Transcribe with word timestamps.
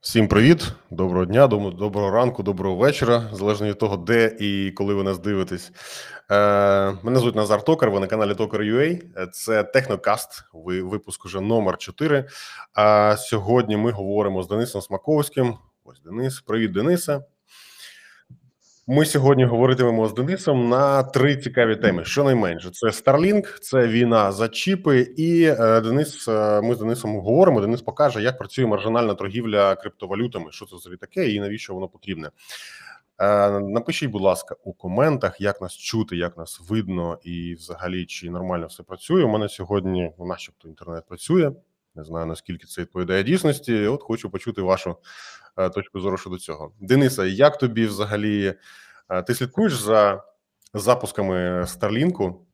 Всім 0.00 0.28
привіт, 0.28 0.72
доброго 0.90 1.24
дня, 1.24 1.46
доброго 1.46 2.10
ранку, 2.10 2.42
доброго 2.42 2.76
вечора, 2.76 3.28
залежно 3.32 3.66
від 3.66 3.78
того, 3.78 3.96
де 3.96 4.36
і 4.40 4.70
коли 4.70 4.94
ви 4.94 5.02
нас 5.02 5.18
дивитесь. 5.18 5.72
Е, 6.30 6.34
мене 7.02 7.18
звуть 7.18 7.36
Назар 7.36 7.64
Токар, 7.64 7.90
ви 7.90 8.00
на 8.00 8.06
каналі 8.06 8.34
Токар.ua. 8.34 9.00
Це 9.32 9.62
Технокаст, 9.64 10.44
ви- 10.52 10.82
випуск 10.82 11.24
уже 11.24 11.40
номер 11.40 11.76
4. 11.78 12.24
А 12.74 13.16
сьогодні 13.18 13.76
ми 13.76 13.90
говоримо 13.90 14.42
з 14.42 14.48
Денисом 14.48 14.82
Смаковським. 14.82 15.54
Ось 15.84 16.00
Денис. 16.00 16.40
Привіт, 16.40 16.72
Денисе. 16.72 17.20
Ми 18.92 19.04
сьогодні 19.04 19.44
говоритимемо 19.44 20.08
з 20.08 20.14
Денисом 20.14 20.68
на 20.68 21.02
три 21.02 21.36
цікаві 21.36 21.76
теми. 21.76 22.04
Щонайменше, 22.04 22.70
це 22.70 22.86
Starlink, 22.86 23.58
це 23.60 23.86
війна 23.86 24.32
за 24.32 24.48
чіпи, 24.48 25.00
і 25.00 25.44
е, 25.44 25.80
Денис. 25.80 26.28
е, 26.28 26.60
Ми 26.62 26.74
з 26.74 26.78
Денисом 26.78 27.20
говоримо. 27.20 27.60
Денис 27.60 27.82
покаже, 27.82 28.22
як 28.22 28.38
працює 28.38 28.66
маржинальна 28.66 29.14
торгівля 29.14 29.76
криптовалютами, 29.76 30.52
що 30.52 30.66
це 30.66 30.76
взагалі 30.76 30.96
таке, 30.98 31.30
і 31.30 31.40
навіщо 31.40 31.74
воно 31.74 31.88
потрібне. 31.88 32.30
Е, 33.18 33.60
Напишіть, 33.60 34.10
будь 34.10 34.22
ласка, 34.22 34.56
у 34.64 34.72
коментах, 34.72 35.40
як 35.40 35.60
нас 35.60 35.76
чути, 35.76 36.16
як 36.16 36.36
нас 36.38 36.60
видно, 36.68 37.18
і 37.24 37.54
взагалі 37.54 38.06
чи 38.06 38.30
нормально 38.30 38.66
все 38.66 38.82
працює. 38.82 39.24
У 39.24 39.28
мене 39.28 39.48
сьогодні, 39.48 40.12
начебто, 40.18 40.68
інтернет 40.68 41.04
працює. 41.08 41.52
Не 41.94 42.04
знаю 42.04 42.26
наскільки 42.26 42.66
це 42.66 42.80
відповідає 42.80 43.22
дійсності. 43.22 43.86
От 43.86 44.02
хочу 44.02 44.30
почути 44.30 44.62
вашу 44.62 44.96
е, 45.56 45.68
точку 45.70 46.00
зору 46.00 46.16
щодо 46.18 46.38
цього. 46.38 46.72
Дениса, 46.80 47.24
як 47.26 47.58
тобі 47.58 47.86
взагалі? 47.86 48.54
е, 49.08 49.22
Ти 49.22 49.34
слідкуєш 49.34 49.72
за 49.74 50.22
запусками 50.74 51.66
Старлінку? 51.66 52.46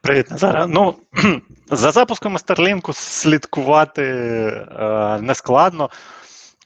Привіт, 0.00 0.30
Назара. 0.30 0.66
Ну 0.66 0.94
за 1.70 1.90
запусками 1.90 2.38
Старлінку 2.38 2.92
слідкувати 2.92 4.02
е, 4.02 5.18
не 5.20 5.34
складно. 5.34 5.90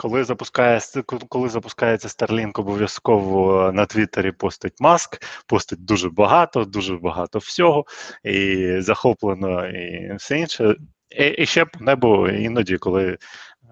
Коли 0.01 0.25
запускає 0.25 0.81
коли 1.29 1.49
запускається 1.49 2.09
Starlink, 2.09 2.61
обов'язково 2.61 3.73
на 3.73 3.87
Твіттері 3.87 4.33
постить 4.33 4.81
маск, 4.81 5.23
постить 5.47 5.85
дуже 5.85 6.11
багато, 6.11 6.65
дуже 6.65 6.97
багато 6.97 7.39
всього, 7.39 7.85
і 8.25 8.77
захоплено, 8.81 9.69
і 9.69 10.15
все 10.17 10.39
інше. 10.39 10.77
І, 11.11 11.25
і 11.27 11.47
ще 11.47 11.65
по 11.65 11.85
небу 11.85 12.29
іноді, 12.29 12.79
коли 12.79 13.19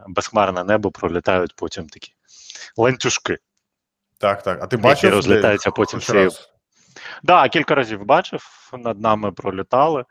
безхмарне 0.08 0.64
небо 0.64 0.91
пролітають 0.91 1.56
потім 1.56 1.88
такі 1.88 2.12
ланцюжки. 2.76 3.38
Так, 4.19 4.42
так. 4.42 4.62
А 4.62 4.66
ти 4.66 4.78
Які 4.84 5.08
розлітаються 5.08 5.70
потім 5.70 5.98
хоч 5.98 6.08
всією 6.08 6.25
раз? 6.25 6.50
Да, 7.22 7.48
кілька 7.48 7.75
разів 7.75 8.04
бачив, 8.04 8.70
над 8.72 9.00
нами 9.00 9.32
пролітали. 9.32 10.04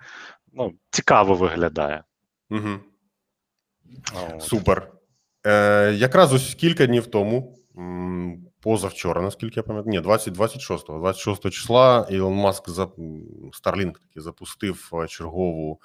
Ну, 0.53 0.73
цікаво 0.89 1.33
виглядає. 1.35 2.03
Угу. 2.49 2.79
Супер. 4.39 4.96
Е, 5.47 5.93
якраз 5.97 6.33
ось 6.33 6.55
кілька 6.55 6.85
днів 6.85 7.07
тому, 7.07 7.57
позавчора, 8.59 9.21
наскільки 9.21 9.59
я 9.59 9.63
пам'ятаю, 9.63 9.91
ні, 9.91 10.01
20, 10.01 10.33
26, 10.33 10.87
26 10.87 11.49
числа 11.49 12.07
Ілон 12.09 12.33
Маск 12.33 12.69
за 12.69 12.83
Starlink 12.83 13.91
таки 13.93 14.21
запустив 14.21 14.89
е, 14.93 15.07
чергову, 15.07 15.81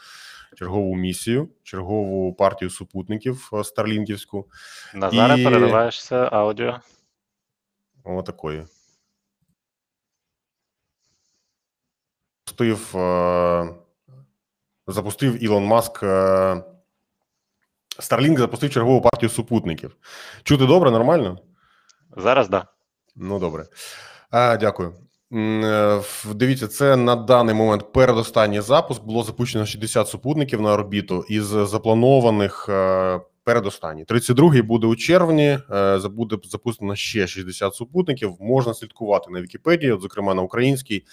чергову 0.57 0.97
місію, 0.97 1.49
чергову 1.63 2.35
партію 2.35 2.71
супутників 2.71 3.51
е, 3.53 3.65
старлінківську. 3.65 4.49
Назаре, 4.95 5.41
І- 5.41 5.45
перериваєшся 5.45 6.17
аудіо. 6.17 6.81
Отакої. 8.05 8.67
Запустив, 12.47 12.97
е, 12.97 13.75
запустив 14.87 15.45
Ілон 15.45 15.65
Маск. 15.65 16.05
Starlink 17.99 18.39
запустив 18.39 18.71
чергову 18.71 19.01
партію 19.01 19.31
супутників. 19.31 19.97
Чути 20.43 20.67
добре, 20.67 20.91
нормально? 20.91 21.39
Зараз 22.17 22.49
да. 22.49 22.65
Ну, 23.17 23.39
добре. 23.39 23.67
А, 24.31 24.57
дякую. 24.57 24.95
Е, 25.33 26.01
Дивіться, 26.35 26.69
це 26.69 26.97
на 26.97 27.17
даний 27.17 27.55
момент 27.55 27.93
передостанній 27.93 28.61
запуск. 28.61 29.03
Було 29.05 29.23
запущено 29.23 29.67
60 29.67 30.09
супутників 30.09 30.61
на 30.61 30.73
орбіту 30.73 31.25
із 31.29 31.45
запланованих 31.45 32.67
е, 32.69 33.21
передостанній. 33.45 34.05
32-й 34.05 34.63
буде 34.63 34.87
у 34.87 34.97
червні. 34.97 35.59
е, 35.71 35.99
Буде 35.99 36.37
запущено 36.45 36.97
ще 36.97 37.27
60 37.27 37.75
супутників. 37.75 38.37
Можна 38.41 38.75
слідкувати 38.75 39.31
на 39.31 39.41
Вікіпедії, 39.41 39.93
от, 39.93 40.01
зокрема 40.03 40.35
на 40.35 40.43
українській, 40.43 41.05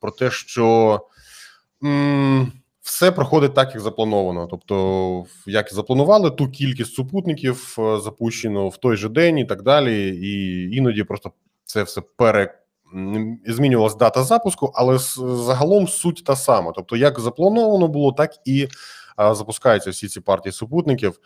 про 0.00 0.10
те, 0.10 0.30
що 0.30 1.00
м, 1.84 2.52
все 2.86 3.12
проходить 3.12 3.54
так, 3.54 3.74
як 3.74 3.80
заплановано. 3.80 4.46
Тобто, 4.46 5.24
як 5.46 5.72
запланували, 5.72 6.30
ту 6.30 6.48
кількість 6.50 6.94
супутників 6.94 7.76
е, 7.78 8.00
запущено 8.00 8.68
в 8.68 8.76
той 8.76 8.96
же 8.96 9.08
день 9.08 9.38
і 9.38 9.44
так 9.44 9.62
далі. 9.62 10.08
І 10.22 10.62
іноді 10.76 11.04
просто 11.04 11.32
це 11.64 11.82
все 11.82 12.00
пере 12.16 12.58
м, 12.94 13.38
змінювалась 13.46 13.96
дата 13.96 14.22
запуску, 14.24 14.72
але 14.74 14.98
загалом 15.18 15.88
суть 15.88 16.24
та 16.24 16.36
сама. 16.36 16.72
Тобто, 16.72 16.96
як 16.96 17.20
заплановано 17.20 17.88
було, 17.88 18.12
так 18.12 18.30
і 18.44 18.68
запускаються 19.18 19.90
всі 19.90 20.08
ці 20.08 20.20
партії 20.20 20.52
супутників. 20.52 21.20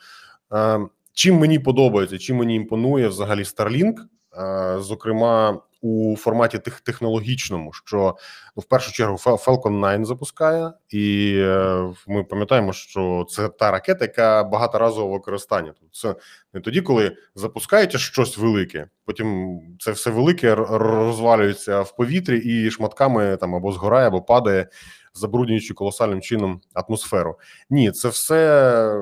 Е, 0.53 0.81
Чим 1.13 1.39
мені 1.39 1.59
подобається, 1.59 2.19
чим 2.19 2.37
мені 2.37 2.55
імпонує 2.55 3.09
взагалі 3.09 3.43
Starlink, 3.43 3.95
е, 4.39 4.77
зокрема 4.81 5.61
у 5.81 6.17
форматі 6.17 6.59
тех- 6.59 6.81
технологічному, 6.81 7.73
що 7.73 8.17
ну, 8.57 8.61
в 8.61 8.65
першу 8.65 8.93
чергу 8.93 9.17
Fal- 9.17 9.45
Falcon 9.45 9.81
9 9.81 10.07
запускає, 10.07 10.73
і 10.89 11.35
е, 11.39 11.93
ми 12.07 12.25
пам'ятаємо, 12.25 12.73
що 12.73 13.27
це 13.31 13.49
та 13.49 13.71
ракета, 13.71 14.05
яка 14.05 14.45
багаторазового 14.45 15.13
використання. 15.13 15.75
Тобто 15.81 15.99
це 15.99 16.15
не 16.55 16.61
тоді, 16.61 16.81
коли 16.81 17.17
запускаєте 17.35 17.99
щось 17.99 18.39
велике, 18.39 18.87
потім 19.05 19.59
це 19.79 19.93
все 19.93 20.11
велике 20.11 20.55
розвалюється 20.55 21.81
в 21.81 21.97
повітрі 21.97 22.39
і 22.39 22.71
шматками 22.71 23.37
там 23.37 23.55
або 23.55 23.73
згорає, 23.73 24.07
або 24.07 24.23
падає, 24.23 24.69
забруднюючи 25.15 25.75
колосальним 25.75 26.21
чином 26.21 26.61
атмосферу. 26.75 27.39
Ні, 27.71 27.91
це 27.91 28.09
все 28.09 28.93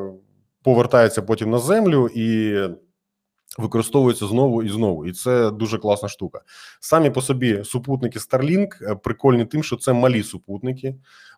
повертається 0.62 1.22
потім 1.22 1.50
на 1.50 1.58
землю 1.58 2.08
і 2.14 2.58
використовується 3.58 4.26
знову 4.26 4.62
і 4.62 4.68
знову. 4.68 5.06
І 5.06 5.12
це 5.12 5.50
дуже 5.50 5.78
класна 5.78 6.08
штука. 6.08 6.40
Самі 6.80 7.10
по 7.10 7.22
собі 7.22 7.64
супутники 7.64 8.18
Starlink 8.18 8.68
е, 8.90 8.94
прикольні 8.94 9.44
тим, 9.44 9.62
що 9.62 9.76
це 9.76 9.92
малі 9.92 10.22
супутники. 10.22 10.94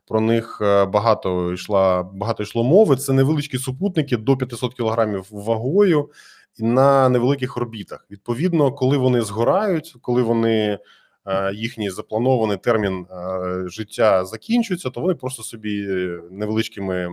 Про 0.06 0.20
них 0.20 0.58
е, 0.62 0.84
багато 0.84 1.52
йшла 1.52 2.02
багато 2.02 2.42
йшло 2.42 2.64
мови. 2.64 2.96
Це 2.96 3.12
невеличкі 3.12 3.58
супутники 3.58 4.16
до 4.16 4.36
500 4.36 4.74
кілограмів 4.74 5.26
вагою 5.30 6.10
на 6.58 7.08
невеликих 7.08 7.56
орбітах. 7.56 8.06
Відповідно, 8.10 8.72
коли 8.72 8.96
вони 8.96 9.22
згорають, 9.22 9.96
коли 10.02 10.22
вони 10.22 10.78
е, 11.26 11.52
їхній 11.54 11.90
запланований 11.90 12.56
термін 12.56 13.06
життя 13.66 14.24
закінчується, 14.24 14.90
то 14.90 15.00
вони 15.00 15.14
просто 15.14 15.42
собі 15.42 15.86
невеличкими 16.30 17.08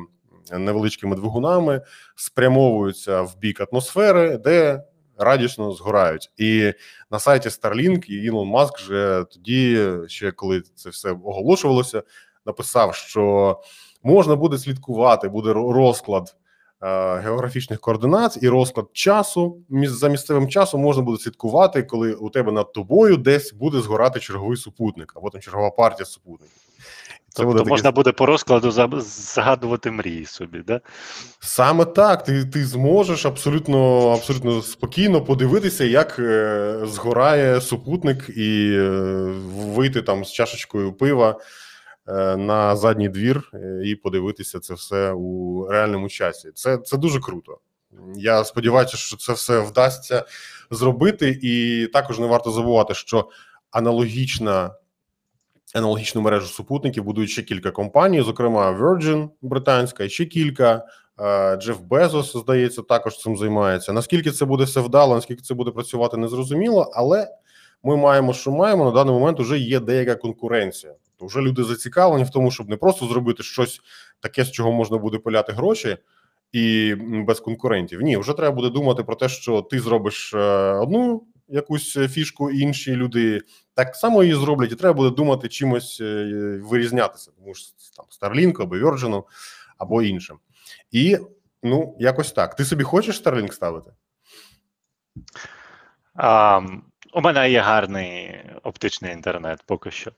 невеличкими 0.51 1.15
двигунами 1.15 1.81
спрямовуються 2.15 3.21
в 3.21 3.37
бік 3.39 3.61
атмосфери, 3.71 4.37
де 4.37 4.83
радісно 5.17 5.71
згорають. 5.71 6.31
І 6.37 6.73
на 7.11 7.19
сайті 7.19 7.49
Starlink 7.49 8.05
і 8.05 8.13
Ілон 8.13 8.47
Маск 8.47 8.79
вже 8.79 9.25
тоді, 9.31 9.89
ще 10.07 10.31
коли 10.31 10.61
це 10.75 10.89
все 10.89 11.11
оголошувалося, 11.11 12.03
написав, 12.45 12.95
що 12.95 13.55
можна 14.03 14.35
буде 14.35 14.57
слідкувати, 14.57 15.29
буде 15.29 15.53
розклад 15.53 16.35
е, 16.81 17.15
географічних 17.19 17.79
координат 17.79 18.37
і 18.41 18.49
розклад 18.49 18.87
часу. 18.93 19.57
За 19.83 20.07
місцевим 20.07 20.47
часом 20.47 20.81
можна 20.81 21.03
буде 21.03 21.23
слідкувати, 21.23 21.83
коли 21.83 22.13
у 22.13 22.29
тебе 22.29 22.51
над 22.51 22.73
тобою 22.73 23.17
десь 23.17 23.53
буде 23.53 23.81
згорати 23.81 24.19
черговий 24.19 24.57
супутник, 24.57 25.13
або 25.15 25.29
там 25.29 25.41
чергова 25.41 25.71
партія 25.71 26.05
супутників. 26.05 26.55
Це 27.37 27.43
Тобто 27.43 27.57
буде 27.57 27.69
можна 27.69 27.91
буде 27.91 28.11
по 28.11 28.25
розкладу 28.25 28.71
за- 28.71 28.89
загадувати 29.01 29.91
мрії 29.91 30.25
собі, 30.25 30.63
да? 30.67 30.81
Саме 31.39 31.85
так, 31.85 32.23
ти, 32.23 32.45
ти 32.45 32.65
зможеш 32.65 33.25
абсолютно, 33.25 34.09
абсолютно 34.09 34.61
спокійно 34.61 35.21
подивитися, 35.21 35.83
як 35.83 36.19
е, 36.19 36.79
згорає 36.83 37.61
супутник, 37.61 38.29
і 38.29 38.73
е, 38.73 38.89
вийти 39.55 40.01
там 40.01 40.25
з 40.25 40.31
чашечкою 40.31 40.93
пива 40.93 41.39
е, 42.07 42.37
на 42.37 42.75
задній 42.75 43.09
двір 43.09 43.51
е, 43.53 43.81
і 43.85 43.95
подивитися 43.95 44.59
це 44.59 44.73
все 44.73 45.11
у 45.11 45.65
реальному 45.69 46.09
часі. 46.09 46.51
Це, 46.53 46.77
це 46.77 46.97
дуже 46.97 47.19
круто. 47.19 47.57
Я 48.15 48.43
сподіваюся, 48.43 48.97
що 48.97 49.17
це 49.17 49.33
все 49.33 49.59
вдасться 49.59 50.25
зробити, 50.71 51.39
і 51.41 51.87
також 51.93 52.19
не 52.19 52.27
варто 52.27 52.51
забувати, 52.51 52.93
що 52.93 53.29
аналогічна. 53.71 54.71
Аналогічну 55.75 56.21
мережу 56.21 56.47
супутників 56.47 57.03
будують 57.03 57.29
ще 57.29 57.41
кілька 57.41 57.71
компаній, 57.71 58.21
зокрема 58.21 58.71
Virgin 58.71 59.29
британська, 59.41 60.09
ще 60.09 60.25
кілька. 60.25 60.85
Е, 61.19 61.55
Джеф 61.55 61.79
Безос, 61.79 62.37
здається, 62.37 62.81
також 62.81 63.17
цим 63.17 63.37
займається. 63.37 63.93
Наскільки 63.93 64.31
це 64.31 64.45
буде 64.45 64.63
все 64.63 64.81
вдало, 64.81 65.15
наскільки 65.15 65.41
це 65.41 65.53
буде 65.53 65.71
працювати, 65.71 66.17
незрозуміло, 66.17 66.91
але 66.93 67.27
ми 67.83 67.97
маємо, 67.97 68.33
що 68.33 68.51
маємо 68.51 68.85
на 68.85 68.91
даний 68.91 69.13
момент. 69.13 69.39
Вже 69.39 69.57
є 69.57 69.79
деяка 69.79 70.15
конкуренція. 70.15 70.93
То 71.19 71.25
вже 71.25 71.41
люди 71.41 71.63
зацікавлені 71.63 72.23
в 72.23 72.29
тому, 72.29 72.51
щоб 72.51 72.69
не 72.69 72.77
просто 72.77 73.05
зробити 73.05 73.43
щось 73.43 73.81
таке, 74.19 74.43
з 74.43 74.51
чого 74.51 74.71
можна 74.71 74.97
буде 74.97 75.17
пиляти 75.17 75.53
гроші, 75.53 75.97
і 76.51 76.95
без 77.27 77.39
конкурентів. 77.39 78.01
Ні, 78.01 78.17
вже 78.17 78.33
треба 78.33 78.55
буде 78.55 78.69
думати 78.69 79.03
про 79.03 79.15
те, 79.15 79.29
що 79.29 79.61
ти 79.61 79.79
зробиш 79.79 80.33
е, 80.33 80.39
одну 80.73 81.23
якусь 81.47 81.93
фішку, 81.93 82.51
інші 82.51 82.95
люди 82.95 83.41
так 83.73 83.95
само 83.95 84.23
її 84.23 84.35
зроблять, 84.35 84.71
і 84.71 84.75
треба 84.75 84.93
буде 84.93 85.15
думати 85.15 85.47
чимось 85.47 86.01
е, 86.01 86.59
вирізнятися, 86.63 87.31
тому 87.37 87.55
що 87.55 87.73
там 87.97 88.05
Starlink 88.05 88.61
або 88.61 88.75
Virgin, 88.75 89.23
або 89.77 90.01
іншим. 90.01 90.39
І 90.91 91.17
ну, 91.63 91.95
якось 91.99 92.31
так. 92.31 92.55
Ти 92.55 92.65
собі 92.65 92.83
хочеш 92.83 93.23
Starlink 93.23 93.51
ставити? 93.51 93.91
А, 96.15 96.61
У 97.13 97.21
мене 97.21 97.51
є 97.51 97.61
гарний 97.61 98.39
оптичний 98.63 99.13
інтернет 99.13 99.63
поки 99.65 99.91
що. 99.91 100.11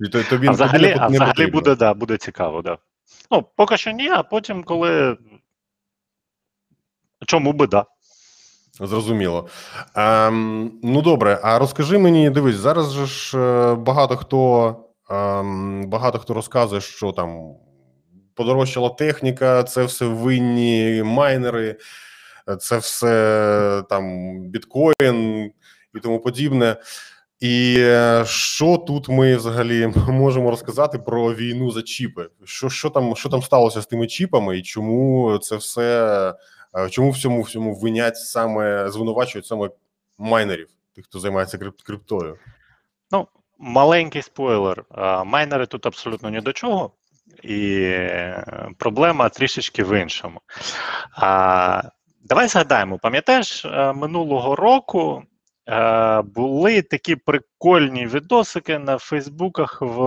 І 0.00 0.08
тобі, 0.08 0.46
а 0.46 0.50
взагалі, 0.50 0.82
тобі 0.82 0.94
не, 0.94 1.04
а 1.04 1.06
взагалі 1.06 1.46
буде, 1.46 1.74
да, 1.74 1.94
буде 1.94 2.16
цікаво, 2.16 2.62
да. 2.62 2.78
Ну, 3.30 3.48
поки 3.56 3.76
що 3.76 3.90
ні, 3.90 4.08
а 4.08 4.22
потім, 4.22 4.64
коли. 4.64 5.16
Чому 7.26 7.52
би 7.52 7.66
да? 7.66 7.86
Зрозуміло. 8.80 9.48
Ем, 9.94 10.72
ну 10.82 11.02
добре, 11.02 11.40
а 11.42 11.58
розкажи 11.58 11.98
мені, 11.98 12.30
дивись, 12.30 12.56
зараз 12.56 12.92
же 12.92 13.06
ж 13.06 13.38
е, 13.38 13.74
багато 13.74 14.16
хто 14.16 14.76
ем, 15.10 15.84
багато 15.86 16.18
хто 16.18 16.34
розказує, 16.34 16.80
що 16.80 17.12
там 17.12 17.54
подорожчала 18.34 18.88
техніка, 18.88 19.62
це 19.62 19.84
все 19.84 20.04
винні 20.04 21.02
майнери, 21.04 21.76
це 22.60 22.78
все 22.78 23.82
там 23.90 24.36
біткоін 24.40 25.50
і 25.94 26.00
тому 26.02 26.20
подібне. 26.20 26.76
І 27.40 27.76
е, 27.78 28.24
що 28.26 28.76
тут 28.76 29.08
ми 29.08 29.36
взагалі 29.36 29.86
можемо 30.08 30.50
розказати 30.50 30.98
про 30.98 31.34
війну 31.34 31.70
за 31.70 31.82
чіпи? 31.82 32.28
Що 32.44 32.68
що 32.68 32.90
там 32.90 33.16
що 33.16 33.28
там 33.28 33.42
сталося 33.42 33.80
з 33.80 33.86
тими 33.86 34.06
чіпами, 34.06 34.58
і 34.58 34.62
чому 34.62 35.38
це 35.38 35.56
все 35.56 36.34
чому 36.90 37.10
в 37.10 37.18
цьому 37.18 37.42
всьому 37.42 37.74
винять 37.74 38.16
саме 38.16 38.90
звинувачують 38.90 39.46
саме 39.46 39.70
майнерів, 40.18 40.68
тих, 40.94 41.04
хто 41.04 41.18
займається 41.18 41.58
крип, 41.58 41.80
криптою? 41.82 42.38
Ну, 43.10 43.28
маленький 43.58 44.22
спойлер. 44.22 44.84
Майнери 45.24 45.66
тут 45.66 45.86
абсолютно 45.86 46.30
ні 46.30 46.40
до 46.40 46.52
чого, 46.52 46.90
і 47.42 47.80
е, 47.82 48.44
проблема 48.78 49.28
трішечки 49.28 49.84
в 49.84 50.00
іншому. 50.00 50.40
А, 51.12 51.82
Давай 52.24 52.48
згадаємо, 52.48 52.98
пам'ятаєш, 52.98 53.64
минулого 53.94 54.56
року 54.56 55.22
Е, 55.68 56.22
були 56.22 56.82
такі 56.82 57.16
прикольні 57.16 58.06
відосики 58.06 58.78
на 58.78 58.98
Фейсбуках, 58.98 59.78
в 59.80 60.02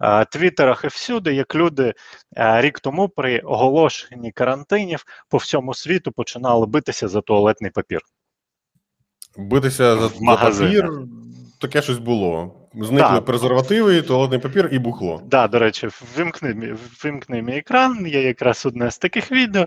е, 0.00 0.24
Твіттерах 0.24 0.84
і 0.84 0.86
всюди, 0.86 1.34
як 1.34 1.54
люди 1.54 1.94
е, 2.36 2.60
рік 2.60 2.80
тому 2.80 3.08
при 3.08 3.38
оголошенні 3.38 4.32
карантинів 4.32 5.04
по 5.28 5.36
всьому 5.36 5.74
світу 5.74 6.12
починали 6.12 6.66
битися 6.66 7.08
за 7.08 7.20
туалетний 7.20 7.70
папір. 7.70 8.00
Битися 9.36 9.96
за, 9.96 10.08
за 10.08 10.36
папір, 10.36 10.90
таке 11.60 11.82
щось 11.82 11.98
було. 11.98 12.56
Зникли 12.74 13.14
да. 13.14 13.20
презервативи, 13.20 14.02
туалетний 14.02 14.40
папір 14.40 14.68
і 14.72 14.78
бухло. 14.78 15.18
Так, 15.18 15.28
да, 15.28 15.48
до 15.48 15.58
речі, 15.58 15.88
вимкни, 16.16 16.76
вимкни 17.04 17.42
мій 17.42 17.56
екран, 17.56 18.06
є 18.06 18.22
якраз 18.22 18.66
одне 18.66 18.90
з 18.90 18.98
таких 18.98 19.32
відео. 19.32 19.66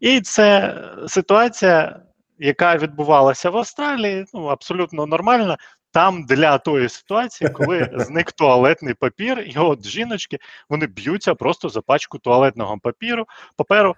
І 0.00 0.20
це 0.20 0.74
ситуація 1.08 2.00
яка 2.42 2.76
відбувалася 2.76 3.50
в 3.50 3.56
Австралії, 3.56 4.24
ну 4.34 4.46
абсолютно 4.46 5.06
нормальна. 5.06 5.56
Там 5.92 6.24
для 6.24 6.58
тої 6.58 6.88
ситуації, 6.88 7.50
коли 7.50 7.90
зник 7.94 8.32
туалетний 8.32 8.94
папір, 8.94 9.40
і 9.46 9.58
от 9.58 9.86
жіночки 9.86 10.38
вони 10.68 10.86
б'ються 10.86 11.34
просто 11.34 11.68
за 11.68 11.80
пачку 11.80 12.18
туалетного 12.18 12.78
папіру. 12.82 13.26
Паперу 13.56 13.94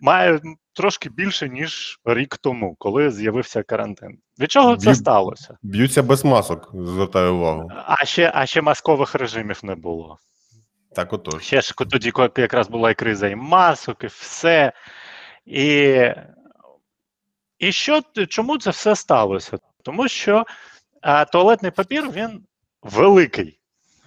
має 0.00 0.40
трошки 0.72 1.10
більше 1.10 1.48
ніж 1.48 2.00
рік 2.04 2.36
тому, 2.36 2.76
коли 2.78 3.10
з'явився 3.10 3.62
карантин. 3.62 4.18
Від 4.40 4.50
чого 4.52 4.76
це 4.76 4.94
сталося? 4.94 5.58
Б'ються 5.62 6.02
без 6.02 6.24
масок, 6.24 6.70
звертаю 6.74 7.34
увагу. 7.34 7.70
А 7.86 8.04
ще 8.04 8.32
а 8.34 8.46
ще 8.46 8.62
маскових 8.62 9.14
режимів 9.14 9.60
не 9.62 9.74
було. 9.74 10.18
Так, 10.94 11.12
отож. 11.12 11.42
Ще 11.42 11.60
ж 11.60 11.74
тоді, 11.90 12.10
коли 12.10 12.30
якраз 12.36 12.68
була 12.68 12.90
і 12.90 12.94
криза, 12.94 13.28
і 13.28 13.36
масок, 13.36 14.04
і 14.04 14.06
все. 14.06 14.72
І 15.46 16.00
і 17.58 17.72
що 17.72 18.02
чому 18.28 18.58
це 18.58 18.70
все 18.70 18.96
сталося? 18.96 19.58
Тому 19.82 20.08
що 20.08 20.44
а, 21.02 21.24
туалетний 21.24 21.70
папір 21.70 22.10
він 22.10 22.44
великий, 22.82 23.58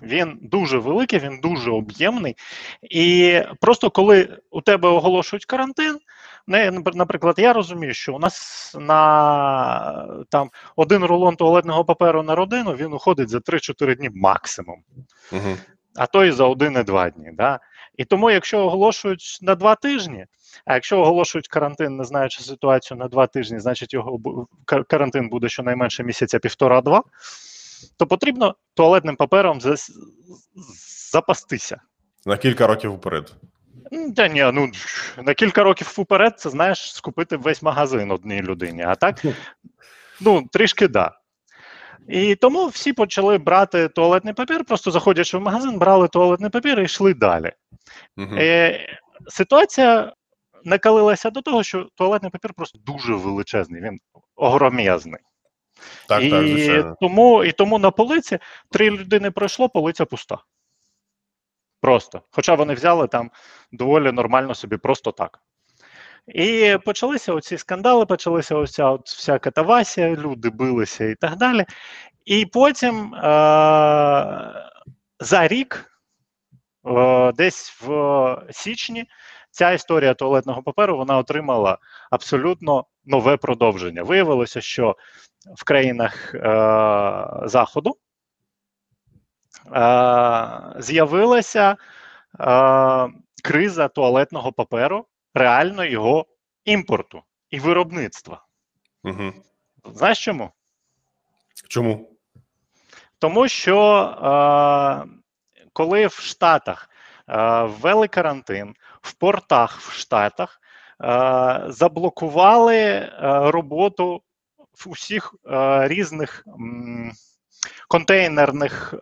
він 0.01 0.39
дуже 0.41 0.77
великий, 0.77 1.19
він 1.19 1.39
дуже 1.39 1.71
об'ємний. 1.71 2.35
І 2.81 3.41
просто 3.61 3.89
коли 3.89 4.37
у 4.51 4.61
тебе 4.61 4.89
оголошують 4.89 5.45
карантин, 5.45 5.99
наприклад, 6.93 7.35
я 7.37 7.53
розумію, 7.53 7.93
що 7.93 8.15
у 8.15 8.19
нас 8.19 8.75
на 8.79 10.23
там 10.29 10.49
один 10.75 11.03
рулон 11.03 11.35
туалетного 11.35 11.85
паперу 11.85 12.23
на 12.23 12.35
родину 12.35 12.75
він 12.75 12.93
уходить 12.93 13.29
за 13.29 13.37
3-4 13.37 13.95
дні 13.95 14.09
максимум. 14.13 14.83
Угу. 15.31 15.57
А 15.95 16.05
то 16.05 16.25
і 16.25 16.31
за 16.31 16.45
один 16.45 16.77
і 16.77 16.83
два 16.83 17.09
дні. 17.09 17.31
Да? 17.33 17.59
І 17.97 18.05
тому, 18.05 18.31
якщо 18.31 18.59
оголошують 18.59 19.39
на 19.41 19.55
два 19.55 19.75
тижні, 19.75 20.25
а 20.65 20.73
якщо 20.73 20.99
оголошують 20.99 21.47
карантин, 21.47 21.97
не 21.97 22.03
знаючи 22.03 22.43
ситуацію 22.43 22.97
на 22.97 23.07
два 23.07 23.27
тижні, 23.27 23.59
значить 23.59 23.93
його 23.93 24.19
карантин 24.87 25.29
буде 25.29 25.49
щонайменше 25.49 26.03
місяця 26.03 26.39
півтора-два, 26.39 27.03
то 27.97 28.07
потрібно 28.07 28.55
туалетним 28.73 29.15
папером 29.15 29.59
запастися. 31.11 31.81
На 32.25 32.37
кілька 32.37 32.67
років 32.67 32.93
вперед. 32.93 33.33
Та 34.15 34.27
ні, 34.27 34.51
ну 34.53 34.71
на 35.23 35.33
кілька 35.33 35.63
років 35.63 35.87
вперед, 35.97 36.39
це 36.39 36.49
знаєш, 36.49 36.95
скупити 36.95 37.37
весь 37.37 37.61
магазин 37.61 38.11
одній 38.11 38.41
людині. 38.41 38.81
А 38.81 38.95
так, 38.95 39.25
ну, 40.21 40.47
трішки 40.51 40.87
да. 40.87 41.20
І 42.07 42.35
тому 42.35 42.67
всі 42.67 42.93
почали 42.93 43.37
брати 43.37 43.87
туалетний 43.87 44.33
папір, 44.33 44.65
просто 44.65 44.91
заходячи 44.91 45.37
в 45.37 45.41
магазин, 45.41 45.79
брали 45.79 46.07
туалетний 46.07 46.49
папір 46.49 46.79
і 46.79 46.83
йшли 46.83 47.13
далі. 47.13 47.51
Uh-huh. 48.17 48.39
Е, 48.39 48.79
Ситуація 49.27 50.13
накалилася 50.63 51.29
до 51.29 51.41
того, 51.41 51.63
що 51.63 51.87
туалетний 51.95 52.31
папір 52.31 52.53
просто 52.53 52.79
дуже 52.85 53.13
величезний, 53.13 53.81
він 53.81 53.99
огром'язний. 54.35 55.19
Так, 56.07 56.23
і, 56.23 56.29
так, 56.29 56.47
звичайно. 56.47 56.95
тому, 57.01 57.43
і 57.43 57.51
тому 57.51 57.79
на 57.79 57.91
полиці 57.91 58.39
три 58.71 58.89
людини 58.89 59.31
пройшло, 59.31 59.69
полиця 59.69 60.05
пуста. 60.05 60.37
Просто. 61.81 62.21
Хоча 62.31 62.55
вони 62.55 62.73
взяли 62.73 63.07
там 63.07 63.31
доволі 63.71 64.11
нормально 64.11 64.55
собі, 64.55 64.77
просто 64.77 65.11
так. 65.11 65.39
І 66.27 66.77
почалися 66.85 67.33
оці 67.33 67.57
скандали, 67.57 68.05
почалася 68.05 68.55
оця 68.55 68.89
от 68.89 69.09
вся 69.09 69.39
катавасія, 69.39 70.15
люди 70.15 70.49
билися 70.49 71.05
і 71.05 71.15
так 71.15 71.35
далі. 71.35 71.65
І 72.25 72.45
потім 72.45 73.15
е- 73.15 73.19
за 75.19 75.47
рік, 75.47 75.91
е- 76.87 77.31
десь 77.31 77.81
в 77.81 78.43
січні, 78.51 79.05
ця 79.51 79.71
історія 79.71 80.13
туалетного 80.13 80.63
паперу 80.63 80.97
вона 80.97 81.17
отримала 81.17 81.77
абсолютно 82.11 82.85
нове 83.05 83.37
продовження. 83.37 84.03
Виявилося, 84.03 84.61
що 84.61 84.95
в 85.55 85.63
країнах 85.63 86.35
е, 86.35 86.39
Заходу 87.43 87.97
е, 89.75 90.59
з'явилася 90.77 91.77
е, 92.39 93.07
криза 93.43 93.87
туалетного 93.87 94.51
паперу, 94.51 95.05
реально 95.33 95.85
його 95.85 96.25
імпорту 96.65 97.23
і 97.49 97.59
виробництва. 97.59 98.45
Угу. 99.03 99.33
Знаєш 99.85 100.23
чому? 100.23 100.51
Чому? 101.69 102.09
Тому 103.19 103.47
що 103.47 103.77
е, 104.03 105.09
коли 105.73 106.07
в 106.07 106.13
Штатах 106.13 106.89
е, 107.29 107.63
ввели 107.63 108.07
карантин, 108.07 108.75
в 109.01 109.13
портах 109.13 109.79
в 109.79 109.91
Штатах 109.91 110.61
е, 111.03 111.61
заблокували 111.67 112.77
е, 112.77 113.09
роботу 113.51 114.21
усіх 114.85 115.35
е, 115.51 115.87
різних 115.87 116.43
м, 116.47 117.11
контейнерних 117.87 118.93
е, 118.93 118.97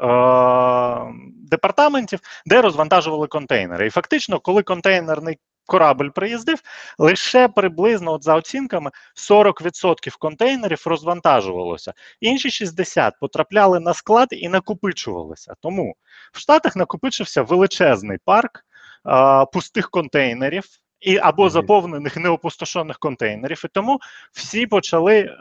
департаментів, 1.49 2.19
де 2.45 2.61
розвантажували 2.61 3.27
контейнери. 3.27 3.87
І 3.87 3.89
фактично, 3.89 4.39
коли 4.39 4.63
контейнерний 4.63 5.39
корабль 5.69 6.09
приїздив, 6.09 6.59
лише 6.97 7.47
приблизно, 7.47 8.11
от 8.11 8.23
за 8.23 8.35
оцінками, 8.35 8.91
40% 9.31 10.17
контейнерів 10.19 10.83
розвантажувалося. 10.85 11.93
Інші 12.21 12.65
60% 12.65 13.11
потрапляли 13.21 13.79
на 13.79 13.93
склад 13.93 14.27
і 14.31 14.49
накопичувалися. 14.49 15.53
Тому 15.61 15.95
в 16.33 16.39
Штатах 16.39 16.75
накопичився 16.75 17.41
величезний 17.41 18.17
парк 18.25 18.65
а, 19.03 19.45
пустих 19.45 19.89
контейнерів. 19.89 20.63
І 21.01 21.17
або 21.17 21.49
заповнених 21.49 22.17
неопустошених 22.17 22.99
контейнерів, 22.99 23.61
і 23.65 23.67
тому 23.73 23.99
всі 24.31 24.67
почали 24.67 25.37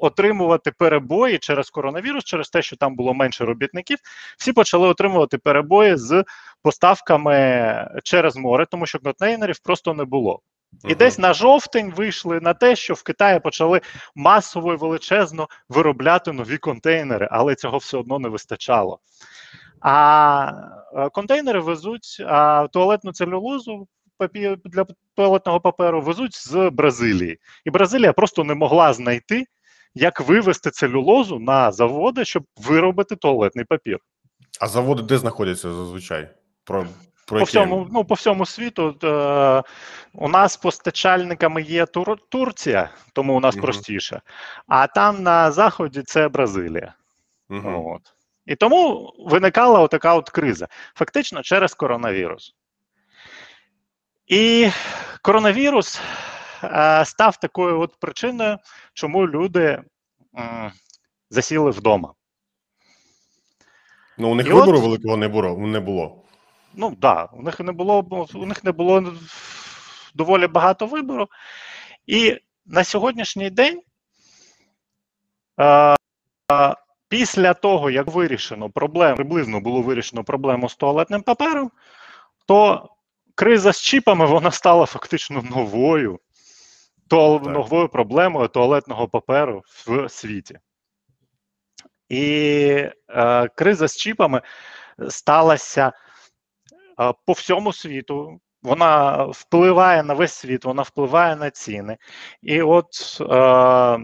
отримувати 0.00 0.70
перебої 0.70 1.38
через 1.38 1.70
коронавірус, 1.70 2.24
через 2.24 2.48
те, 2.48 2.62
що 2.62 2.76
там 2.76 2.96
було 2.96 3.14
менше 3.14 3.44
робітників, 3.44 3.98
всі 4.38 4.52
почали 4.52 4.88
отримувати 4.88 5.38
перебої 5.38 5.96
з 5.96 6.24
поставками 6.62 7.88
через 8.04 8.36
море, 8.36 8.66
тому 8.70 8.86
що 8.86 8.98
контейнерів 8.98 9.58
просто 9.58 9.94
не 9.94 10.04
було. 10.04 10.40
І 10.84 10.88
Мгм. 10.88 10.96
десь 10.98 11.18
на 11.18 11.32
жовтень 11.34 11.92
вийшли 11.96 12.40
на 12.40 12.54
те, 12.54 12.76
що 12.76 12.94
в 12.94 13.02
Китаї 13.02 13.40
почали 13.40 13.80
масово 14.14 14.72
і 14.72 14.76
величезно 14.76 15.48
виробляти 15.68 16.32
нові 16.32 16.58
контейнери, 16.58 17.28
але 17.30 17.54
цього 17.54 17.78
все 17.78 17.98
одно 17.98 18.18
не 18.18 18.28
вистачало. 18.28 18.98
А 19.80 20.52
е, 20.96 21.08
контейнери 21.08 21.60
везуть 21.60 22.22
а 22.26 22.66
туалетну 22.72 23.12
целюлозу 23.12 23.88
папі- 24.18 24.56
для 24.64 24.86
туалетного 25.16 25.60
паперу 25.60 26.00
везуть 26.00 26.34
з 26.34 26.70
Бразилії. 26.70 27.38
І 27.64 27.70
Бразилія 27.70 28.12
просто 28.12 28.44
не 28.44 28.54
могла 28.54 28.92
знайти, 28.92 29.44
як 29.98 30.20
вивезти 30.20 30.70
целюлозу 30.70 31.38
на 31.38 31.72
заводи, 31.72 32.24
щоб 32.24 32.44
виробити 32.56 33.16
туалетний 33.16 33.64
папір. 33.64 33.98
А 34.60 34.68
заводи 34.68 35.02
де 35.02 35.18
знаходяться 35.18 35.72
зазвичай? 35.72 36.28
Про, 36.64 36.86
про 37.26 37.38
По 37.38 37.44
всьому, 37.44 37.88
ну, 37.92 38.04
по 38.04 38.14
всьому 38.14 38.46
світу 38.46 38.96
е, 39.04 39.62
у 40.14 40.28
нас 40.28 40.56
постачальниками 40.56 41.62
є 41.62 41.86
Тур, 41.86 42.16
Турція, 42.28 42.90
тому 43.12 43.36
у 43.36 43.40
нас 43.40 43.54
Мгм. 43.54 43.62
простіше. 43.62 44.20
А 44.66 44.86
там 44.86 45.22
на 45.22 45.52
заході 45.52 46.02
це 46.02 46.28
Бразилія. 46.28 46.94
Мгм. 47.48 47.86
От. 47.86 48.02
І 48.46 48.56
тому 48.56 49.12
виникала 49.18 49.80
отака 49.80 50.14
от 50.14 50.30
криза, 50.30 50.68
фактично 50.94 51.42
через 51.42 51.74
коронавірус. 51.74 52.54
І 54.26 54.70
коронавірус 55.22 56.00
став 57.04 57.36
такою 57.36 57.80
от 57.80 57.96
причиною, 58.00 58.58
чому 58.94 59.26
люди 59.26 59.82
засіли 61.30 61.70
вдома. 61.70 62.14
Ну, 64.18 64.30
у 64.30 64.34
них 64.34 64.46
І 64.46 64.52
вибору 64.52 64.78
от- 64.78 64.84
великого 64.84 65.16
не 65.16 65.28
було. 65.28 65.58
Не 65.58 65.80
було. 65.80 66.24
Ну 66.74 66.90
так, 66.90 66.98
да, 66.98 67.24
у 67.24 67.42
них 67.42 67.60
не 67.60 67.72
було 67.72 68.26
у 68.34 68.46
них 68.46 68.64
не 68.64 68.72
було 68.72 69.14
доволі 70.14 70.46
багато 70.46 70.86
вибору. 70.86 71.28
І 72.06 72.38
на 72.66 72.84
сьогоднішній 72.84 73.50
день, 73.50 73.82
е, 75.60 75.96
е, 76.52 76.74
після 77.08 77.54
того, 77.54 77.90
як 77.90 78.06
вирішено 78.06 78.70
проблему, 78.70 79.16
приблизно 79.16 79.60
було 79.60 79.82
вирішено 79.82 80.24
проблему 80.24 80.68
з 80.68 80.76
туалетним 80.76 81.22
папером, 81.22 81.70
то 82.46 82.88
криза 83.34 83.72
з 83.72 83.82
чіпами 83.82 84.26
вона 84.26 84.50
стала 84.50 84.86
фактично 84.86 85.42
новою. 85.42 86.20
Новою 87.40 87.88
проблемою 87.88 88.48
туалетного 88.48 89.08
паперу 89.08 89.62
в 89.86 90.08
світі. 90.08 90.58
І 92.08 92.90
е, 93.08 93.48
криза 93.48 93.88
з 93.88 93.96
чіпами 93.96 94.42
сталася 95.08 95.92
е, 97.00 97.12
по 97.26 97.32
всьому 97.32 97.72
світу. 97.72 98.40
Вона 98.62 99.24
впливає 99.24 100.02
на 100.02 100.14
весь 100.14 100.32
світ, 100.32 100.64
вона 100.64 100.82
впливає 100.82 101.36
на 101.36 101.50
ціни. 101.50 101.96
І 102.42 102.62
от 102.62 103.18
е, 103.20 103.98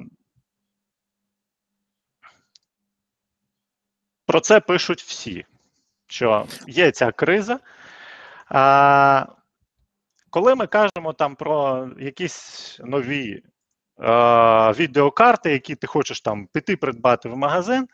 про 4.26 4.40
це 4.40 4.61
пишуть 4.61 5.02
всі, 5.02 5.44
що 6.06 6.46
є 6.66 6.90
ця 6.90 7.12
криза. 7.12 7.61
А, 8.49 9.26
коли 10.35 10.55
ми 10.55 10.67
кажемо 10.67 11.12
там 11.12 11.35
про 11.35 11.88
якісь 11.99 12.76
нові 12.85 13.43
е, 14.00 14.73
відеокарти, 14.73 15.53
які 15.53 15.75
ти 15.75 15.87
хочеш 15.87 16.21
там 16.21 16.47
піти 16.53 16.76
придбати 16.76 17.29
в 17.29 17.37
магазин, 17.37 17.88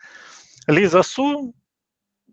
Ліза 0.69 1.03
Су, 1.03 1.53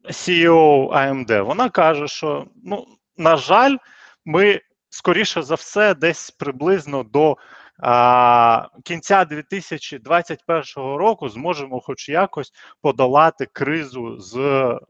CEO 0.04 0.88
AMD, 0.92 1.42
вона 1.42 1.70
каже, 1.70 2.08
що 2.08 2.46
ну, 2.64 2.86
на 3.16 3.36
жаль, 3.36 3.76
ми 4.24 4.60
скоріше 4.90 5.42
за 5.42 5.54
все, 5.54 5.94
десь 5.94 6.30
приблизно 6.30 7.02
до 7.02 7.36
а, 7.78 8.68
кінця 8.84 9.24
2021 9.24 10.66
року 10.76 11.28
зможемо 11.28 11.80
хоч 11.80 12.08
якось 12.08 12.52
подолати 12.80 13.46
кризу 13.46 14.20
з 14.20 14.36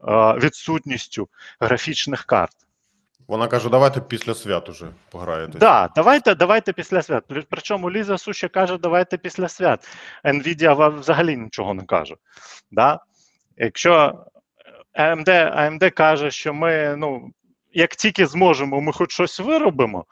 а, 0.01 0.37
відсутністю 0.37 1.29
графічних 1.59 2.25
карт. 2.25 2.68
Вона 3.29 3.47
каже: 3.47 3.69
давайте 3.69 4.01
після 4.01 4.33
свят 4.33 4.69
уже 4.69 4.87
пограєте. 5.11 5.57
Да, 5.59 5.89
давайте, 5.95 6.35
давайте 6.35 6.73
після 6.73 7.01
свят. 7.01 7.23
Причому 7.49 7.91
Ліза 7.91 8.17
Суща 8.17 8.47
каже, 8.47 8.77
давайте 8.77 9.17
після 9.17 9.47
свят. 9.47 9.87
Nvidia 10.23 10.99
взагалі 10.99 11.37
нічого 11.37 11.73
не 11.73 11.83
каже. 11.83 12.15
Да? 12.71 12.99
Якщо 13.57 14.25
AMD, 14.99 15.27
AMD 15.57 15.89
каже, 15.89 16.31
що 16.31 16.53
ми, 16.53 16.95
ну, 16.97 17.31
як 17.73 17.95
тільки 17.95 18.25
зможемо, 18.25 18.81
ми 18.81 18.93
хоч 18.93 19.11
щось 19.11 19.39
виробимо, 19.39 20.05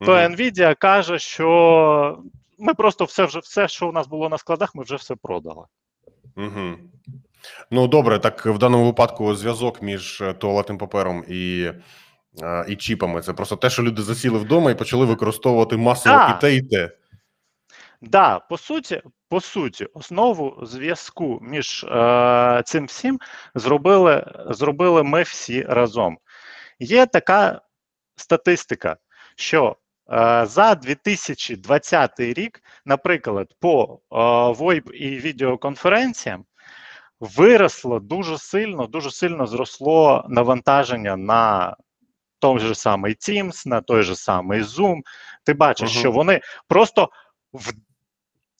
то 0.00 0.12
Мгм. 0.12 0.34
Nvidia 0.34 0.76
каже, 0.78 1.18
що 1.18 2.18
ми 2.58 2.74
просто 2.74 3.04
все, 3.04 3.24
вже, 3.24 3.38
все, 3.38 3.68
що 3.68 3.88
у 3.88 3.92
нас 3.92 4.06
було 4.06 4.28
на 4.28 4.38
складах, 4.38 4.74
ми 4.74 4.82
вже 4.82 4.96
все 4.96 5.14
продали. 5.14 5.64
Угу. 6.36 6.76
Ну 7.70 7.88
добре, 7.88 8.18
так 8.18 8.46
в 8.46 8.58
даному 8.58 8.84
випадку 8.84 9.34
зв'язок 9.34 9.82
між 9.82 10.20
е, 10.20 10.32
туалетним 10.32 10.78
папером 10.78 11.24
і, 11.28 11.62
е, 11.62 11.82
і 12.68 12.76
чіпами. 12.76 13.22
Це 13.22 13.32
просто 13.32 13.56
те, 13.56 13.70
що 13.70 13.82
люди 13.82 14.02
засіли 14.02 14.38
вдома 14.38 14.70
і 14.70 14.78
почали 14.78 15.06
використовувати 15.06 15.76
масово 15.76 16.16
Так. 16.16 16.36
і 16.38 16.40
те, 16.40 16.54
і 16.54 16.62
те. 16.62 16.90
Да, 18.00 18.38
по 18.38 18.58
суті, 18.58 19.02
по 19.28 19.40
суті, 19.40 19.84
основу 19.94 20.58
зв'язку 20.62 21.38
між 21.42 21.84
е, 21.84 22.62
цим 22.66 22.86
всім 22.86 23.20
зробили, 23.54 24.32
зробили 24.50 25.02
ми 25.02 25.22
всі 25.22 25.62
разом. 25.62 26.18
Є 26.78 27.06
така 27.06 27.60
статистика, 28.16 28.96
що 29.36 29.76
е, 30.12 30.46
за 30.46 30.74
2020 30.74 32.20
рік, 32.20 32.62
наприклад, 32.84 33.54
по 33.60 34.00
е, 34.12 34.16
VoIP 34.52 34.90
і 34.90 35.18
відеоконференціям 35.18 36.44
виросло 37.20 38.00
дуже 38.00 38.38
сильно, 38.38 38.86
дуже 38.86 39.10
сильно 39.10 39.46
зросло 39.46 40.26
навантаження 40.28 41.16
на 41.16 41.76
той 42.38 42.58
же 42.58 42.74
самий 42.74 43.14
Teams, 43.14 43.62
на 43.66 43.80
той 43.80 44.02
же 44.02 44.16
самий 44.16 44.62
Zoom. 44.62 45.00
Ти 45.44 45.54
бачиш, 45.54 45.90
Мгм. 45.90 46.00
що 46.00 46.12
вони 46.12 46.40
просто 46.68 47.10
в 47.52 47.72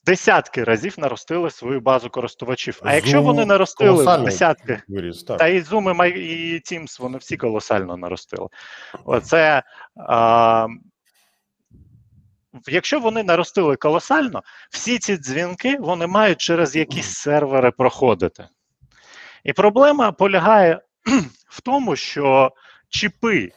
десятки 0.05 0.63
разів 0.63 0.95
наростили 0.97 1.51
свою 1.51 1.81
базу 1.81 2.09
користувачів. 2.09 2.79
А 2.83 2.93
якщо 2.95 3.21
вони 3.21 3.45
наростили 3.45 4.03
в 4.03 4.23
десятки, 4.23 4.81
Виріс, 4.87 5.23
так. 5.23 5.37
та 5.37 5.47
і 5.47 5.61
Zoom, 5.61 6.05
і 6.05 6.49
і 6.49 6.55
Teams, 6.55 7.01
вони 7.01 7.17
всі 7.17 7.37
колосально 7.37 7.97
наростили. 7.97 8.47
Оце, 9.05 9.63
а, 9.95 10.67
якщо 12.67 12.99
вони 12.99 13.23
наростили 13.23 13.75
колосально, 13.75 14.43
всі 14.71 14.99
ці 14.99 15.17
дзвінки 15.17 15.77
вони 15.79 16.07
мають 16.07 16.37
через 16.41 16.75
якісь 16.75 17.09
сервери 17.13 17.71
проходити. 17.71 18.47
І 19.43 19.53
проблема 19.53 20.11
полягає 20.11 20.81
в 21.49 21.61
тому, 21.61 21.95
що 21.95 22.51
чіпи, 22.89 23.51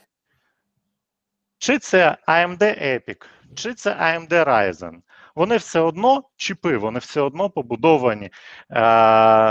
чи 1.63 1.79
це 1.79 2.17
AMD 2.29 2.83
Epic, 2.83 3.27
чи 3.55 3.75
це 3.75 3.91
AMD 3.91 4.29
Ryzen, 4.29 4.97
вони 5.35 5.57
все 5.57 5.81
одно 5.81 6.23
чіпи, 6.37 6.77
вони 6.77 6.99
все 6.99 7.21
одно 7.21 7.51
побудовані 7.51 8.27
е, 8.27 8.31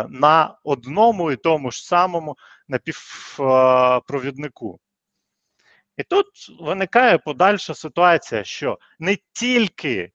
на 0.10 0.58
одному 0.64 1.32
і 1.32 1.36
тому 1.36 1.72
ж 1.72 1.86
самому 1.86 2.38
напівпровіднику. 2.68 4.80
І 5.98 6.04
тут 6.04 6.28
виникає 6.60 7.18
подальша 7.18 7.74
ситуація, 7.74 8.44
що 8.44 8.80
не 9.00 9.18
тільки, 9.34 10.12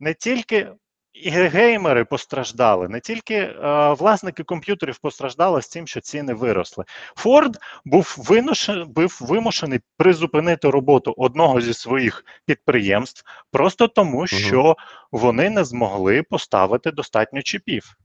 не 0.00 0.14
тільки 0.14 0.72
і 1.12 1.30
геймери 1.30 2.04
постраждали, 2.04 2.88
не 2.88 3.00
тільки 3.00 3.34
е, 3.34 3.92
власники 3.92 4.42
комп'ютерів 4.42 4.98
постраждали 4.98 5.62
з 5.62 5.68
тим, 5.68 5.86
що 5.86 6.00
ціни 6.00 6.34
виросли. 6.34 6.84
Форд 7.16 7.58
був, 7.84 8.14
виношен, 8.18 8.84
був 8.88 9.18
вимушений 9.20 9.80
призупинити 9.96 10.70
роботу 10.70 11.14
одного 11.16 11.60
зі 11.60 11.74
своїх 11.74 12.24
підприємств 12.46 13.24
просто 13.50 13.88
тому, 13.88 14.26
що 14.26 14.76
вони 15.12 15.50
не 15.50 15.64
змогли 15.64 16.22
поставити 16.22 16.90
достатньо 16.90 17.42
чіпів. 17.42 17.96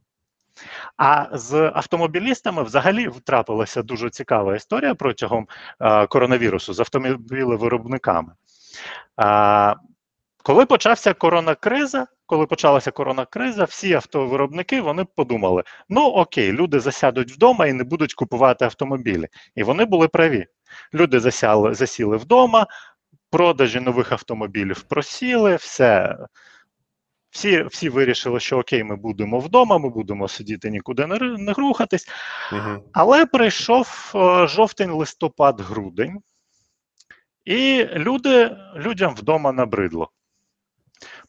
А 0.98 1.28
з 1.34 1.72
автомобілістами 1.76 2.64
взагалі 2.64 3.10
трапилася 3.24 3.82
дуже 3.84 4.10
цікава 4.10 4.56
історія 4.56 4.96
протягом 4.96 5.48
е, 5.80 6.08
коронавірусу 6.08 6.74
з 6.74 6.80
автомобілевиробниками. 6.80 8.32
Е, 9.22 9.76
коли 10.44 10.66
почався 10.66 11.14
коронакриза, 11.14 12.08
коли 12.26 12.46
почалася 12.46 12.92
коронакриза, 12.92 13.64
всі 13.64 13.94
автовиробники 13.94 14.82
вони 14.82 15.06
подумали: 15.16 15.64
ну 15.90 16.02
окей, 16.02 16.52
люди 16.52 16.80
засядуть 16.80 17.32
вдома 17.32 17.68
і 17.68 17.74
не 17.74 17.84
будуть 17.84 18.14
купувати 18.14 18.66
автомобілі. 18.66 19.28
І 19.56 19.64
вони 19.64 19.86
були 19.86 20.08
праві. 20.08 20.46
Люди 20.94 21.20
засяли, 21.20 21.74
засіли 21.74 22.18
вдома, 22.18 22.68
продажі 23.32 23.80
нових 23.80 24.12
автомобілів 24.12 24.82
просіли, 24.82 25.56
все, 25.56 26.18
всі 27.30 27.64
всі 27.64 27.90
вирішили, 27.90 28.40
що 28.40 28.60
окей, 28.60 28.84
ми 28.84 28.96
будемо 28.96 29.40
вдома, 29.40 29.78
ми 29.78 29.90
будемо 29.90 30.28
сидіти 30.28 30.70
нікуди 30.70 31.08
не, 31.08 31.20
не 31.20 31.54
рухатись. 31.54 32.08
Угу. 32.52 32.90
Але 32.94 33.26
прийшов 33.26 34.12
е, 34.16 34.48
жовтень, 34.48 34.92
листопад, 34.92 35.62
грудень, 35.62 36.22
і 37.46 37.86
люди, 37.94 38.58
людям 38.76 39.16
вдома 39.16 39.52
набридло. 39.52 40.12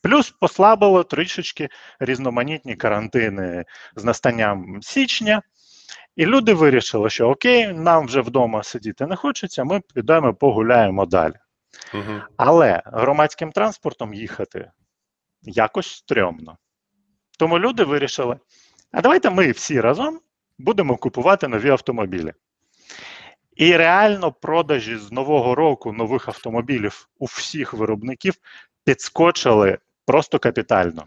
Плюс 0.05 0.31
послабило 0.31 1.05
трішечки 1.05 1.69
різноманітні 2.01 2.77
карантини 2.77 3.65
з 3.97 4.05
настанням 4.05 4.83
січня. 4.83 5.43
І 6.17 6.27
люди 6.27 6.55
вирішили, 6.55 7.11
що 7.11 7.29
окей, 7.29 7.73
нам 7.73 8.07
вже 8.07 8.21
вдома 8.21 8.63
сидіти 8.63 9.07
не 9.07 9.17
хочеться, 9.17 9.65
ми 9.65 9.81
підемо 9.95 10.35
погуляємо 10.35 11.07
далі. 11.07 11.35
Угу. 11.95 12.21
Але 12.37 12.83
громадським 12.87 13.53
транспортом 13.53 14.15
їхати 14.15 14.71
якось 15.43 15.87
стрьомно. 15.87 16.59
Тому 17.39 17.59
люди 17.59 17.85
вирішили: 17.85 18.37
а 18.93 19.01
давайте 19.01 19.31
ми 19.31 19.51
всі 19.51 19.81
разом 19.81 20.21
будемо 20.59 20.97
купувати 20.97 21.49
нові 21.49 21.71
автомобілі. 21.71 22.33
І 23.57 23.77
реально 23.77 24.33
продажі 24.33 24.97
з 24.97 25.13
нового 25.13 25.55
року 25.55 25.93
нових 25.93 26.29
автомобілів 26.29 27.09
у 27.19 27.25
всіх 27.25 27.75
виробників 27.75 28.35
підскочили 28.85 29.79
просто 30.07 30.39
капітально. 30.39 31.07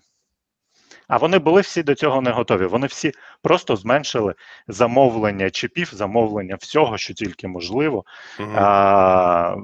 А 1.08 1.18
вони 1.18 1.40
були 1.40 1.62
всі 1.62 1.84
до 1.84 1.96
цього 1.96 2.22
не 2.22 2.32
готові. 2.32 2.66
Вони 2.66 2.88
всі 2.88 3.12
просто 3.42 3.76
зменшили 3.76 4.36
замовлення 4.68 5.50
чіпів, 5.50 5.90
замовлення 5.94 6.56
всього, 6.56 6.98
що 6.98 7.14
тільки 7.14 7.48
можливо. 7.48 8.06
Угу. 8.40 8.52
А, 8.56 9.56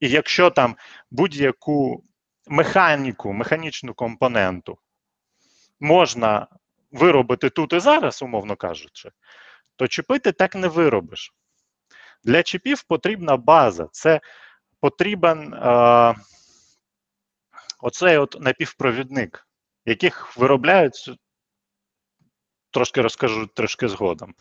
і 0.00 0.08
якщо 0.08 0.50
там 0.50 0.76
будь-яку 1.10 2.04
механіку, 2.46 3.32
механічну 3.32 3.94
компоненту 3.94 4.78
можна 5.80 6.46
виробити 6.92 7.50
тут 7.50 7.72
і 7.72 7.78
зараз, 7.78 8.22
умовно 8.22 8.56
кажучи, 8.56 9.10
то 9.76 9.88
чіпи 9.88 10.18
ти 10.18 10.32
так 10.32 10.54
не 10.54 10.68
виробиш. 10.68 11.34
Для 12.24 12.42
чіпів 12.42 12.82
потрібна 12.82 13.36
база. 13.36 13.88
Це 13.92 14.20
потрібен 14.80 15.54
е, 15.54 16.14
оцей 17.82 18.18
от 18.18 18.36
напівпровідник, 18.40 19.46
яких 19.86 20.36
виробляють. 20.36 21.10
Трошки 22.74 23.02
розкажу 23.02 23.46
трошки 23.46 23.88
згодом. 23.88 24.34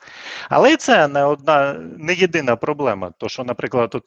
Але 0.50 0.74
і 0.74 0.78
це 0.78 1.08
не 1.08 1.24
одна, 1.24 1.74
не 1.98 2.14
єдина 2.14 2.56
проблема. 2.56 3.12
То, 3.18 3.30
що, 3.30 3.44
наприклад, 3.44 3.90
тут 3.90 4.04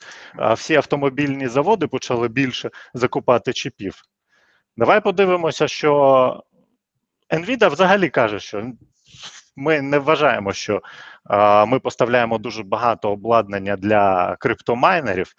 всі 0.55 0.75
автомобільні 0.75 1.49
заводи 1.49 1.87
почали 1.87 2.29
більше 2.29 2.71
закупати 2.95 3.53
чіпів. 3.53 4.03
Давай 4.77 5.01
подивимося, 5.01 5.69
що 5.69 6.45
Nvidia 7.31 7.69
взагалі 7.71 8.09
каже, 8.09 8.41
що 8.41 8.73
ми 9.57 9.83
не 9.83 9.99
вважаємо, 9.99 10.53
що 10.53 10.83
а, 11.25 11.65
ми 11.65 11.79
поставляємо 11.81 12.39
дуже 12.39 12.63
багато 12.63 13.11
обладнання 13.11 13.77
для 13.77 14.37
криптомайнерів. 14.37 15.33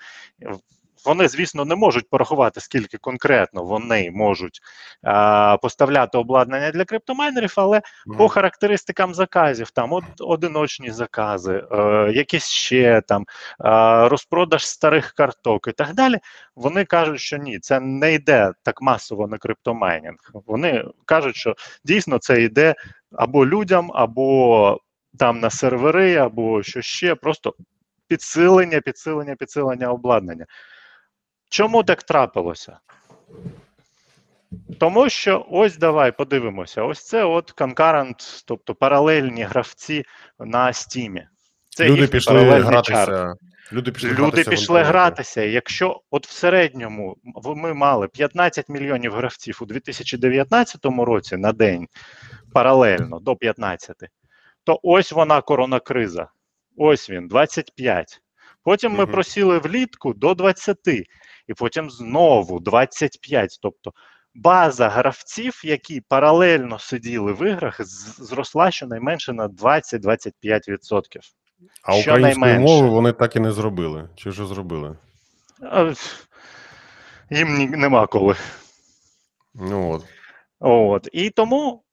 Вони, 1.05 1.27
звісно, 1.27 1.65
не 1.65 1.75
можуть 1.75 2.09
порахувати, 2.09 2.61
скільки 2.61 2.97
конкретно 2.97 3.63
вони 3.63 4.11
можуть 4.11 4.59
а, 5.03 5.57
поставляти 5.61 6.17
обладнання 6.17 6.71
для 6.71 6.85
криптомайнерів, 6.85 7.53
але 7.57 7.81
угу. 8.05 8.17
по 8.17 8.27
характеристикам 8.27 9.13
заказів, 9.13 9.71
там 9.71 9.93
од, 9.93 10.03
одиночні 10.19 10.91
закази, 10.91 11.63
е, 11.71 12.11
якісь 12.13 12.47
ще 12.47 13.01
там 13.07 13.21
е, 13.21 13.25
розпродаж 14.09 14.67
старих 14.67 15.11
карток 15.11 15.67
і 15.67 15.71
так 15.71 15.93
далі. 15.93 16.19
Вони 16.55 16.85
кажуть, 16.85 17.19
що 17.19 17.37
ні, 17.37 17.59
це 17.59 17.79
не 17.79 18.13
йде 18.13 18.51
так 18.63 18.81
масово 18.81 19.27
на 19.27 19.37
криптомайнінг. 19.37 20.17
Вони 20.33 20.85
кажуть, 21.05 21.35
що 21.35 21.55
дійсно 21.85 22.17
це 22.17 22.41
йде 22.41 22.75
або 23.11 23.45
людям, 23.45 23.91
або 23.93 24.79
там 25.19 25.39
на 25.39 25.49
сервери, 25.49 26.15
або 26.15 26.63
що 26.63 26.81
ще, 26.81 27.15
просто 27.15 27.55
підсилення, 28.07 28.81
підсилення, 28.81 29.35
підсилення 29.35 29.91
обладнання. 29.91 30.45
Чому 31.49 31.83
так 31.83 32.03
трапилося? 32.03 32.77
Тому 34.79 35.09
що 35.09 35.45
ось 35.49 35.77
давай 35.77 36.11
подивимося: 36.11 36.83
ось 36.83 37.05
це 37.07 37.23
от 37.23 37.53
concurrent, 37.55 38.43
тобто 38.47 38.75
паралельні 38.75 39.43
гравці 39.43 40.05
на 40.39 40.73
стімі. 40.73 41.27
Це 41.69 41.89
Люди 41.89 42.07
пішли 42.07 42.43
гратися. 42.59 43.05
чарт. 43.05 43.37
Люди 43.73 43.91
пішли 43.91 44.09
Люди 44.09 44.21
гратися 44.21 44.49
пішли 44.49 44.83
гратися. 44.83 45.41
Якщо 45.41 46.01
от 46.11 46.27
в 46.27 46.31
середньому 46.31 47.17
ми 47.45 47.73
мали 47.73 48.07
15 48.07 48.69
мільйонів 48.69 49.13
гравців 49.13 49.57
у 49.61 49.65
2019 49.65 50.85
році 50.85 51.37
на 51.37 51.51
день 51.51 51.87
паралельно 52.53 53.19
до 53.19 53.35
15, 53.35 53.95
то 54.63 54.79
ось 54.83 55.11
вона 55.11 55.41
коронакриза. 55.41 56.27
Ось 56.77 57.09
він, 57.09 57.27
25. 57.27 58.21
Потім 58.63 58.91
ми 58.91 59.03
Мгм. 59.03 59.11
просіли 59.11 59.59
влітку 59.59 60.13
до 60.13 60.33
20, 60.33 60.79
і 61.47 61.53
потім 61.53 61.89
знову 61.89 62.59
25. 62.59 63.59
Тобто 63.61 63.93
база 64.35 64.89
гравців, 64.89 65.61
які 65.63 66.01
паралельно 66.01 66.79
сиділи 66.79 67.33
в 67.33 67.47
іграх, 67.47 67.81
зросла 67.85 68.71
щонайменше 68.71 69.33
на 69.33 69.47
20-25%. 69.47 71.01
А 71.83 71.95
української 71.95 72.59
мови 72.59 72.89
вони 72.89 73.11
так 73.11 73.35
і 73.35 73.39
не 73.39 73.51
зробили. 73.51 74.09
Чи 74.15 74.29
вже 74.29 74.45
зробили? 74.45 74.97
А, 75.61 75.93
Їм 77.29 77.57
ні- 77.57 77.67
нема 77.67 78.07
коли. 78.07 78.35
Ну 79.53 79.91
от. 79.91 80.03
От. 80.59 81.09
І 81.13 81.29
тому 81.29 81.83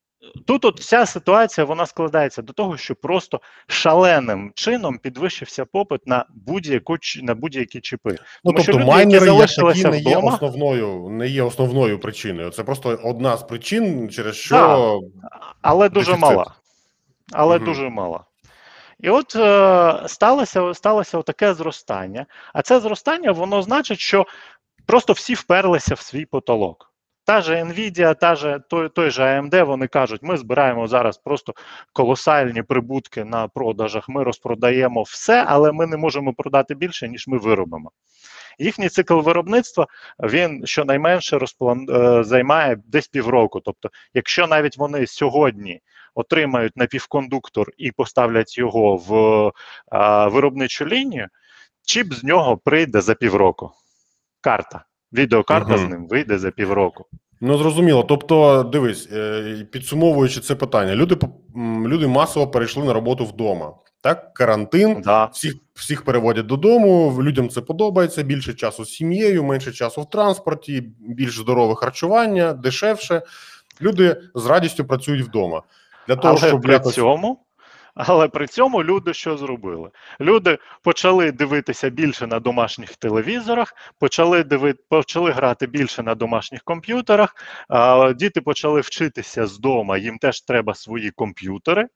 тут 0.47 0.65
от 0.65 0.81
вся 0.81 1.07
ситуація 1.07 1.65
вона 1.65 1.87
складається 1.87 2.43
до 2.43 2.53
того, 2.53 2.77
що 2.77 2.95
просто 2.95 3.41
шаленим 3.67 4.53
чином 4.55 4.99
підвищився 4.99 5.65
попит 5.65 6.07
на 6.07 6.27
будь-яку 6.35 6.97
на 7.23 7.35
будь-які 7.35 7.81
чіпи. 7.81 8.17
Ну, 8.45 8.53
Тому 8.53 8.63
що 8.63 8.73
тобто 8.73 8.79
люди, 8.81 8.91
які 8.91 9.07
майнери 9.07 9.27
як 9.27 9.37
такі 9.37 9.55
залишилися 9.55 9.89
не 9.89 9.99
є 10.11 10.17
основною, 10.17 11.09
не 11.11 11.29
є 11.29 11.43
основною 11.43 12.01
причиною. 12.01 12.51
Це 12.51 12.65
просто 12.65 13.01
одна 13.05 13.37
з 13.37 13.43
причин, 13.43 14.11
через 14.11 14.37
що 14.37 14.55
Так. 14.57 15.41
Але 15.63 15.89
дуже 15.89 16.11
Дефіцит. 16.13 16.31
мала. 16.31 16.55
Але 17.33 17.57
Мгм. 17.57 17.65
дуже 17.65 17.89
мала. 17.89 18.25
І 19.01 19.11
от 19.11 19.37
е, 19.37 20.09
сталося, 20.09 20.75
сталося 20.75 21.23
таке 21.23 21.55
зростання. 21.55 22.27
А 22.53 22.63
це 22.63 22.81
зростання, 22.81 23.33
воно 23.33 23.63
значить, 23.63 23.99
що 23.99 24.27
просто 24.87 25.13
всі 25.13 25.35
вперлися 25.35 25.95
в 25.95 26.01
свій 26.01 26.25
потолок. 26.25 26.92
Та 27.25 27.41
же 27.41 27.55
Nvidia, 27.63 28.15
та 28.15 28.35
же 28.35 28.61
той, 28.69 28.89
той 28.89 29.11
же 29.11 29.23
AMD, 29.23 29.65
вони 29.65 29.87
кажуть, 29.87 30.23
ми 30.23 30.37
збираємо 30.37 30.87
зараз 30.87 31.19
просто 31.19 31.55
колосальні 31.93 32.63
прибутки 32.63 33.25
на 33.25 33.49
продажах, 33.49 34.09
ми 34.09 34.25
розпродаємо 34.25 35.03
все, 35.03 35.45
але 35.49 35.73
ми 35.73 35.87
не 35.87 35.97
можемо 35.97 36.35
продати 36.35 36.75
більше, 36.75 37.09
ніж 37.09 37.29
ми 37.29 37.39
виробимо. 37.39 37.91
Їхній 38.59 38.89
цикл 38.89 39.21
виробництва 39.21 39.87
він 40.21 40.67
щонайменше 40.67 41.39
розплан... 41.39 41.87
е, 41.91 42.25
займає 42.25 42.77
десь 42.87 43.09
півроку. 43.09 43.61
Тобто, 43.61 43.91
якщо 44.15 44.47
навіть 44.47 44.79
вони 44.79 45.07
сьогодні 45.07 45.81
отримають 46.15 46.77
напівкондуктор 46.77 47.71
і 47.77 47.93
поставлять 47.93 48.59
його 48.59 48.97
в 48.97 49.13
е, 49.93 50.27
виробничу 50.27 50.87
лінію, 50.87 51.29
чіп 51.87 52.13
з 52.13 52.25
нього 52.25 52.57
прийде 52.57 53.01
за 53.01 53.15
півроку. 53.15 53.73
Карта. 54.41 54.85
Відеокарта 55.13 55.77
Мгм. 55.77 55.87
з 55.87 55.91
ним 55.91 56.07
вийде 56.09 56.39
за 56.39 56.51
півроку. 56.51 57.05
Ну, 57.41 57.59
зрозуміло. 57.59 58.03
Тобто, 58.03 58.63
дивись, 58.63 59.09
е, 59.13 59.67
підсумовуючи 59.71 60.41
це 60.41 60.55
питання, 60.55 60.95
люди 60.95 61.17
люди 61.87 62.07
масово 62.07 62.49
перейшли 62.49 62.85
на 62.85 62.93
роботу 62.93 63.25
вдома. 63.25 63.75
Так, 64.01 64.35
карантин, 64.35 65.03
Да. 65.05 65.25
всіх, 65.25 65.55
всіх 65.75 66.03
переводять 66.05 66.47
додому. 66.47 67.19
Людям 67.23 67.49
це 67.49 67.61
подобається. 67.61 68.23
Більше 68.23 68.55
часу 68.55 68.85
з 68.85 68.89
сім'єю, 68.91 69.45
менше 69.45 69.73
часу 69.73 70.03
в 70.03 70.11
транспорті, 70.11 70.85
більш 71.01 71.39
здорове 71.39 71.75
харчування, 71.75 72.53
дешевше. 72.53 73.23
Люди 73.83 74.17
з 74.35 74.47
радістю 74.47 74.85
працюють 74.85 75.27
вдома. 75.27 75.63
Для 76.09 76.17
того, 76.17 76.37
Але 76.39 76.49
щоб 76.49 76.61
при 76.63 76.73
якось 76.73 76.95
цьому. 76.95 77.39
Але 77.95 78.29
при 78.29 78.47
цьому 78.47 78.85
люди 78.85 79.15
що 79.15 79.37
зробили? 79.37 79.91
Люди 80.21 80.59
почали 80.83 81.33
дивитися 81.33 81.91
більше 81.91 82.27
на 82.27 82.41
домашніх 82.41 82.97
телевізорах, 82.97 83.75
почали 83.99 84.45
диви... 84.45 84.75
почали 84.89 85.31
грати 85.31 85.67
більше 85.67 86.03
на 86.03 86.15
домашніх 86.15 86.63
комп'ютерах. 86.63 87.35
Діти 88.17 88.41
почали 88.41 88.81
вчитися 88.81 89.47
з 89.47 89.59
дома, 89.59 89.99
їм 89.99 90.19
теж 90.19 90.41
треба 90.41 90.75
свої 90.75 91.11
комп'ютери, 91.11 91.87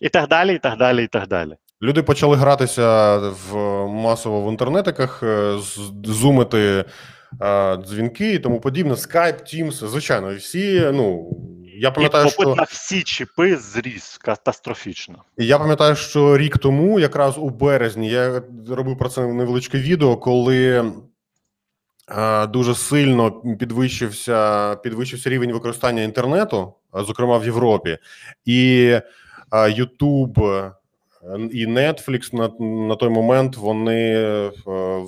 і 0.00 0.08
так 0.08 0.28
далі, 0.28 0.54
і 0.54 0.58
так 0.58 0.78
далі, 0.78 1.04
і 1.04 1.06
так 1.06 1.28
далі. 1.28 1.56
Люди 1.82 2.02
почали 2.02 2.36
гратися 2.36 3.18
в 3.18 3.56
масово 3.86 4.48
в 4.48 4.50
інтернетиках, 4.50 5.22
е, 5.22 5.54
зумити 6.04 6.84
е, 7.42 7.76
дзвінки 7.76 8.32
і 8.32 8.38
тому 8.38 8.60
подібне. 8.60 8.94
Skype, 8.94 9.42
Teams, 9.42 9.72
звичайно, 9.72 10.34
всі. 10.34 10.90
Ну 10.94 11.30
я 11.78 11.88
І 11.88 11.92
пам'ятаю, 11.92 12.24
попит 12.24 12.40
що 12.40 12.54
на 12.54 12.62
всі 12.62 13.02
чіпи 13.02 13.56
зріс 13.56 14.18
катастрофічно. 14.18 15.22
я 15.36 15.58
пам'ятаю, 15.58 15.96
що 15.96 16.38
рік 16.38 16.58
тому, 16.58 17.00
якраз 17.00 17.38
у 17.38 17.50
березні, 17.50 18.08
я 18.08 18.42
робив 18.68 18.98
про 18.98 19.08
це 19.08 19.26
невеличке 19.26 19.78
відео, 19.78 20.16
коли 20.16 20.92
е, 22.08 22.46
дуже 22.46 22.74
сильно 22.74 23.30
підвищився 23.30 24.76
підвищився 24.76 25.30
рівень 25.30 25.52
використання 25.52 26.02
інтернету, 26.02 26.74
е, 26.94 27.04
зокрема 27.04 27.38
в 27.38 27.44
Європі, 27.44 27.98
і 28.44 28.86
е, 28.92 29.02
YouTube 29.52 30.46
е, 30.46 30.72
і 31.52 31.66
Netflix 31.66 32.34
на, 32.34 32.66
на 32.86 32.96
той 32.96 33.08
момент 33.08 33.56
вони 33.56 34.14
е, 34.14 34.50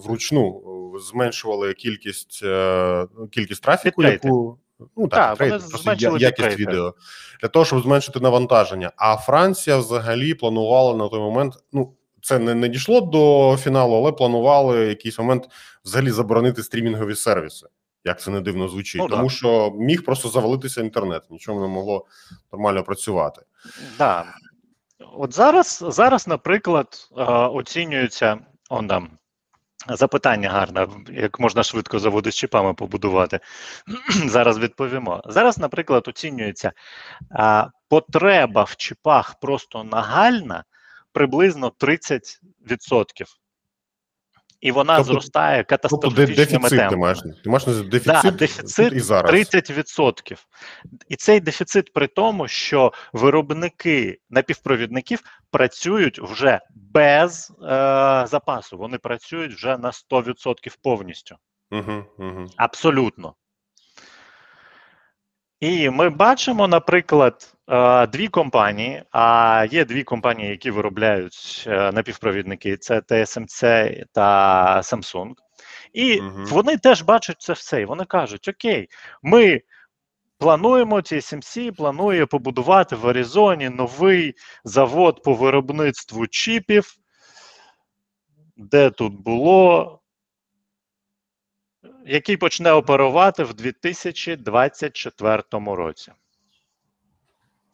вручну 0.05 0.63
зменшували 1.01 1.75
кількість 1.75 2.41
е, 2.45 3.07
кількість 3.31 3.63
трафіку, 3.63 4.03
яку 4.03 4.59
ну 4.97 5.09
Так, 5.09 5.39
так, 5.39 5.49
бітрейт, 5.49 5.71
просто 5.71 5.93
я- 5.99 6.11
якість 6.11 6.27
бітрейти. 6.27 6.57
відео 6.63 6.95
для 7.41 7.49
того, 7.49 7.65
щоб 7.65 7.83
зменшити 7.83 8.21
навантаження. 8.21 8.93
А 8.97 9.17
Франція 9.17 9.77
взагалі 9.77 10.35
планувала 10.35 10.95
на 10.95 11.09
той 11.09 11.21
момент. 11.21 11.55
Ну 11.73 11.93
це 12.23 12.39
не, 12.39 12.55
не 12.55 12.69
дійшло 12.69 13.01
до 13.01 13.57
фіналу, 13.61 13.95
але 13.97 14.13
планували 14.13 14.79
якийсь 14.87 15.19
момент 15.19 15.49
взагалі 15.85 16.11
заборонити 16.11 16.63
стрімінгові 16.63 17.15
сервіси. 17.15 17.67
Як 18.05 18.21
це 18.21 18.31
не 18.31 18.41
дивно 18.41 18.69
звучить, 18.69 19.01
Ну, 19.03 19.09
тому 19.09 19.23
да. 19.23 19.29
що 19.31 19.71
міг 19.79 20.05
просто 20.05 20.29
завалитися 20.29 20.81
інтернет, 20.81 21.23
нічого 21.31 21.61
не 21.61 21.67
могло 21.69 22.07
нормально 22.53 22.83
працювати. 22.83 23.43
Да. 23.99 24.25
От 25.19 25.35
зараз, 25.35 25.85
зараз, 25.89 26.29
наприклад, 26.29 26.87
е, 27.19 27.23
оцінюється 27.33 28.39
он 28.71 28.89
там. 28.89 29.09
Запитання 29.89 30.51
гарне, 30.51 30.89
як 31.09 31.41
можна 31.41 31.63
швидко 31.63 31.99
заводи 31.99 32.33
з 32.33 32.35
чіпами 32.35 32.75
побудувати. 32.75 33.41
Зараз 34.27 34.59
відповімо. 34.59 35.23
Зараз, 35.27 35.59
наприклад, 35.59 36.09
оцінюється 36.09 36.73
а, 37.31 37.67
потреба 37.89 38.63
в 38.63 38.77
чіпах 38.77 39.41
просто 39.41 39.85
нагальна 39.85 40.65
приблизно 41.13 41.73
30%. 41.81 42.31
І 44.61 44.73
вона 44.73 44.97
Тобто- 44.97 45.13
зростає 45.13 45.65
Тобто 45.69 45.89
катастрофічними 45.89 46.37
дефіцит 46.37 46.71
ти 46.71 46.77
темпами. 46.77 46.97
маєш 46.97 47.19
ти 47.19 47.51
маєш 47.51 47.67
на 47.67 47.73
увазі 47.73 47.89
дефіцит, 47.89 48.23
Да, 48.23 48.31
дефіцит 48.31 48.93
і 48.93 49.01
зараз. 49.01 49.31
30%. 49.31 50.47
І 51.09 51.17
цей 51.17 51.41
дефіцит 51.41 51.93
при 51.93 52.07
тому, 52.07 52.49
що 52.49 52.93
виробники 53.13 54.19
напівпровідників 54.31 55.21
працюють 55.51 56.19
вже 56.23 56.61
без 56.75 57.53
е, 57.63 58.27
запасу. 58.29 58.79
Вони 58.79 58.99
працюють 58.99 59.55
вже 59.55 59.79
на 59.79 59.93
100% 59.93 60.77
повністю. 60.83 61.37
Угу, 61.71 62.05
угу. 62.19 62.47
Абсолютно. 62.57 63.35
І 65.61 65.91
ми 65.91 66.11
бачимо, 66.11 66.69
наприклад, 66.69 67.55
е, 67.69 68.07
дві 68.07 68.29
компанії. 68.29 69.03
А 69.11 69.67
є 69.71 69.85
дві 69.85 70.03
компанії, 70.05 70.51
які 70.51 70.71
виробляють 70.71 71.65
е, 71.67 71.93
напівпровідники: 71.93 72.77
це 72.77 73.01
TSMC 73.01 74.05
та 74.13 74.81
Samsung. 74.81 75.33
І 75.93 76.21
Мгм. 76.21 76.47
вони 76.47 76.77
теж 76.77 77.03
бачать 77.03 77.43
це 77.43 77.53
все. 77.53 77.81
І 77.81 77.85
вони 77.85 78.05
кажуть: 78.05 78.49
Окей, 78.49 78.89
ми 79.23 79.61
плануємо 80.39 80.97
TSMC 80.97 81.71
планує 81.77 82.27
побудувати 82.27 82.97
в 82.97 83.09
Аризоні 83.09 83.69
новий 83.69 84.35
завод 84.65 85.23
по 85.23 85.35
виробництву 85.35 86.27
чіпів. 86.27 86.95
Де 88.57 88.91
тут 88.91 89.23
було? 89.23 90.00
Який 92.07 92.37
почне 92.37 92.73
оперувати 92.73 93.45
в 93.45 93.55
2024 93.55 95.43
році. 95.53 96.13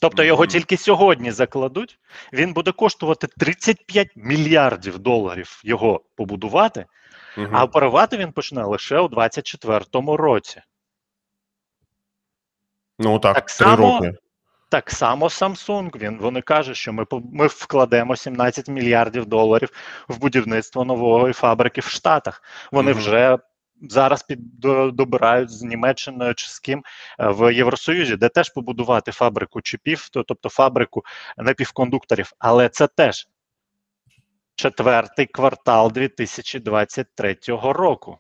Тобто 0.01 0.25
його 0.25 0.47
тільки 0.47 0.77
сьогодні 0.77 1.31
закладуть. 1.31 1.99
Він 2.33 2.53
буде 2.53 2.73
коштувати 2.73 3.27
35 3.27 4.09
мільярдів 4.17 4.99
доларів 4.99 5.61
його 5.65 6.05
побудувати, 6.17 6.87
угу. 7.37 7.49
а 7.53 7.65
оперувати 7.65 8.17
він 8.17 8.33
почне 8.33 8.65
лише 8.65 8.99
у 8.99 9.09
2024 9.09 10.17
році. 10.17 10.63
Ну 12.99 13.19
так, 13.19 13.35
так 13.35 13.47
три 13.47 13.67
само- 13.67 13.77
роки. 13.77 14.15
Так 14.69 14.91
само 14.91 15.27
Samsung. 15.27 15.99
Він 15.99 16.19
вони 16.19 16.43
кажуть, 16.43 16.77
що 16.77 16.93
ми 16.93 17.07
ми 17.33 17.47
вкладемо 17.47 18.17
17 18.17 18.69
мільярдів 18.69 19.27
доларів 19.27 19.69
в 20.09 20.19
будівництво 20.19 20.85
нової 20.85 21.33
фабрики 21.33 21.81
в 21.81 21.85
Штатах. 21.85 22.43
Вони 22.73 22.91
Мгм. 22.91 23.01
вже 23.01 23.39
зараз 23.83 24.23
під 24.23 24.39
добирають 24.93 25.51
з 25.51 25.63
Німеччиною 25.63 26.35
чи 26.35 26.49
з 26.49 26.59
ким 26.59 26.83
е, 27.21 27.29
в 27.29 27.55
Євросоюзі, 27.55 28.17
де 28.17 28.29
теж 28.29 28.51
побудувати 28.51 29.13
фабрику 29.13 29.61
чіпів, 29.61 30.09
тобто 30.13 30.49
фабрику 30.49 31.03
напівкондукторів. 31.37 32.33
Але 32.39 32.69
це 32.69 32.87
теж 32.87 33.29
четвертий 34.55 35.27
квартал 35.27 35.93
2023 35.93 37.37
року. 37.63 38.19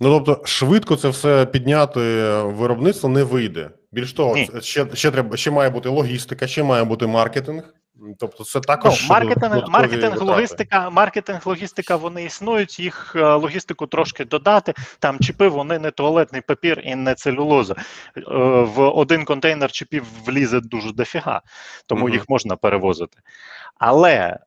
Ну 0.00 0.20
тобто, 0.20 0.46
швидко 0.46 0.96
це 0.96 1.08
все 1.08 1.46
підняти 1.46 2.00
виробництво 2.42 3.08
не 3.08 3.22
вийде. 3.22 3.70
Більш 3.92 4.12
того, 4.12 4.34
Ні. 4.34 4.50
ще, 4.60 4.86
ще 4.94 5.10
треба 5.10 5.36
ще 5.36 5.50
має 5.50 5.70
бути 5.70 5.88
логістика, 5.88 6.46
ще 6.46 6.62
має 6.62 6.84
бути 6.84 7.06
маркетинг. 7.06 7.74
Тобто, 8.18 8.44
це 8.44 8.60
також 8.60 9.02
Ну, 9.02 9.08
маркетинг, 9.08 9.64
маркетинг, 9.68 10.22
логістика, 10.22 10.90
маркетинг, 10.90 11.40
логістика, 11.44 11.96
вони 11.96 12.24
існують. 12.24 12.80
Їх 12.80 13.12
е, 13.16 13.34
логістику 13.34 13.86
трошки 13.86 14.24
додати. 14.24 14.74
Там 14.98 15.18
чіпи, 15.18 15.48
вони 15.48 15.78
не 15.78 15.90
туалетний 15.90 16.42
папір 16.42 16.82
і 16.84 16.94
не 16.94 17.14
целюлоза. 17.14 17.74
Е, 17.74 18.22
В 18.62 18.80
один 18.80 19.24
контейнер 19.24 19.72
чіпів 19.72 20.04
влізе 20.26 20.60
дуже 20.60 20.92
дофіга, 20.92 21.42
тому 21.86 22.04
Мгм. 22.04 22.12
їх 22.14 22.28
можна 22.28 22.56
перевозити. 22.56 23.18
Але 23.78 24.16
е, 24.16 24.38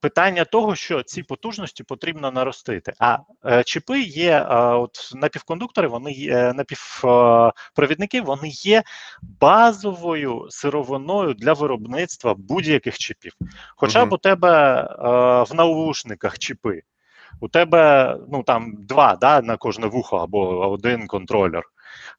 питання 0.00 0.44
того, 0.44 0.74
що 0.74 1.02
ці 1.02 1.22
потужності 1.22 1.84
потрібно 1.84 2.30
наростити. 2.30 2.92
А 2.98 3.18
е, 3.46 3.64
чіпи 3.64 4.00
є, 4.00 4.30
е, 4.30 4.54
от 4.56 5.10
напівкондуктори, 5.14 5.88
вони 5.88 6.12
є 6.12 6.52
напівпровідники, 6.52 8.20
вони 8.20 8.48
є 8.48 8.82
базовою 9.40 10.46
сировиною 10.50 11.34
для 11.34 11.52
виробництва 11.52 12.34
будь-яких 12.38 12.98
чіпів. 12.98 13.32
Хоча 13.76 14.00
Мгм. 14.00 14.10
б 14.10 14.12
у 14.12 14.18
тебе 14.18 14.80
е, 14.80 15.42
в 15.42 15.54
наушниках 15.54 16.38
чіпи, 16.38 16.82
у 17.40 17.48
тебе 17.48 18.16
ну 18.28 18.42
там 18.42 18.74
два 18.78 19.16
да, 19.16 19.42
на 19.42 19.56
кожне 19.56 19.86
вухо 19.86 20.16
або 20.16 20.70
один 20.70 21.06
контролер. 21.06 21.62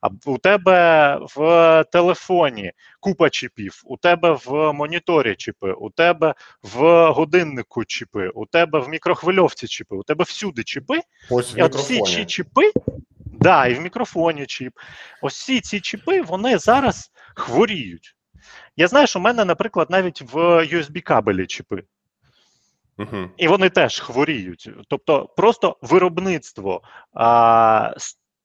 А 0.01 0.08
у 0.25 0.38
тебе 0.38 1.19
в 1.36 1.84
телефоні 1.91 2.71
купа 2.99 3.29
чіпів, 3.29 3.82
у 3.86 3.97
тебе 3.97 4.38
в 4.45 4.73
моніторі 4.73 5.36
чіпи, 5.36 5.71
у 5.71 5.89
тебе 5.89 6.34
в 6.63 7.08
годиннику 7.12 7.86
чіпи, 7.86 8.29
у 8.29 8.45
тебе 8.45 8.79
в 8.79 8.89
мікрохвильовці 8.89 9.67
чіпи, 9.67 9.95
у 9.95 10.03
тебе 10.03 10.23
всюди 10.23 10.63
чіпи, 10.63 10.99
Ось 11.29 11.53
і 11.58 11.62
от 11.62 11.75
всі 11.75 12.01
ці 12.01 12.25
чіпи, 12.25 12.71
да, 13.25 13.67
і 13.67 13.73
в 13.73 13.82
мікрофоні 13.82 14.45
чіп. 14.45 14.73
Ось 15.21 15.34
всі 15.34 15.62
ці 15.62 15.79
чіпи 15.79 16.21
вони 16.21 16.58
зараз 16.58 17.12
хворіють. 17.36 18.15
Я 18.75 18.88
знаю, 18.88 19.08
що 19.08 19.19
у 19.19 19.21
мене, 19.21 19.45
наприклад, 19.45 19.88
навіть 19.89 20.21
в 20.21 20.38
USB-кабелі 20.63 21.45
чіпи, 21.45 21.84
Угу. 22.99 23.29
і 23.38 23.47
вони 23.47 23.69
теж 23.69 23.99
хворіють. 23.99 24.69
Тобто, 24.88 25.25
просто 25.38 25.77
виробництво 25.82 26.82
а, 27.13 27.93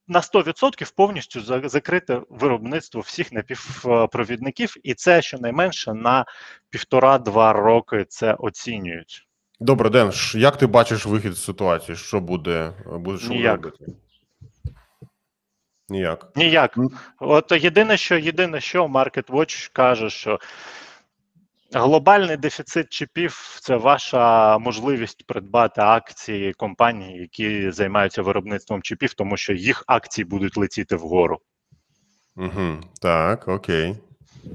на 0.08 0.20
100% 0.20 0.92
повністю 0.96 1.40
за- 1.40 1.68
закрите 1.68 2.20
виробництво 2.30 3.00
всіх 3.00 3.32
напівпровідників, 3.32 4.74
і 4.82 4.94
це 4.94 5.22
щонайменше 5.22 5.94
на 5.94 6.24
півтора-два 6.70 7.52
роки 7.52 8.04
це 8.08 8.34
оцінюють. 8.34 9.26
Добре, 9.60 9.90
Ден, 9.90 10.12
як 10.34 10.56
ти 10.56 10.66
бачиш 10.66 11.06
вихід 11.06 11.32
з 11.32 11.44
ситуації? 11.44 11.96
Що 11.96 12.20
буде, 12.20 12.72
буде 12.86 13.18
що 13.18 13.28
Ніяк. 13.28 13.64
робити? 13.64 13.84
Ніяк. 15.88 16.26
Ніяк. 16.36 16.76
От 17.20 17.52
єдине, 17.52 17.96
що 17.96 18.18
єдине, 18.18 18.60
що 18.60 18.84
Market 18.86 19.26
Watch 19.26 19.70
каже, 19.72 20.10
що 20.10 20.38
глобальний 21.72 22.36
дефіцит 22.36 22.88
чіпів 22.88 23.58
це 23.62 23.76
ваша 23.76 24.58
можливість 24.58 25.26
придбати 25.26 25.80
акції 25.80 26.52
компаній, 26.52 27.18
які 27.18 27.70
займаються 27.70 28.22
виробництвом 28.22 28.82
чіпів, 28.82 29.14
тому 29.14 29.36
що 29.36 29.52
їх 29.52 29.84
акції 29.86 30.24
будуть 30.24 30.56
летіти 30.56 30.96
вгору. 30.96 31.40
Угу. 32.36 32.80
Так, 33.00 33.48
окей. 33.48 33.96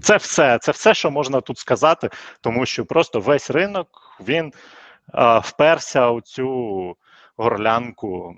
Це 0.02 0.18
все, 0.18 0.60
це 0.62 0.72
все, 0.72 0.94
що 0.94 1.12
можна 1.12 1.42
тут 1.42 1.58
сказати, 1.58 2.10
тому 2.42 2.66
що 2.66 2.86
просто 2.86 3.20
весь 3.20 3.50
ринок 3.50 3.88
він 4.22 4.54
е, 5.14 5.40
вперся 5.40 6.10
у 6.10 6.22
цю 6.22 6.96
горлянку 7.38 8.36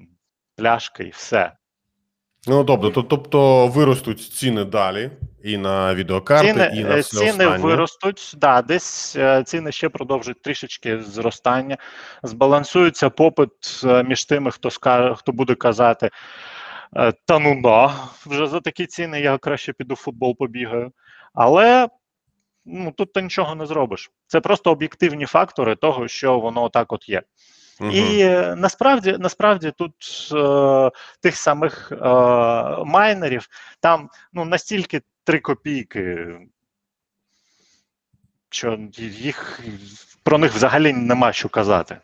пляшки 0.55 1.03
і 1.03 1.09
все. 1.09 1.51
Ну, 2.47 2.63
тобто, 2.63 2.89
то- 2.89 3.03
тобто 3.03 3.67
виростуть 3.67 4.21
ціни 4.21 4.63
далі 4.63 5.11
і 5.43 5.57
на 5.57 5.95
відеокарти, 5.95 6.47
ціни, 6.47 6.71
і 6.75 6.83
на 6.83 6.95
е, 6.95 6.99
все 6.99 7.17
ціни 7.17 7.29
останнє. 7.29 7.57
виростуть, 7.57 8.33
да, 8.37 8.61
десь 8.61 9.15
е, 9.15 9.43
ціни 9.43 9.71
ще 9.71 9.89
продовжують 9.89 10.41
трішечки 10.41 11.01
зростання. 11.01 11.77
Збалансується 12.23 13.09
попит 13.09 13.81
е, 13.83 14.03
між 14.03 14.25
тими, 14.25 14.51
хто 14.51 14.71
скаже, 14.71 15.15
хто 15.15 15.31
буде 15.31 15.55
казати. 15.55 16.09
Та 17.25 17.39
ну 17.39 17.61
да, 17.61 17.93
вже 18.25 18.47
за 18.47 18.59
такі 18.59 18.85
ціни 18.85 19.21
я 19.21 19.37
краще 19.37 19.73
піду 19.73 19.93
в 19.93 19.97
футбол 19.97 20.37
побігаю. 20.37 20.91
Але 21.33 21.87
ну, 22.65 22.91
тут 22.91 23.13
ти 23.13 23.21
нічого 23.21 23.55
не 23.55 23.65
зробиш. 23.65 24.11
Це 24.27 24.39
просто 24.39 24.71
об'єктивні 24.71 25.25
фактори 25.25 25.75
того, 25.75 26.07
що 26.07 26.39
воно 26.39 26.69
так 26.69 26.93
от 26.93 27.09
є. 27.09 27.21
Мгм. 27.81 27.91
І 27.91 28.19
е, 28.19 28.55
насправді, 28.57 29.15
насправді 29.19 29.71
тут 29.77 29.93
е, 30.33 30.91
тих 31.21 31.35
самих 31.35 31.91
е, 31.91 31.95
майнерів 32.85 33.47
там 33.79 34.09
ну, 34.33 34.45
настільки 34.45 35.01
3 35.23 35.39
копійки, 35.39 36.27
що 38.49 38.79
їх 38.97 39.61
про 40.23 40.37
них 40.37 40.53
взагалі 40.53 40.93
нема 40.93 41.33
що 41.33 41.49
казати. 41.49 41.97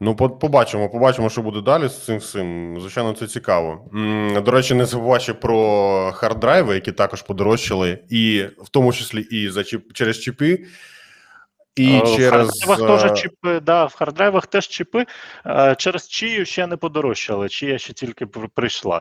Ну, 0.00 0.16
побачимо, 0.16 0.88
побачимо, 0.88 1.30
що 1.30 1.42
буде 1.42 1.60
далі 1.60 1.88
з 1.88 2.04
цим 2.04 2.18
всім. 2.18 2.76
Звичайно, 2.80 3.12
це 3.12 3.26
цікаво. 3.26 3.90
До 4.44 4.50
речі, 4.50 4.74
не 4.74 4.84
забувай 4.84 5.20
ще 5.20 5.34
про 5.34 6.12
hard 6.12 6.34
drive 6.34 6.63
и, 6.63 6.74
які 6.74 6.92
також 6.92 7.22
подорожчали, 7.22 7.98
і 8.10 8.44
в 8.58 8.68
тому 8.68 8.92
числі 8.92 9.20
і 9.20 9.50
за 9.50 9.64
чіп 9.64 9.92
через 9.92 10.20
чіпи, 10.20 10.58
і 11.76 11.94
Е, 11.94 12.02
в 12.02 12.16
через 12.16 12.64
hard 12.64 12.77
drive 12.77 12.94
ах 12.94 13.04
е, 13.04 13.08
теж 13.08 13.20
чіпи, 13.20 13.60
да, 13.60 13.84
в 13.84 13.94
харддрайвах 13.94 14.46
теж 14.46 14.68
чіпи. 14.68 15.06
Е, 15.46 15.74
Через 15.78 16.08
Chia 16.08 16.44
ще 16.44 16.66
не 16.66 16.76
подорожчали, 16.76 17.48
Chia 17.48 17.78
ще 17.78 17.92
тільки 17.92 18.26
прийшла. 18.26 19.00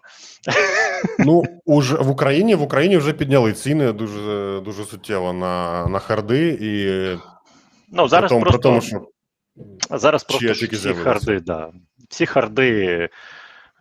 ну 1.19 1.43
уже 1.65 1.95
в 1.95 2.09
Україні 2.09 2.55
в 2.55 2.61
Україні 2.61 2.97
вже 2.97 3.13
підняли 3.13 3.53
ціни 3.53 3.91
дуже 3.91 4.61
дуже 4.65 4.85
суттєво 4.85 5.33
на, 5.33 5.85
на 5.87 5.99
hard 5.99 6.38
и, 6.38 6.57
і 6.61 6.75
Ну, 7.91 8.07
зараз 8.07 8.31
при 8.31 8.39
тому, 8.39 8.41
просто, 8.41 8.59
при 8.59 8.69
тому, 8.69 8.81
що 8.81 9.07
зараз 9.97 10.23
просто 10.23 10.51
всі 10.51 10.93
харди, 10.93 11.39
да. 11.39 11.71
Всі 12.09 12.25
харди. 12.25 13.09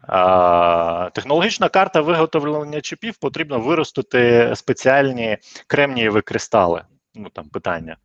А, 0.08 1.10
технологічна 1.14 1.68
карта 1.68 2.00
виготовлення 2.00 2.80
чіпів 2.80 3.16
потрібно 3.16 3.60
виростити 3.60 4.52
спеціальні 4.56 5.38
кремнієві 5.66 6.20
кристали. 6.20 6.82
Ну 7.14 7.28
там 7.28 7.48
питання. 7.48 7.96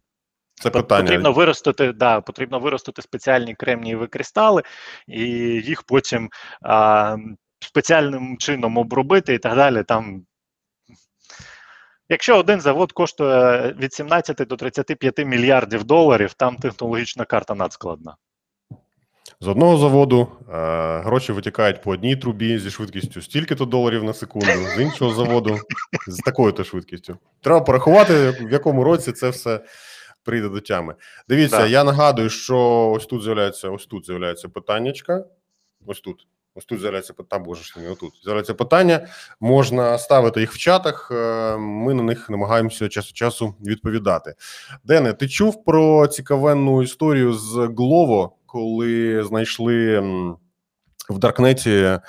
Це 0.60 0.70
питання. 0.70 1.04
Потрібно 1.04 1.32
виростити, 1.32 1.94
да, 1.94 2.22
потрібно 2.22 2.60
виростити 2.60 3.02
спеціальні 3.02 3.56
кремнієві 3.56 4.08
кристали, 4.08 4.64
і 5.08 5.22
їх 5.66 5.84
потім 5.84 6.30
а, 6.62 7.18
спеціальним 7.60 8.38
чином 8.38 8.78
обробити 8.78 9.34
і 9.34 9.38
так 9.38 9.56
далі. 9.56 9.84
Там, 9.84 10.22
якщо 12.10 12.38
один 12.38 12.62
завод 12.62 12.92
коштує 12.92 13.76
від 13.80 13.94
17 13.94 14.38
до 14.38 14.56
35 14.56 15.26
мільярдів 15.26 15.84
доларів, 15.84 16.34
там 16.34 16.56
технологічна 16.56 17.26
карта 17.26 17.56
надскладна. 17.56 18.16
З 19.42 19.48
одного 19.48 19.78
заводу 19.78 20.28
е, 20.54 20.54
гроші 21.00 21.32
витікають 21.32 21.82
по 21.82 21.92
одній 21.92 22.16
трубі 22.16 22.60
зі 22.60 22.70
швидкістю 22.70 23.22
стільки-то 23.22 23.66
доларів 23.66 24.04
на 24.04 24.14
секунду, 24.14 24.52
з 24.76 24.82
іншого 24.82 25.14
заводу 25.14 25.58
з 26.08 26.18
такою-то 26.18 26.64
швидкістю. 26.64 27.18
Треба 27.42 27.62
порахувати, 27.62 28.30
в 28.30 28.52
якому 28.52 28.84
році 28.84 29.12
це 29.12 29.30
все 29.30 29.60
прийде 30.30 30.50
до 30.50 30.60
тями. 30.60 30.96
Дивіться, 31.30 31.58
Да. 31.58 31.68
я 31.68 31.84
нагадую, 31.84 32.30
що 32.30 32.90
ось 32.96 33.06
тут 33.06 33.24
з'являється, 33.24 33.70
ось 33.70 33.86
тут 33.86 34.06
з'являється 34.06 34.50
питаннячка. 34.50 35.24
Ось 35.86 36.00
тут. 36.02 36.28
Ось 36.56 36.66
тут 36.66 36.80
з'являється 36.80 37.14
питання, 37.14 37.46
боже 37.46 37.64
ж 37.64 37.74
мій, 37.80 37.88
отут 37.88 38.14
з'являється 38.24 38.54
питання. 38.54 39.08
Можна 39.40 39.98
ставити 39.98 40.40
їх 40.40 40.54
в 40.54 40.58
чатах. 40.58 41.12
е, 41.12 41.58
Ми 41.58 41.94
на 41.94 42.04
них 42.04 42.30
намагаємося 42.30 42.90
час 42.90 43.08
від 43.08 43.18
часу 43.18 43.56
відповідати. 43.66 44.34
Дене, 44.84 45.14
ти 45.14 45.28
чув 45.28 45.64
про 45.66 46.08
цікавенну 46.08 46.84
історію 46.84 47.34
з 47.34 47.56
Glovo, 47.56 48.30
коли 48.46 49.24
знайшли 49.24 50.00
в 51.10 51.18
Даркнеті, 51.20 52.00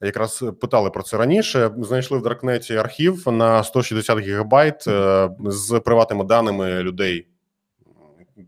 якраз 0.00 0.44
питали 0.60 0.90
про 0.90 1.02
це 1.02 1.16
раніше. 1.16 1.70
Знайшли 1.78 2.18
в 2.18 2.22
Даркнеті 2.22 2.76
архів 2.76 3.28
на 3.28 3.64
160 3.64 4.18
гігабайт 4.18 4.84
е, 4.88 5.30
з 5.40 5.80
приватними 5.80 6.24
даними 6.24 6.82
людей, 6.82 7.26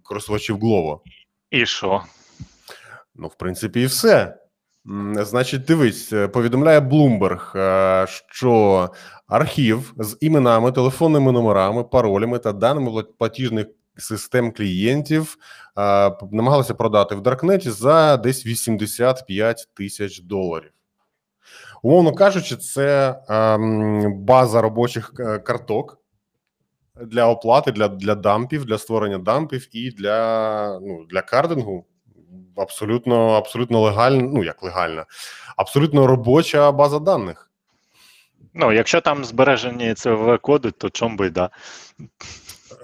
користувачів 0.02 0.57
Glovo. 0.57 1.00
І 1.50 1.66
що? 1.66 2.02
Ну, 3.14 3.28
в 3.28 3.35
принципі, 3.35 3.81
і 3.83 3.87
все. 3.87 4.42
Значить, 5.14 5.64
дивись, 5.64 6.12
е, 6.12 6.28
повідомляє 6.28 6.81
Bloomberg, 6.81 7.59
е, 7.59 8.07
що 8.07 8.90
архів 9.26 9.94
з 9.98 10.16
іменами, 10.20 10.72
телефонними 10.72 11.33
номерами, 11.33 11.85
паролями 11.85 12.38
та 12.38 12.52
даними 12.52 13.02
платіжних 13.02 13.66
систем 13.96 14.52
клієнтів 14.52 15.37
е, 15.78 16.12
намагалися 16.33 16.74
продати 16.74 17.14
в 17.14 17.20
Даркнеті 17.20 17.70
за 17.70 18.16
десь 18.16 18.46
85 18.46 19.68
тисяч 19.74 20.20
доларів. 20.20 20.70
Умовно 21.83 22.12
кажучи, 22.12 22.57
це 22.57 23.16
ем, 23.28 24.14
база 24.14 24.61
робочих 24.61 25.12
карток 25.44 26.01
для 27.00 27.26
оплати, 27.26 27.72
для, 27.72 27.88
для 27.88 28.14
дампів, 28.14 28.64
для 28.64 28.78
створення 28.78 29.18
дампів 29.18 29.68
і 29.72 29.90
для, 29.90 30.81
ну, 30.81 31.05
для 31.11 31.22
кардингу 31.22 31.87
абсолютно, 32.57 33.28
абсолютно 33.28 33.81
легальна, 33.81 34.22
ну 34.22 34.44
як 34.44 34.62
легальна, 34.62 35.07
абсолютно 35.57 36.07
робоча 36.07 36.72
база 36.72 36.98
даних. 36.98 37.50
Ну, 38.55 38.72
якщо 38.72 39.00
там 39.00 39.24
збережені 39.24 39.94
цв 39.94 40.38
коди, 40.42 40.70
то 40.70 40.90
чом 40.90 41.16
би 41.16 41.31
да. 41.31 41.50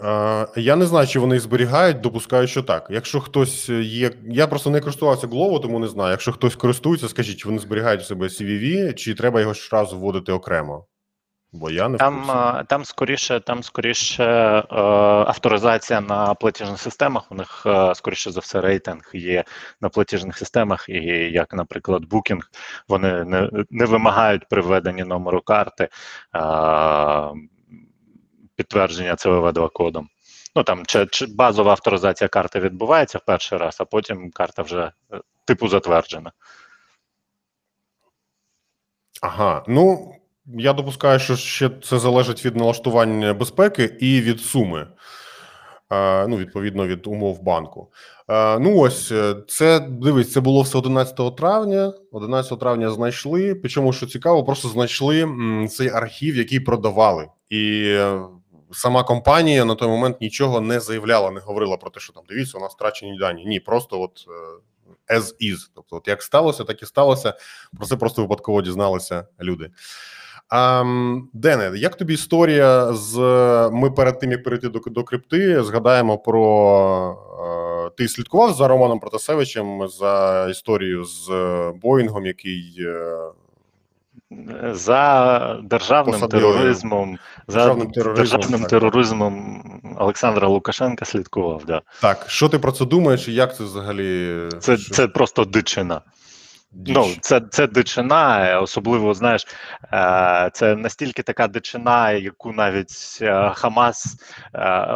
Е, 0.03 0.47
я 0.57 0.77
не 0.77 0.87
знаю, 0.87 1.07
чи 1.07 1.19
вони 1.19 1.35
їх 1.35 1.43
зберігають, 1.43 2.01
допускаю, 2.01 2.47
що 2.47 2.63
так. 2.63 2.87
Якщо 2.91 3.21
хтось 3.21 3.69
є. 3.69 4.11
Я 4.25 4.47
просто 4.47 4.71
не 4.71 4.81
користувався 4.81 5.27
Glovo, 5.27 5.61
тому 5.61 5.79
не 5.79 5.89
знаю. 5.89 6.11
Якщо 6.11 6.33
хтось 6.33 6.57
користується, 6.57 7.09
скажіть, 7.09 7.39
чи 7.39 7.49
вони 7.49 7.59
зберігають 7.61 8.03
в 8.03 8.07
себе 8.07 8.27
CVV, 8.27 8.95
чи 8.95 9.15
треба 9.15 9.41
його 9.41 9.55
щоразу 9.55 9.99
вводити 9.99 10.33
окремо? 10.33 10.87
Бо 11.53 11.71
я 11.71 11.89
не 11.89 11.99
Там, 11.99 12.17
курсі. 12.17 12.67
там 12.69 12.85
скоріше, 12.85 13.41
там 13.41 13.63
скоріше 13.63 14.25
е, 14.25 14.65
авторизація 15.27 16.01
на 16.01 16.35
платіжних 16.35 16.81
системах. 16.81 17.33
У 17.33 17.35
них 17.35 17.63
е, 17.67 17.95
скоріше 17.95 18.31
за 18.31 18.41
все 18.41 18.61
рейтинг 18.61 19.11
є 19.15 19.45
на 19.81 19.89
платіжних 19.89 20.39
системах, 20.39 20.89
і 20.89 21.03
як, 21.33 21.55
наприклад, 21.55 22.05
Booking, 22.05 22.41
вони 22.89 23.25
не, 23.25 23.51
не 23.71 23.85
вимагають 23.85 24.49
при 24.49 24.63
введенні 24.63 25.05
номеру 25.05 25.41
карти 25.41 25.89
е, 26.37 26.41
підтвердження 28.57 29.17
цвв 29.17 29.53
2 29.53 29.69
кодом. 29.69 30.09
Ну 30.57 30.63
там 30.63 30.87
чи, 30.87 31.07
чи 31.07 31.27
базова 31.27 31.71
авторизація 31.71 32.29
карти 32.29 32.61
відбувається 32.61 33.19
в 33.19 33.25
перший 33.25 33.59
раз, 33.59 33.77
а 33.81 33.85
потім 33.85 34.31
карта 34.31 34.63
вже 34.63 34.93
е, 35.13 35.21
типу 35.45 35.69
затверджена. 35.69 36.33
Ага, 39.23 39.65
ну 39.69 40.15
я 40.57 40.73
допускаю, 40.73 41.19
що 41.19 41.37
ще 41.37 41.71
це 41.83 41.99
залежить 41.99 42.45
від 42.45 42.57
налаштування 42.57 43.35
безпеки 43.35 43.97
і 44.01 44.21
від 44.21 44.41
суми. 44.41 44.87
Е, 45.93 46.27
ну, 46.27 46.37
відповідно 46.37 46.87
від 46.87 47.07
умов 47.07 47.43
банку. 47.43 47.89
Е, 48.31 48.59
ну 48.59 48.79
ось 48.79 49.13
е, 49.13 49.37
це 49.49 49.81
дивись, 49.81 50.33
це 50.33 50.41
було 50.41 50.63
все 50.63 50.79
11 50.79 51.37
травня. 51.37 51.93
11 52.13 52.61
травня 52.61 52.91
знайшли. 52.91 53.55
Причому, 53.55 53.93
що 53.93 54.07
цікаво, 54.07 54.45
просто 54.45 54.69
знайшли 54.69 55.29
цей 55.71 55.89
архів, 55.89 56.37
який 56.37 56.61
продавали, 56.61 57.29
і 57.51 57.97
сама 58.73 59.05
компанія 59.05 59.65
на 59.65 59.75
той 59.75 59.89
момент 59.89 60.21
нічого 60.21 60.61
не 60.61 60.81
заявляла, 60.81 61.31
не 61.31 61.41
говорила 61.41 61.77
про 61.77 61.91
те, 61.91 62.01
що 62.01 62.13
там 62.13 62.23
дивіться, 62.29 62.59
у 62.59 62.61
нас 62.61 62.73
втрачені 62.73 63.19
дані. 63.19 63.45
Ні, 63.45 63.61
просто 63.61 64.01
от 64.01 64.27
as 65.09 65.53
is. 65.53 65.57
Тобто, 65.75 65.97
от 65.97 66.09
як 66.09 66.23
сталося, 66.23 66.65
так 66.65 66.83
і 66.83 66.87
сталося. 66.87 67.35
Про 67.77 67.87
це 67.87 67.97
просто 67.97 68.23
випадково 68.23 68.63
дізналися 68.63 69.27
люди. 69.41 69.71
А, 70.49 70.85
Дене, 71.33 71.73
як 71.79 71.95
тобі 71.97 72.15
історія 72.15 72.93
з 72.93 73.17
ми 73.73 73.91
перед 73.91 74.19
тим 74.21 74.31
як 74.33 74.45
перейти 74.45 74.69
до, 74.69 74.79
до 74.87 75.05
крипти, 75.05 75.63
згадаємо 75.63 76.19
про 76.19 77.17
е, 77.87 77.91
ти 77.97 78.09
слідкував 78.09 78.53
за 78.53 78.69
Романом 78.69 79.01
Протасевичем 79.01 79.89
за 79.89 80.47
історією 80.51 81.05
з 81.05 81.31
е, 81.31 81.73
Боїнгом, 81.83 82.27
який 82.27 82.77
е, 82.81 83.19
За 84.73 85.57
державним 85.63 86.15
Посадили. 86.21 86.43
тероризмом, 86.53 87.19
Державним 87.49 87.87
за 87.87 87.93
тероризмом, 87.93 88.31
державним 88.41 88.61
так. 88.61 88.71
тероризмом 88.71 89.63
Олександра 89.99 90.49
Лукашенка 90.49 91.05
слідкував. 91.05 91.63
Да. 91.67 91.83
так, 92.03 92.25
що 92.29 92.49
ти 92.49 92.59
про 92.59 92.73
це 92.73 92.85
думаєш? 92.85 93.29
і 93.29 93.35
Як 93.35 93.57
це 93.57 93.65
взагалі 93.65 94.39
Це, 94.61 94.77
що- 94.77 94.95
це 94.95 95.09
просто 95.09 95.45
дичина. 95.45 96.01
Ну, 96.73 97.15
це, 97.21 97.41
це 97.41 97.67
дичина, 97.67 98.51
е, 98.51 98.57
особливо, 98.57 99.15
знаєш, 99.15 99.47
е, 99.93 100.51
це 100.53 100.77
настільки 100.77 101.23
така 101.23 101.49
дичина, 101.49 102.11
яку 102.11 102.53
навіть 102.53 103.19
е, 103.23 103.51
Хамас 103.55 104.17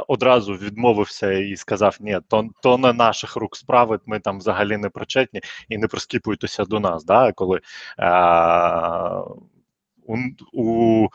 одразу 0.08 0.54
відмовився 0.54 1.32
і 1.32 1.56
сказав: 1.56 1.96
ні, 2.00 2.18
то, 2.28 2.48
то 2.62 2.78
не 2.78 2.92
наших 2.92 3.36
рук 3.36 3.56
справи, 3.56 3.98
ми 4.06 4.20
там 4.20 4.38
взагалі 4.38 4.76
не 4.76 4.88
причетні 4.88 5.40
і 5.68 5.78
не 5.78 5.88
прискіпуйтеся 5.88 6.64
до 6.64 6.80
нас. 6.80 7.04
Да? 7.04 7.32
Коли 7.32 7.60
у, 10.06 10.16
у 10.52 11.08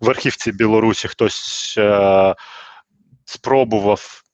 верхівці 0.00 0.52
Білорусі 0.52 1.08
хтось 1.08 1.78
спробував 3.24 4.27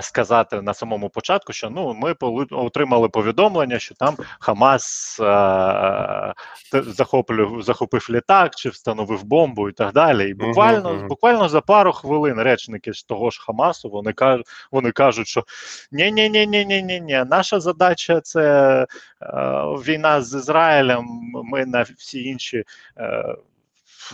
сказати 0.00 0.62
на 0.62 0.74
самому 0.74 1.08
початку, 1.08 1.52
що 1.52 1.70
ну 1.70 1.94
ми 1.94 2.14
отримали 2.50 3.08
повідомлення, 3.08 3.78
що 3.78 3.94
там 3.94 4.16
Хамас 4.40 5.16
е, 5.20 6.34
захоплював, 6.72 7.62
захопив 7.62 8.06
літак 8.10 8.54
чи 8.54 8.68
встановив 8.68 9.24
бомбу 9.24 9.68
і 9.68 9.72
так 9.72 9.92
далі. 9.92 10.30
І 10.30 10.34
буквально 10.34 10.90
uh-huh. 10.90 11.06
буквально 11.06 11.48
за 11.48 11.60
пару 11.60 11.92
хвилин 11.92 12.42
речники 12.42 12.92
з 12.92 13.02
того 13.02 13.30
ж 13.30 13.40
Хамасу 13.46 13.88
вони 13.88 14.12
кажуть, 14.12 14.46
вони 14.72 14.90
кажуть, 14.90 15.26
що 15.26 15.44
ні 15.92 16.12
ні 16.12 16.30
ні 16.30 16.46
ні 16.46 16.64
ні 16.64 16.82
ні 16.82 17.00
ні 17.00 17.24
наша 17.30 17.60
задача 17.60 18.20
це 18.20 18.86
е, 19.22 19.26
війна 19.62 20.22
з 20.22 20.34
Ізраїлем. 20.34 21.06
Ми 21.44 21.66
на 21.66 21.84
всі 21.98 22.24
інші. 22.24 22.64
Е, 22.98 23.36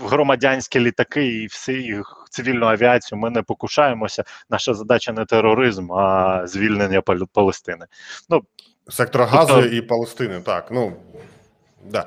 громадянські 0.05 0.81
літаки 0.81 1.27
і 1.27 1.47
всі 1.47 2.01
цивільну 2.31 2.67
авіацію. 2.67 3.19
Ми 3.19 3.31
не 3.31 3.43
покушаємося. 3.43 4.25
Наша 4.51 4.75
задача 4.75 5.13
не 5.13 5.25
тероризм, 5.25 5.93
а 5.93 6.43
звільнення 6.47 7.03
Палестини. 7.33 7.87
Ну 8.29 8.43
сектора 8.89 9.27
Гази 9.27 9.53
тобто... 9.53 9.69
і 9.69 9.83
Палестини. 9.83 10.41
Так, 10.41 10.69
ну 10.71 10.93
да. 11.85 12.07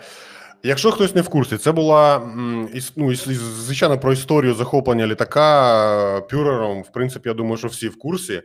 Якщо 0.63 0.91
хтось 0.91 1.15
не 1.15 1.21
в 1.21 1.29
курсі, 1.29 1.57
це 1.57 1.71
була 1.71 2.21
ну, 2.95 3.15
звичайно 3.15 3.99
про 3.99 4.13
історію 4.13 4.53
захоплення 4.53 5.07
літака 5.07 6.21
Пюрером. 6.21 6.81
В 6.81 6.91
принципі, 6.91 7.29
я 7.29 7.35
думаю, 7.35 7.57
що 7.57 7.67
всі 7.67 7.87
в 7.87 7.99
курсі. 7.99 8.41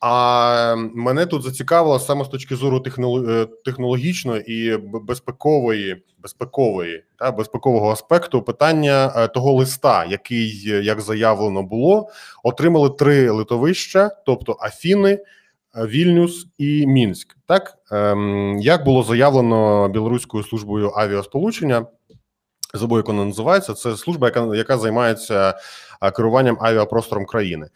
А 0.00 0.74
мене 0.94 1.26
тут 1.26 1.42
зацікавило 1.42 1.98
саме 1.98 2.24
з 2.24 2.28
точки 2.28 2.56
зору 2.56 2.82
е, 2.86 3.46
технологічної 3.64 4.52
і 4.52 4.76
безпекової, 4.76 6.02
безпекової 6.18 7.04
та 7.18 7.32
безпекового 7.32 7.90
аспекту 7.90 8.42
питання 8.42 9.12
е, 9.16 9.28
того 9.28 9.52
листа, 9.52 10.04
який, 10.04 10.62
як 10.84 11.00
заявлено 11.00 11.62
було, 11.62 12.08
отримали 12.44 12.90
три 12.90 13.30
литовища, 13.30 14.10
тобто 14.26 14.56
Афіни, 14.60 15.18
Вільнюс 15.76 16.46
і 16.58 16.86
Мінськ. 16.86 17.36
Так 17.46 17.78
ем, 17.92 18.58
як 18.58 18.84
було 18.84 19.02
заявлено 19.02 19.88
білоруською 19.88 20.44
службою 20.44 20.92
авіасполучення, 20.96 21.86
забув, 22.74 22.98
як 22.98 23.08
вона 23.08 23.24
називається. 23.24 23.74
Це 23.74 23.96
служба, 23.96 24.26
яка 24.26 24.56
яка 24.56 24.78
займається 24.78 25.54
е, 26.02 26.10
керуванням 26.10 26.56
авіапростором 26.60 27.26
країни. 27.26 27.66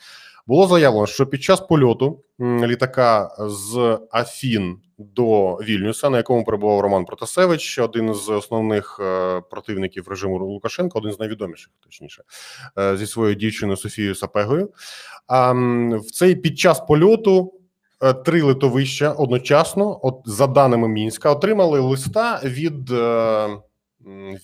Було 0.47 0.67
заявлено, 0.67 1.07
що 1.07 1.27
під 1.27 1.43
час 1.43 1.61
польоту 1.61 2.25
літака 2.41 3.37
з 3.39 3.99
Афін 4.11 4.79
до 4.99 5.55
Вільнюса, 5.55 6.11
на 6.11 6.17
якому 6.17 6.45
перебував 6.45 6.81
Роман 6.81 7.05
Протасевич, 7.05 7.79
один 7.79 8.15
з 8.15 8.29
основних 8.29 9.01
е, 9.01 9.41
противників 9.51 10.09
режиму 10.09 10.39
Лукашенка, 10.39 10.99
один 10.99 11.13
з 11.13 11.19
найвідоміших, 11.19 11.73
точніше, 11.81 12.23
е, 12.79 12.97
зі 12.97 13.07
своєю 13.07 13.35
дівчиною 13.35 13.77
Софією 13.77 14.15
Сапегою. 14.15 14.71
А 15.27 15.53
в 15.93 16.11
цей 16.13 16.37
під 16.37 16.59
час 16.59 16.81
польоту. 16.81 17.55
Е, 18.03 18.13
три 18.13 18.43
литовища 18.43 19.13
одночасно, 19.13 20.01
от 20.03 20.21
за 20.25 20.47
даними 20.47 20.89
мінська, 20.89 21.31
отримали 21.31 21.81
листа 21.81 22.41
від, 22.45 22.91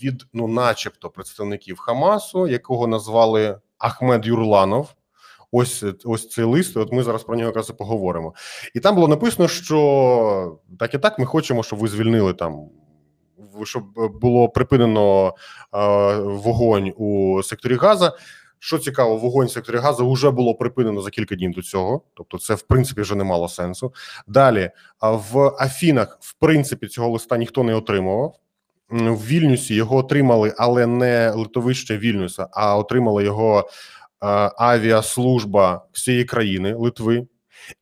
від 0.03 0.27
ну, 0.33 0.49
начебто, 0.49 1.11
представників 1.11 1.79
Хамасу, 1.79 2.49
якого 2.49 2.87
назвали 2.87 3.59
Ахмед 3.79 4.27
Юрланов. 4.27 4.95
Ось 5.53 5.85
ось 6.05 6.29
цей 6.29 6.45
лист. 6.45 6.77
От 6.77 6.93
ми 6.93 7.03
зараз 7.03 7.25
про 7.25 7.37
нього 7.37 7.47
якраз 7.47 7.71
і 7.71 7.73
поговоримо. 7.73 8.35
І 8.75 8.81
там 8.81 8.95
було 8.95 9.09
написано, 9.09 9.49
що 9.49 10.59
так 10.79 10.95
і 10.95 10.99
так 10.99 11.19
ми 11.19 11.25
хочемо, 11.25 11.63
щоб 11.63 11.79
ви 11.79 11.89
звільнили 11.89 12.35
там. 12.35 12.69
Щоб 13.65 13.85
було 14.21 14.49
припинено 14.49 15.35
е, 15.75 16.17
вогонь 16.19 16.93
у 16.97 17.41
секторі 17.43 17.75
Газа. 17.75 18.13
Що 18.63 18.79
цікаво, 18.79 19.17
вогонь 19.17 19.47
в 19.47 19.51
секторі 19.51 19.77
Газа 19.77 20.05
вже 20.05 20.31
було 20.31 20.55
припинено 20.55 21.01
за 21.03 21.11
кілька 21.11 21.35
днів 21.35 21.53
до 21.53 21.63
цього, 21.63 22.03
тобто 22.15 22.39
це 22.39 22.55
в 22.55 22.63
принципі 22.63 23.01
вже 23.01 23.15
не 23.15 23.25
мало 23.25 23.49
сенсу. 23.49 23.93
Далі 24.27 24.71
в 25.01 25.53
Афінах, 25.59 26.19
в 26.21 26.33
принципі, 26.33 26.87
цього 26.87 27.09
листа 27.09 27.37
ніхто 27.37 27.63
не 27.63 27.75
отримував. 27.75 28.35
В 28.91 29.27
Вільнюсі 29.27 29.75
його 29.75 29.97
отримали, 29.97 30.55
але 30.59 30.87
не 30.87 31.31
литовище 31.31 31.99
Вільнюса, 31.99 32.49
а 32.53 32.77
отримали 32.77 33.25
його 33.25 33.69
авіаслужба 34.57 35.85
всієї 35.93 36.25
країни 36.25 36.75
Литви. 36.75 37.27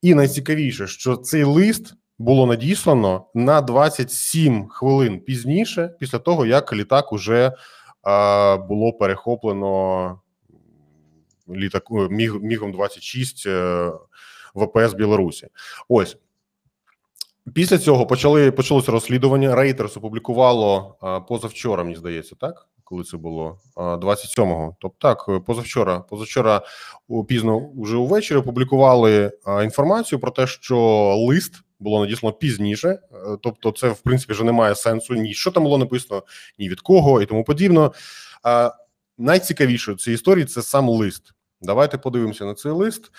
І 0.02 0.14
найцікавіше, 0.14 0.86
що 0.86 1.16
цей 1.16 1.44
лист 1.44 1.94
було 2.18 2.46
надіслано 2.46 3.26
на 3.34 3.60
27 3.60 4.68
хвилин 4.68 5.20
пізніше, 5.20 5.94
після 6.00 6.18
того 6.18 6.46
як 6.46 6.72
літак 6.72 7.12
уже 7.12 7.52
було 8.68 8.92
перехоплено 8.92 10.20
літаку 11.50 12.08
міг 12.10 12.34
мігом 12.42 12.72
26 12.72 13.46
е, 13.46 13.92
ВПС 14.54 14.94
Білорусі. 14.94 15.46
Ось. 15.88 16.16
Після 17.54 17.78
цього 17.78 18.06
почали 18.06 18.52
почалося 18.52 18.92
розслідування. 18.92 19.54
Рейтерс 19.54 19.96
опублікувало 19.96 20.96
позавчора, 21.28 21.84
мені 21.84 21.96
здається, 21.96 22.36
так 22.40 22.68
коли 22.88 23.04
це 23.04 23.16
було 23.16 23.58
27-го. 23.76 24.76
Тобто 24.80 24.96
так, 25.00 25.44
позавчора, 25.44 26.00
позавчора 26.00 26.62
пізно 27.28 27.70
вже 27.76 27.96
увечері 27.96 28.38
опублікували 28.38 29.32
інформацію 29.64 30.18
про 30.18 30.30
те, 30.30 30.46
що 30.46 30.78
лист 31.28 31.62
було 31.80 32.00
надіслано 32.00 32.32
пізніше, 32.32 32.88
е, 32.88 33.00
тобто, 33.42 33.70
це 33.70 33.88
в 33.88 34.00
принципі 34.00 34.32
вже 34.32 34.44
не 34.44 34.52
має 34.52 34.74
сенсу. 34.74 35.14
Ні, 35.14 35.34
що 35.34 35.50
там 35.50 35.62
було 35.62 35.78
написано, 35.78 36.22
ні 36.58 36.68
від 36.68 36.80
кого 36.80 37.22
і 37.22 37.26
тому 37.26 37.44
подібно. 37.44 37.92
Найцікавіше 39.18 39.94
цій 39.94 40.12
історії 40.12 40.44
це 40.44 40.62
сам 40.62 40.88
лист. 40.88 41.22
Давайте 41.60 41.98
подивимося 41.98 42.44
на 42.44 42.54
цей 42.54 42.72
лист. 42.72 43.10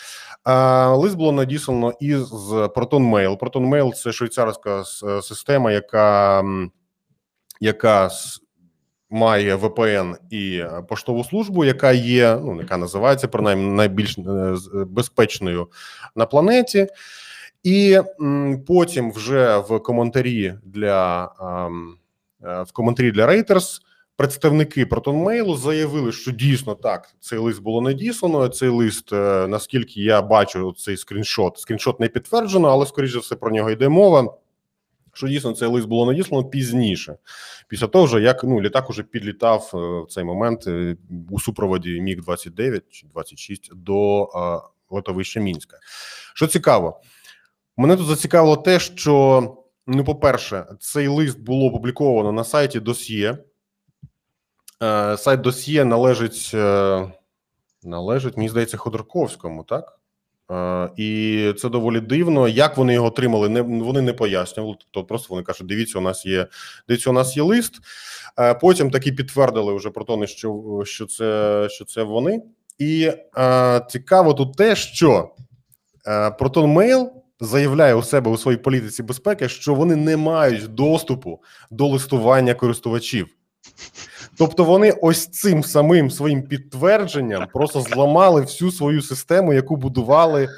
Лист 0.90 1.16
було 1.16 1.32
надіслано 1.32 1.94
із 2.00 2.32
ProtonMail. 2.52 3.38
ProtonMail– 3.38 3.94
це 3.94 4.12
швейцарська 4.12 4.84
система, 5.22 5.72
яка 5.72 6.44
яка 7.60 8.10
має 9.10 9.56
VPN 9.56 10.16
і 10.30 10.58
е, 10.58 10.84
поштову 10.90 11.24
службу, 11.24 11.66
яка 11.66 11.92
є, 11.92 12.40
ну 12.44 12.62
яка 12.62 12.78
називається 12.78 13.28
принаймні 13.28 13.68
найбільш 13.68 14.18
е, 14.18 14.24
безпечною 14.74 15.68
на 16.16 16.26
планеті, 16.26 16.88
і 17.64 18.00
потім 18.68 19.12
вже 19.12 19.58
в 19.58 19.80
коментарі 19.80 20.54
для 20.64 21.24
е, 22.44 22.64
в 22.64 22.72
коментарі 22.72 23.12
для 23.12 23.28
Reuters 23.28 23.82
Представники 24.16 24.86
ProtonMail 24.86 25.58
заявили, 25.58 26.12
що 26.12 26.32
дійсно 26.32 26.76
так 26.76 27.16
цей 27.20 27.40
лист 27.40 27.62
було 27.62 27.82
надіслано. 27.82 28.48
Цей 28.48 28.70
лист, 28.70 29.12
наскільки 29.48 30.02
я 30.02 30.22
бачу, 30.22 30.74
цей 30.78 30.98
скріншот. 30.98 31.58
Скріншот 31.58 32.00
не 32.00 32.08
підтверджено, 32.08 32.68
але 32.68 32.86
скоріше 32.86 33.20
все 33.20 33.36
про 33.36 33.52
нього 33.52 33.72
йде 33.72 33.90
мова 33.90 34.34
що 35.14 35.28
дійсно 35.28 35.54
цей 35.54 35.68
лист 35.68 35.88
було 35.88 36.06
надіслано 36.06 36.50
пізніше, 36.50 37.16
після 37.68 37.88
того, 37.88 38.06
вже 38.06 38.22
як 38.22 38.44
ну 38.44 38.62
літак 38.62 38.90
уже 38.90 39.04
підлітав 39.04 39.72
е, 39.74 39.78
в 39.78 40.08
цей 40.10 40.24
момент 40.24 40.68
е, 40.68 40.98
у 41.30 41.40
супроводі 41.40 42.02
Міг 42.02 42.22
29 42.22 42.84
чи 42.90 43.08
26 43.08 43.76
до 43.76 44.24
а, 44.24 44.62
летовища 44.90 45.40
Мінська. 45.40 45.78
Що 46.36 46.48
цікаво, 46.48 47.02
мене 47.78 47.98
тут 47.98 48.06
зацікавило 48.06 48.58
те, 48.58 48.80
що 48.80 49.58
ну, 49.88 50.04
по-перше, 50.04 50.66
цей 50.80 51.08
лист 51.08 51.40
було 51.40 51.66
опубліковано 51.66 52.32
на 52.32 52.44
сайті 52.44 52.80
Досьє. 52.80 53.38
Е, 54.84 55.18
сайт 55.18 55.42
Досьє 55.42 55.86
належить 55.86 56.56
належить, 57.84 58.38
мені 58.38 58.50
здається, 58.50 58.78
Ходорковському, 58.78 59.64
так? 59.64 59.99
І 60.98 61.54
це 61.58 61.70
доволі 61.70 62.00
дивно. 62.00 62.48
Як 62.48 62.78
вони 62.78 62.94
його 62.94 63.08
отримали, 63.08 63.50
не 63.50 63.62
вони 63.62 64.02
не 64.02 64.14
пояснювали. 64.14 64.76
Тобто 64.80 65.08
просто 65.08 65.28
вони 65.30 65.44
кажуть: 65.44 65.68
дивіться, 65.68 66.00
у 66.00 66.02
нас 66.02 66.26
є 66.26 66.48
дивіться, 66.88 67.10
у 67.10 67.14
нас 67.14 67.38
є 67.38 67.44
лист. 67.44 67.74
Потім 68.62 68.92
таки 68.92 69.12
підтвердили 69.12 69.74
вже 69.74 69.90
про 69.90 70.04
те, 70.04 70.28
що 70.28 70.82
що 70.86 71.06
це 71.06 71.68
що 71.70 71.86
це 71.86 72.04
вони. 72.04 72.42
І 72.78 73.12
а, 73.34 73.82
цікаво 73.90 74.34
тут 74.34 74.58
те, 74.58 74.76
що 74.76 75.30
Proton 76.40 76.74
Mail 76.74 77.08
заявляє 77.40 77.94
у 77.94 78.04
себе 78.04 78.32
у 78.32 78.38
своїй 78.38 78.58
політиці 78.58 79.04
безпеки, 79.04 79.50
що 79.50 79.76
вони 79.76 79.96
не 79.96 80.18
мають 80.18 80.68
доступу 80.68 81.40
до 81.72 81.88
листування 81.88 82.54
користувачів. 82.54 83.28
Тобто 84.40 84.64
вони 84.64 84.92
ось 84.92 85.28
цим 85.28 85.64
самим 85.64 86.12
своїм 86.12 86.44
підтвердженням 86.44 87.48
просто 87.54 87.82
зламали 87.82 88.42
всю 88.42 88.72
свою 88.72 89.02
систему, 89.02 89.54
яку 89.54 89.76
будували 89.76 90.50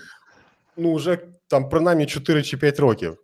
ну 0.78 0.94
вже 0.94 1.18
там 1.48 1.70
принаймні 1.70 2.06
4 2.06 2.44
чи 2.44 2.58
5 2.58 2.80
років. 2.80 3.18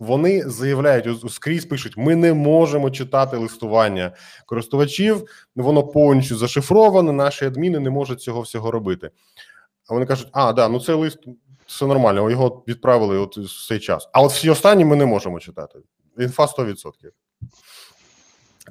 Вони 0.00 0.42
заявляють 0.50 1.32
скрізь 1.32 1.64
пишуть: 1.64 1.96
ми 1.96 2.16
не 2.16 2.34
можемо 2.34 2.90
читати 2.90 3.36
листування 3.36 4.12
користувачів, 4.46 5.24
воно 5.56 5.82
повністю 5.82 6.36
зашифроване. 6.36 7.12
Наші 7.12 7.44
адміни 7.44 7.80
не 7.80 7.90
можуть 7.90 8.20
цього 8.20 8.40
всього 8.40 8.70
робити. 8.70 9.10
А 9.88 9.94
вони 9.94 10.06
кажуть: 10.06 10.28
а, 10.32 10.52
да, 10.52 10.68
ну 10.68 10.80
цей 10.80 10.94
лист 10.94 11.18
все 11.66 11.86
нормально, 11.86 12.30
його 12.30 12.64
відправили 12.68 13.18
от 13.18 13.38
цей 13.68 13.78
час. 13.78 14.08
А 14.12 14.22
от 14.22 14.32
всі 14.32 14.50
останні 14.50 14.84
ми 14.84 14.96
не 14.96 15.06
можемо 15.06 15.40
читати. 15.40 15.78
Інфа 16.18 16.44
100%. 16.44 16.74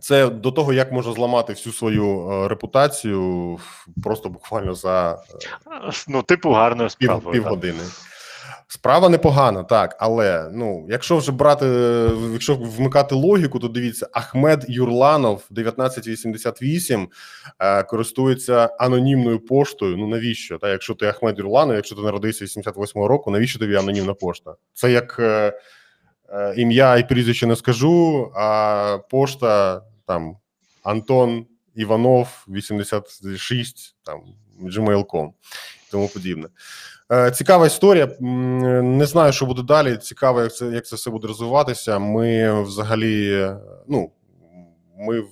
Це 0.02 0.30
до 0.30 0.52
того, 0.52 0.74
як 0.74 0.92
можна 0.92 1.14
зламати 1.14 1.54
всю 1.54 1.74
свою 1.74 2.32
е, 2.32 2.48
репутацію 2.48 3.60
просто 4.04 4.30
буквально 4.30 4.74
за 4.74 5.12
е, 5.12 5.92
ну, 6.08 6.24
типу, 6.24 6.52
гарною 6.52 6.90
справою. 6.90 7.22
Пів, 7.22 7.32
півгодини. 7.32 7.84
Справа 8.68 9.10
непогана, 9.10 9.64
так, 9.64 9.96
але 10.00 10.50
ну, 10.54 10.86
якщо 10.90 11.18
вже 11.18 11.32
брати, 11.32 11.66
якщо 12.32 12.56
вмикати 12.56 13.16
логіку, 13.16 13.60
то 13.60 13.68
дивіться, 13.68 14.08
Ахмед 14.14 14.66
Юрланов 14.68 15.44
1988 15.52 17.10
е, 17.60 17.84
користується 17.84 18.70
анонімною 18.80 19.40
поштою. 19.40 19.98
Ну 19.98 20.08
навіщо? 20.08 20.58
Та 20.58 20.70
якщо 20.70 20.94
ти 20.94 21.06
Ахмед 21.06 21.40
Юрланов, 21.40 21.76
якщо 21.76 21.96
ти 21.96 22.02
народився 22.02 22.46
88-го 22.46 23.08
року, 23.08 23.32
навіщо 23.32 23.60
тобі 23.60 23.76
анонімна 23.76 24.14
пошта? 24.14 24.56
Це 24.74 24.92
як 24.92 25.16
е, 25.20 25.24
е, 25.24 25.54
ім'я 26.56 26.98
і 26.98 27.08
прізвище 27.08 27.48
не 27.48 27.56
скажу, 27.56 28.32
а 28.36 28.98
пошта 29.10 29.82
там 30.08 30.38
Антон 30.84 31.46
Іванов 31.76 32.46
86, 32.48 33.96
там 34.04 34.22
gmail.com 34.62 35.30
тому 35.92 36.08
подібне. 36.08 36.48
Е, 37.12 37.32
цікава 37.32 37.66
історія. 37.66 38.08
Не 38.20 39.06
знаю, 39.06 39.34
що 39.34 39.46
буде 39.46 39.64
далі. 39.64 39.98
Цікаво, 39.98 40.42
як 40.42 40.56
це 40.56 40.66
як 40.66 40.86
це 40.86 40.96
все 40.96 41.10
буде 41.10 41.28
розвиватися. 41.28 42.00
Ми 42.00 42.62
взагалі, 42.64 43.48
ну 43.88 44.12
ми 44.98 45.24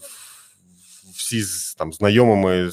всі 1.15 1.43
з 1.43 1.75
там 1.75 1.93
знайомими 1.93 2.69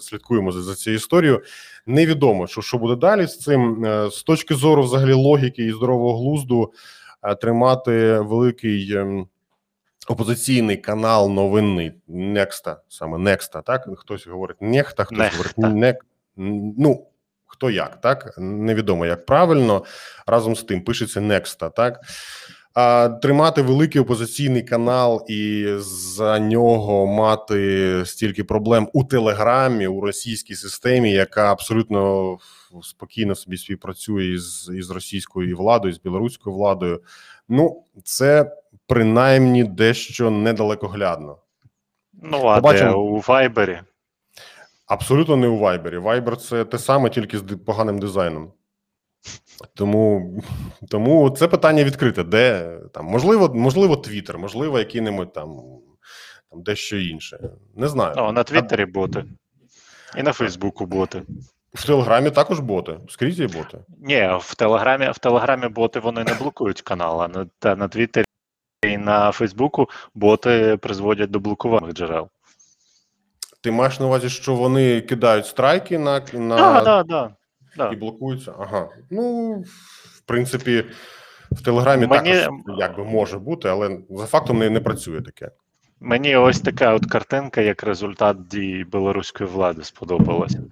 слідкуємо 0.00 0.52
за, 0.52 0.62
за 0.62 0.74
цією 0.74 0.96
історією. 0.96 1.42
Невідомо, 1.86 2.46
що 2.46 2.62
що 2.62 2.78
буде 2.78 2.96
далі 2.96 3.26
з 3.26 3.38
цим. 3.38 3.84
Е, 3.84 4.10
з 4.10 4.22
точки 4.22 4.54
зору 4.54 4.82
взагалі 4.82 5.12
логіки 5.12 5.64
і 5.64 5.72
здорового 5.72 6.18
глузду, 6.18 6.72
е, 6.72 7.05
тримати 7.34 8.18
великий 8.18 8.96
ем, 8.96 9.28
опозиційний 10.08 10.76
канал 10.76 11.30
новинний 11.30 11.92
Некста, 12.08 12.80
саме 12.88 13.18
Некста. 13.18 13.62
Так 13.62 13.88
хтось 13.96 14.26
говорить 14.26 14.62
Нехта, 14.62 15.04
хтось 15.04 15.18
Нехта. 15.18 15.36
говорить 15.36 15.58
Нек. 15.58 16.06
Ну 16.36 17.06
хто 17.46 17.70
як, 17.70 18.00
так 18.00 18.34
невідомо 18.38 19.06
як 19.06 19.26
правильно. 19.26 19.84
Разом 20.26 20.56
з 20.56 20.62
тим 20.62 20.84
пишеться 20.84 21.20
Некста, 21.20 21.70
так. 21.70 22.00
А 22.76 23.08
тримати 23.08 23.62
великий 23.62 24.00
опозиційний 24.00 24.62
канал 24.62 25.26
і 25.28 25.66
за 25.78 26.38
нього 26.38 27.06
мати 27.06 28.02
стільки 28.06 28.44
проблем 28.44 28.88
у 28.92 29.04
телеграмі 29.04 29.86
у 29.86 30.00
російській 30.00 30.54
системі, 30.54 31.12
яка 31.12 31.52
абсолютно 31.52 32.38
спокійно 32.82 33.34
собі 33.34 33.56
співпрацює 33.56 34.24
із 34.24 34.70
із 34.74 34.90
російською 34.90 35.56
владою, 35.56 35.94
з 35.94 36.00
білоруською 36.00 36.56
владою. 36.56 37.02
Ну 37.48 37.84
це 38.04 38.56
принаймні 38.86 39.64
дещо 39.64 40.30
недалекоглядно. 40.30 41.36
Ну 42.22 42.46
а 42.46 42.56
Побачимо. 42.56 42.90
де 42.90 42.96
у 42.96 43.18
Вайбері 43.18 43.80
Абсолютно 44.86 45.36
не 45.36 45.48
у 45.48 45.60
Viber. 45.60 46.02
Viber 46.02 46.36
це 46.36 46.64
те 46.64 46.78
саме, 46.78 47.10
тільки 47.10 47.38
з 47.38 47.42
поганим 47.66 47.98
дизайном. 47.98 48.52
Тому 49.74 50.42
тому 50.88 51.30
це 51.30 51.48
питання 51.48 51.84
відкрите. 51.84 52.24
Де 52.24 52.76
там 52.92 53.06
можливо, 53.06 53.54
можливо, 53.54 53.94
Twitter, 53.94 54.38
можливо, 54.38 54.78
який-небудь 54.78 55.32
там 55.32 55.60
там 56.50 56.62
дещо 56.62 56.96
інше. 56.96 57.38
Не 57.76 57.88
знаю. 57.88 58.14
Ну, 58.16 58.32
на 58.32 58.44
Твіттері 58.44 58.84
боти. 58.84 59.24
І 60.16 60.22
на 60.22 60.32
Фейсбуку 60.32 60.86
боти. 60.86 61.22
В 61.74 61.86
Телеграмі 61.86 62.30
також 62.30 62.60
боти. 62.60 62.98
Скрізь 63.08 63.40
є 63.40 63.46
боти. 63.46 63.78
Ні, 63.98 64.30
в 64.40 64.54
Телеграмі 64.54 65.10
в 65.10 65.18
Телеграмі 65.18 65.68
боти 65.68 66.00
вони 66.00 66.24
не 66.24 66.34
блокують 66.34 66.82
канал, 66.82 67.22
а 67.22 67.28
на, 67.28 67.76
на 67.76 67.88
Твіттері 67.88 68.26
і 68.82 68.96
на 68.98 69.32
Фейсбуку 69.32 69.88
боти 70.14 70.78
призводять 70.82 71.30
до 71.30 71.40
блокуваних 71.40 71.92
джерел. 71.92 72.28
Ти 73.60 73.70
маєш 73.70 74.00
на 74.00 74.06
увазі, 74.06 74.28
що 74.28 74.54
вони 74.54 75.00
кидають 75.00 75.46
страйки 75.46 75.98
на 75.98 76.20
на 76.32 76.56
да, 76.56 76.80
да, 76.80 77.02
да, 77.02 77.30
да. 77.76 77.90
і 77.92 77.96
блокуються? 77.96 78.54
Ага. 78.58 78.88
Ну, 79.10 79.52
в 80.16 80.20
принципі, 80.26 80.84
в 81.50 81.62
Телеграмі 81.62 82.06
Мені... 82.06 82.32
також 82.32 82.58
якби 82.78 83.04
може 83.04 83.38
бути, 83.38 83.68
але 83.68 83.98
за 84.10 84.26
фактом 84.26 84.58
не, 84.58 84.70
не 84.70 84.80
працює 84.80 85.22
таке. 85.22 85.50
Мені 86.00 86.36
ось 86.36 86.60
така 86.60 86.94
от 86.94 87.06
картинка, 87.06 87.60
як 87.60 87.82
результат 87.82 88.48
дії 88.48 88.84
білоруської 88.84 89.50
влади, 89.50 89.84
сподобалася. 89.84 90.62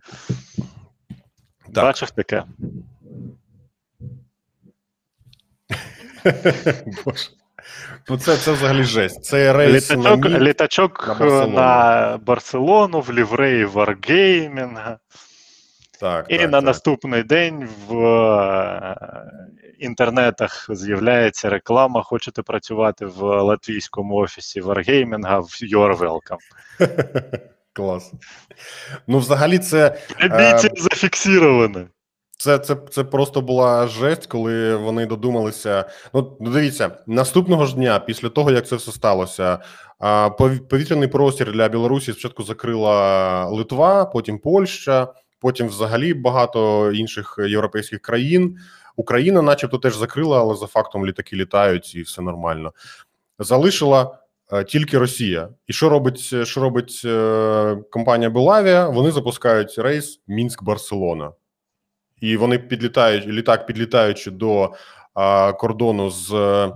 Бачиш 1.69 2.11
таке? 2.11 2.45
Боже. 7.05 7.29
Ну, 8.09 8.19
це 8.19 8.37
це 8.37 8.53
взагалі 8.53 8.85
жесть. 8.85 9.25
Це 9.25 9.53
рейс 9.53 9.91
літачок 9.91 10.25
на, 10.25 10.39
літачок 10.39 11.09
на, 11.09 11.15
Барселону. 11.15 11.55
на 11.55 12.19
Барселону 12.27 13.01
в 13.01 13.13
лівреї 13.13 13.67
Wargaming. 13.67 14.97
Так, 16.05 16.27
І 16.29 16.39
так, 16.39 16.51
на 16.51 16.59
так. 16.59 16.65
наступний 16.65 17.23
день 17.23 17.69
в 17.89 17.97
е, 17.97 19.31
інтернетах 19.79 20.67
з'являється 20.71 21.51
реклама. 21.51 22.03
Хочете 22.03 22.43
працювати 22.43 23.07
в 23.07 23.43
латвійському 23.43 24.15
офісі 24.15 24.61
Wargaming, 24.61 25.41
в 25.41 25.75
You're 25.75 25.99
welcome. 25.99 26.39
Клас. 27.73 28.13
Ну, 29.07 29.19
взагалі, 29.19 29.59
це. 29.59 29.99
Амбіції 30.19 30.73
е... 30.77 30.83
зафіксировано. 30.83 31.87
Це 32.39 32.59
це 32.59 32.77
це 32.91 33.05
просто 33.05 33.41
була 33.41 33.87
жесть, 33.87 34.27
коли 34.27 34.77
вони 34.77 35.07
додумалися. 35.07 35.85
Ну, 36.15 36.37
дивіться, 36.41 36.91
наступного 37.07 37.67
ж 37.67 37.75
дня, 37.75 37.99
після 37.99 38.29
того 38.29 38.51
як 38.51 38.67
це 38.67 38.77
все 38.77 38.93
сталося, 38.93 39.59
повітряний 40.69 41.09
простір 41.09 41.53
для 41.53 41.69
Білорусі 41.69 42.13
спочатку 42.13 42.43
закрила 42.43 43.45
Литва, 43.45 44.05
потім 44.05 44.39
Польща, 44.39 45.09
потім 45.45 45.69
взагалі 45.69 46.15
багато 46.15 46.93
інших 46.93 47.39
європейських 47.49 48.01
країн. 48.01 48.59
Україна, 48.97 49.43
начебто, 49.43 49.79
теж 49.79 49.97
закрила, 49.97 50.41
але 50.41 50.55
за 50.55 50.67
фактом 50.67 51.07
літаки 51.07 51.37
літають 51.37 51.95
і 51.95 52.03
все 52.03 52.23
нормально. 52.23 52.73
Залишила 53.39 54.19
е, 54.53 54.65
тільки 54.65 54.99
Росія. 54.99 55.49
І 55.67 55.73
що 55.73 55.89
робить 55.89 56.47
що 56.47 56.61
робить 56.61 57.03
е, 57.05 57.77
компанія 57.91 58.31
Белавія? 58.31 58.89
Вони 58.89 59.11
запускають 59.11 59.79
рейс 59.79 60.21
Мінськ-Барселона 60.29 61.33
і 62.21 62.37
вони 62.37 62.59
підлітають 62.59 63.27
літак, 63.27 63.67
підлітаючи 63.67 64.31
до 64.31 64.73
а, 65.15 65.53
кордону 65.53 66.11
з 66.11 66.33
е, 66.33 66.73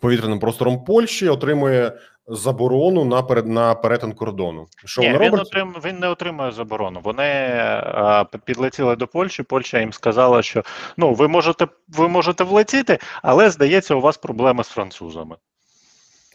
повітряним 0.00 0.40
простором 0.40 0.84
Польщі, 0.84 1.28
отримує 1.28 1.92
заборону 2.26 3.04
на 3.04 3.22
перед 3.22 3.46
на 3.46 3.74
перетин 3.74 4.12
кордону. 4.12 4.66
Що 4.84 5.02
Ні, 5.02 5.18
він 5.18 5.34
отрим, 5.34 5.74
він 5.84 5.98
не 5.98 6.08
отримує 6.08 6.52
заборону. 6.52 7.00
Вони 7.04 7.24
а, 7.24 8.24
підлетіли 8.44 8.96
до 8.96 9.06
Польщі. 9.06 9.42
Польща 9.42 9.80
їм 9.80 9.92
сказала, 9.92 10.42
що 10.42 10.62
ну 10.96 11.14
ви 11.14 11.28
можете 11.28 11.66
ви 11.88 12.08
можете 12.08 12.44
влетіти, 12.44 12.98
але 13.22 13.50
здається, 13.50 13.94
у 13.94 14.00
вас 14.00 14.16
проблеми 14.16 14.64
з 14.64 14.68
французами. 14.68 15.36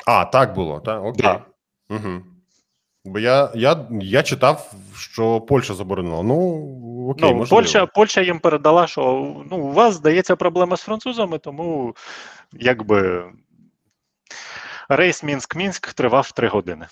А 0.05 0.25
так 0.25 0.53
було 0.53 0.79
так? 0.79 1.03
Окей. 1.03 1.21
Да. 1.21 1.41
Угу. 1.89 2.21
Бо 3.05 3.19
я 3.19 3.51
я, 3.55 3.87
я 4.01 4.23
читав, 4.23 4.73
що 4.95 5.41
Польща 5.41 5.73
заборонила. 5.73 6.23
Ну 6.23 7.09
окей, 7.09 7.33
ну, 7.33 7.45
Польща 7.45 7.85
Польща 7.85 8.21
їм 8.21 8.39
передала, 8.39 8.87
що 8.87 9.01
ну, 9.51 9.57
у 9.57 9.71
вас 9.71 9.95
здається 9.95 10.35
проблема 10.35 10.77
з 10.77 10.81
французами, 10.81 11.37
тому 11.37 11.95
якби 12.53 13.23
рейс 14.89 15.23
Мінськ-Мінськ 15.23 15.93
тривав 15.93 16.31
три 16.31 16.47
години. 16.47 16.87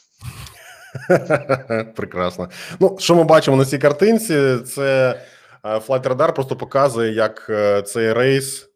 Прекрасно. 1.95 2.49
Ну, 2.79 2.97
що 2.99 3.15
ми 3.15 3.23
бачимо 3.23 3.57
на 3.57 3.65
цій 3.65 3.77
картинці? 3.77 4.57
Це 4.57 5.19
е, 5.63 5.77
Flight 5.77 6.03
Radar 6.03 6.33
просто 6.33 6.55
показує, 6.55 7.13
як 7.13 7.47
е, 7.49 7.81
цей 7.81 8.13
рейс 8.13 8.69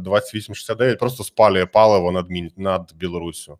2869 0.00 0.94
е, 0.94 0.96
просто 0.96 1.24
спалює 1.24 1.66
паливо 1.66 2.12
над 2.12 2.26
над 2.56 2.92
Білоруссю. 2.94 3.58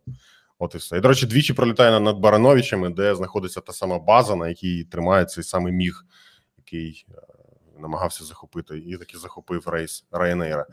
От 0.59 0.75
і 0.75 0.77
все. 0.77 0.97
І, 0.97 0.99
до 0.99 1.07
речі, 1.07 1.25
двічі 1.25 1.53
пролітає 1.53 1.99
над 1.99 2.17
Барановичами, 2.17 2.89
де 2.89 3.15
знаходиться 3.15 3.61
та 3.61 3.73
сама 3.73 3.99
база, 3.99 4.35
на 4.35 4.47
якій 4.47 4.83
тримає 4.83 5.25
цей 5.25 5.43
самий 5.43 5.73
міг, 5.73 6.05
який 6.57 7.05
намагався 7.79 8.23
захопити, 8.23 8.77
і 8.77 8.97
таки 8.97 9.17
захопив 9.17 9.67
рейс 9.67 10.05
Ryanair. 10.11 10.63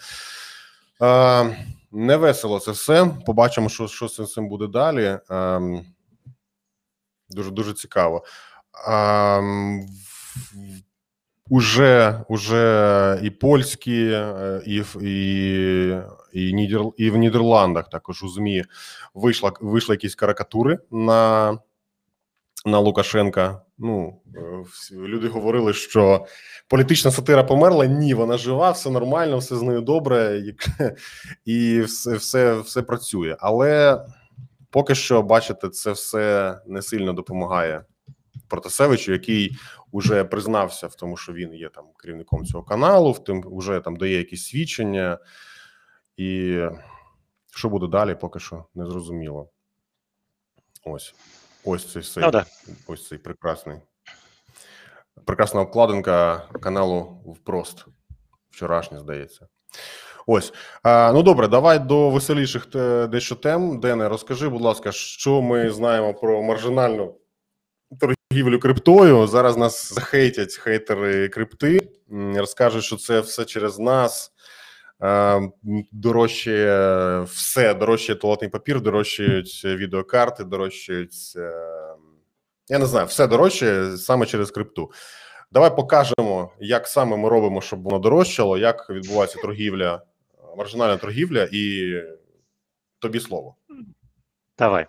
Е, 1.93 1.97
Не 1.97 2.16
весело 2.16 2.59
це 2.59 2.70
все. 2.70 3.11
Побачимо, 3.26 3.68
що 3.68 3.88
що 3.88 4.09
з 4.09 4.32
цим 4.32 4.49
буде 4.49 4.66
далі. 4.66 5.18
Ем, 5.30 5.86
Дуже 7.30 7.51
дуже 7.51 7.72
цікаво. 7.72 8.24
Ем, 8.88 9.86
Уже 11.51 12.24
уже 12.28 13.20
і 13.22 13.30
польські, 13.30 14.05
е, 14.12 14.62
і 14.66 14.82
і, 15.01 15.99
і, 16.32 16.55
Нідер, 16.55 16.82
і 16.97 17.11
в 17.11 17.16
Нідерландах 17.16 17.88
також 17.88 18.22
у 18.22 18.28
ЗМІ 18.28 18.64
вийшла 19.14 19.53
вийшли 19.61 19.95
якісь 19.95 20.14
карикатури 20.14 20.78
на 20.90 21.59
на 22.64 22.78
Лукашенка. 22.78 23.62
Ну 23.78 24.20
е, 24.36 24.64
люди 24.92 25.28
говорили, 25.28 25.72
що 25.72 26.26
політична 26.68 27.10
сатира 27.10 27.44
померла. 27.44 27.86
Ні, 27.86 28.14
вона 28.14 28.38
жива, 28.38 28.70
все 28.70 28.90
нормально, 28.90 29.38
все 29.38 29.56
з 29.56 29.62
нею 29.62 29.80
добре, 29.80 30.42
і 31.44 31.80
все, 31.80 32.14
все, 32.14 32.60
все 32.60 32.82
працює. 32.82 33.36
Але 33.40 34.00
поки 34.70 34.94
що, 34.94 35.22
бачите, 35.22 35.68
це 35.68 35.92
все 35.92 36.58
не 36.66 36.82
сильно 36.82 37.12
допомагає 37.12 37.84
Протасевичу, 38.48 39.12
який 39.12 39.56
уже 39.92 40.24
признався 40.24 40.86
в 40.86 40.94
тому, 40.94 41.16
що 41.16 41.32
він 41.32 41.54
є 41.54 41.68
там 41.68 41.84
керівником 41.98 42.46
цього 42.46 42.64
каналу, 42.64 43.12
в 43.12 43.24
тим 43.24 43.44
вже 43.46 43.80
там 43.80 43.96
дає 43.96 44.18
якісь 44.18 44.46
свідчення, 44.46 45.18
і 46.16 46.60
що 47.56 47.68
буде 47.68 47.86
далі, 47.86 48.14
поки 48.14 48.38
що 48.40 48.64
не 48.74 48.86
зрозуміло. 48.86 49.50
Ось 50.84 51.14
ось 51.64 51.92
цей 51.92 52.02
цей, 52.02 52.22
Ну, 52.22 52.30
да. 52.30 52.46
ось 52.86 53.08
цей 53.08 53.18
прекрасний. 53.18 53.76
Прекрасна 55.24 55.60
обкладинка 55.60 56.38
каналу 56.62 57.02
Впрост. 57.40 57.84
Вчорашня, 58.50 59.00
здається. 59.00 59.46
Ось. 60.26 60.52
А, 60.82 61.12
ну 61.12 61.22
добре, 61.22 61.48
давай 61.48 61.78
до 61.78 62.10
веселіших 62.10 62.68
дещо 63.08 63.34
тем. 63.34 63.80
Дене, 63.80 64.08
розкажи, 64.08 64.48
будь 64.48 64.62
ласка, 64.62 64.92
що 64.92 65.42
ми 65.42 65.70
знаємо 65.70 66.14
про 66.14 66.42
маржинальну 66.42 67.18
торгівлю 68.00 68.58
криптою. 68.58 69.26
Зараз 69.26 69.56
нас 69.56 69.92
захейтять 69.94 70.54
хейтери 70.56 71.28
крипти. 71.28 71.88
Розкажуть, 72.36 72.84
що 72.84 72.96
це 72.96 73.20
все 73.20 73.44
через 73.44 73.78
нас. 73.78 74.32
Е, 75.03 75.50
Дорожче 75.92 77.24
все, 77.26 77.74
дорожче 77.74 78.14
туалетний 78.14 78.50
папір, 78.50 78.80
дорожчають 78.80 79.62
відеокарти, 79.64 80.44
дорожчають. 80.44 81.32
е, 81.36 81.53
Я 82.68 82.78
не 82.78 82.86
знаю, 82.86 83.07
все 83.07 83.26
дорожче 83.26 83.96
саме 83.96 84.26
через 84.26 84.50
крипту. 84.50 84.90
Давай 85.53 85.76
покажемо, 85.76 86.50
як 86.61 86.86
саме 86.86 87.16
ми 87.16 87.28
робимо, 87.28 87.61
щоб 87.61 87.82
воно 87.82 87.98
дорожчало, 87.98 88.59
як 88.59 88.90
відбувається 88.90 89.38
торгівля, 89.42 90.03
маржинальна 90.57 90.96
торгівля, 90.96 91.48
і 91.53 91.92
тобі 92.98 93.20
слово. 93.20 93.55
Давай. 94.59 94.86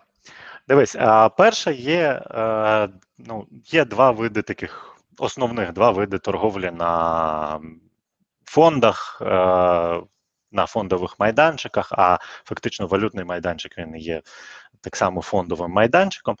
Дивись, 0.68 0.96
а 0.98 1.28
перше 1.28 1.72
є, 1.74 2.22
е, 2.30 2.88
ну, 3.18 3.46
є 3.64 3.84
два 3.84 4.10
види 4.10 4.42
таких 4.42 4.96
основних 5.18 5.72
два 5.72 5.90
види 5.90 6.18
торговлі 6.18 6.70
на 6.70 7.60
фондах, 8.54 9.18
е, 9.20 9.24
на 10.52 10.66
фондових 10.66 11.18
майданчиках, 11.18 11.92
а 11.92 12.18
фактично 12.44 12.86
валютний 12.86 13.24
майданчик 13.24 13.78
він 13.78 13.96
є 13.96 14.22
так 14.80 14.96
само 14.96 15.22
фондовим 15.22 15.70
майданчиком. 15.70 16.36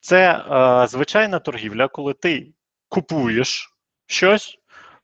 Це 0.00 0.32
е, 0.32 0.86
звичайна 0.86 1.38
торгівля, 1.38 1.88
коли 1.88 2.14
ти 2.14 2.52
купуєш 2.88 3.76
щось, 4.06 4.58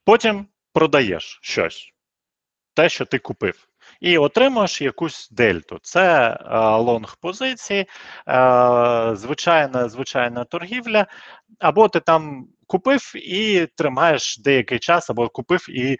потім 0.04 0.46
продаєш 0.72 1.38
щось, 1.42 1.92
те, 2.74 2.88
що 2.88 3.04
ти 3.04 3.18
купив 3.18 3.68
і 4.00 4.18
отримуєш 4.18 4.82
якусь 4.82 5.30
дельту. 5.30 5.78
Це 5.82 6.28
е, 6.30 6.58
лонг 6.76 7.16
позиції, 7.20 7.80
е, 7.80 7.86
звичайна, 9.14 9.88
звичайна 9.88 10.44
торгівля, 10.44 11.06
або 11.58 11.88
ти 11.88 12.00
там 12.00 12.46
купив 12.66 13.12
і 13.14 13.66
тримаєш 13.76 14.38
деякий 14.38 14.78
час, 14.78 15.10
або 15.10 15.28
купив 15.28 15.66
і, 15.70 15.98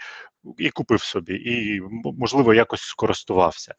і 0.59 0.71
купив 0.71 1.03
собі, 1.03 1.35
і 1.35 1.81
можливо 2.05 2.55
якось 2.55 2.83
скористувався 2.83 3.75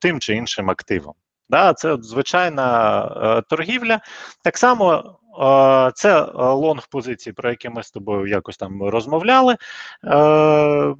тим 0.00 0.20
чи 0.20 0.34
іншим 0.34 0.70
активом. 0.70 1.14
Да, 1.50 1.74
це 1.74 1.92
от 1.92 2.04
звичайна 2.04 3.00
е, 3.38 3.42
торгівля. 3.42 4.00
Так 4.44 4.58
само 4.58 5.18
е, 5.40 5.92
це 5.94 6.22
е, 6.22 6.28
long 6.34 6.88
позиції, 6.90 7.32
про 7.32 7.50
які 7.50 7.68
ми 7.68 7.82
з 7.82 7.90
тобою 7.90 8.26
якось 8.26 8.56
там 8.56 8.82
розмовляли 8.82 9.56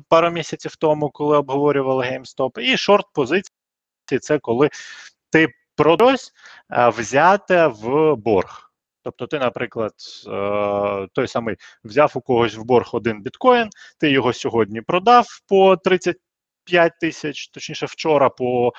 пару 0.09 0.31
місяців 0.31 0.77
тому, 0.77 1.11
коли 1.11 1.37
обговорювали 1.37 2.05
GameStop. 2.05 2.59
І 2.59 2.77
short 2.77 3.07
позиції 3.13 3.53
це 4.21 4.39
коли 4.39 4.71
ти 5.31 5.49
продось 5.77 6.33
взяте 6.71 7.67
в 7.67 8.15
борг. 8.15 8.65
Тобто, 9.03 9.27
ти, 9.27 9.39
наприклад, 9.39 9.93
той 11.13 11.29
самий 11.29 11.57
взяв 11.85 12.13
у 12.15 12.21
когось 12.21 12.57
в 12.57 12.63
борг 12.63 12.91
один 12.93 13.23
біткоін, 13.23 13.71
ти 13.99 14.11
його 14.11 14.33
сьогодні 14.33 14.81
продав 14.81 15.27
по 15.49 15.77
35 16.69 16.99
тисяч, 17.01 17.49
точніше, 17.49 17.87
вчора 17.87 18.29
по 18.29 18.73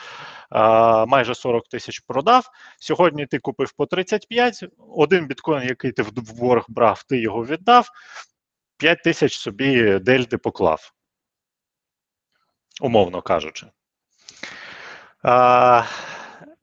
е, 0.52 1.06
майже 1.06 1.36
40 1.36 1.68
тисяч 1.68 2.00
продав. 2.00 2.50
Сьогодні 2.80 3.26
ти 3.26 3.40
купив 3.40 3.72
по 3.72 3.86
35, 3.86 4.66
один 4.96 5.28
біткоін, 5.28 5.64
який 5.64 5.92
ти 5.92 6.02
в 6.02 6.12
борг 6.12 6.66
брав, 6.68 7.04
ти 7.04 7.20
його 7.20 7.46
віддав, 7.46 7.90
5 8.78 9.04
тисяч 9.04 9.38
собі 9.38 10.00
дельти 10.00 10.38
поклав. 10.38 10.92
Умовно 12.82 13.22
кажучи. 13.22 13.68
А, 15.24 15.84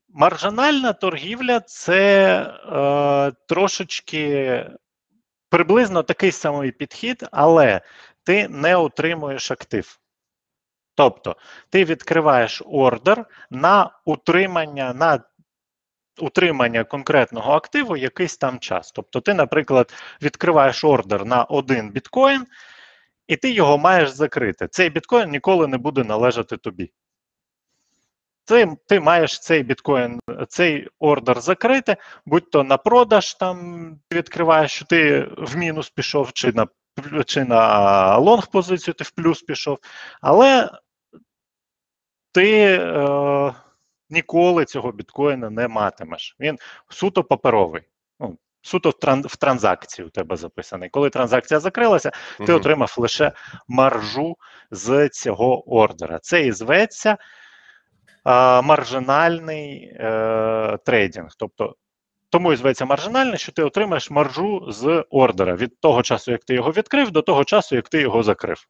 маржинальна 0.08 0.92
торгівля 0.92 1.60
це 1.60 2.40
е, 2.40 3.32
трошечки 3.48 4.66
приблизно 5.48 6.02
такий 6.02 6.32
самий 6.32 6.72
підхід, 6.72 7.26
але 7.32 7.80
ти 8.24 8.48
не 8.48 8.76
отримуєш 8.76 9.50
актив. 9.50 9.98
Тобто 10.96 11.36
ти 11.70 11.84
відкриваєш 11.84 12.62
ордер 12.66 13.24
на 13.50 13.90
утримання, 14.04 14.94
на 14.94 15.20
утримання 16.20 16.84
конкретного 16.84 17.52
активу 17.52 17.96
якийсь 17.96 18.36
там 18.36 18.58
час. 18.58 18.92
Тобто, 18.92 19.20
ти, 19.20 19.34
наприклад, 19.34 19.92
відкриваєш 20.22 20.84
ордер 20.84 21.24
на 21.24 21.44
один 21.44 21.90
біткоін, 21.90 22.46
і 23.26 23.36
ти 23.36 23.50
його 23.50 23.78
маєш 23.78 24.08
закрити. 24.10 24.68
Цей 24.68 24.90
біткоін 24.90 25.30
ніколи 25.30 25.66
не 25.66 25.78
буде 25.78 26.04
належати 26.04 26.56
тобі. 26.56 26.92
Ти, 28.44 28.76
ти 28.88 29.00
маєш 29.00 29.40
цей 29.40 29.62
біткоін, 29.62 30.20
цей 30.48 30.88
ордер 30.98 31.40
закрити, 31.40 31.96
будь 32.26 32.50
то 32.50 32.62
на 32.62 32.76
продаж 32.76 33.34
там 33.34 33.88
відкриваєш, 34.12 34.72
що 34.72 34.84
ти 34.84 35.28
в 35.36 35.56
мінус 35.56 35.90
пішов, 35.90 36.32
чи 36.32 36.52
на 36.52 36.66
чи 37.26 37.44
на 37.44 38.16
long 38.16 38.50
позицію 38.50 38.94
ти 38.94 39.04
в 39.04 39.10
плюс 39.10 39.42
пішов, 39.42 39.78
але 40.20 40.70
ти 42.36 42.78
е, 42.80 43.52
ніколи 44.10 44.64
цього 44.64 44.92
біткоїна 44.92 45.50
не 45.50 45.68
матимеш. 45.68 46.36
Він 46.40 46.58
суто 46.88 47.24
паперовий. 47.24 47.82
Ну, 48.20 48.38
суто 48.62 48.90
в, 48.90 48.98
тран, 48.98 49.22
в 49.22 49.36
транзакції 49.36 50.06
у 50.06 50.10
тебе 50.10 50.36
записаний. 50.36 50.88
Коли 50.88 51.10
транзакція 51.10 51.60
закрилася, 51.60 52.10
ти 52.38 52.42
Мгм. 52.42 52.54
отримав 52.54 52.94
лише 52.98 53.32
маржу 53.68 54.36
з 54.70 55.08
цього 55.08 55.74
ордера. 55.76 56.18
Це 56.18 56.46
і 56.46 56.52
зветься 56.52 57.16
а, 58.24 58.62
маржинальний 58.62 59.96
е, 60.00 60.78
трейдинг. 60.84 61.30
Тобто, 61.38 61.76
тому 62.30 62.52
і 62.52 62.56
зветься 62.56 62.84
маржинальний, 62.84 63.38
що 63.38 63.52
ти 63.52 63.62
отримаєш 63.62 64.10
маржу 64.10 64.66
з 64.68 65.04
ордера 65.10 65.56
від 65.56 65.80
того 65.80 66.02
часу, 66.02 66.30
як 66.32 66.44
ти 66.44 66.54
його 66.54 66.72
відкрив, 66.72 67.10
до 67.10 67.22
того 67.22 67.44
часу, 67.44 67.76
як 67.76 67.88
ти 67.88 68.00
його 68.00 68.22
закрив. 68.22 68.66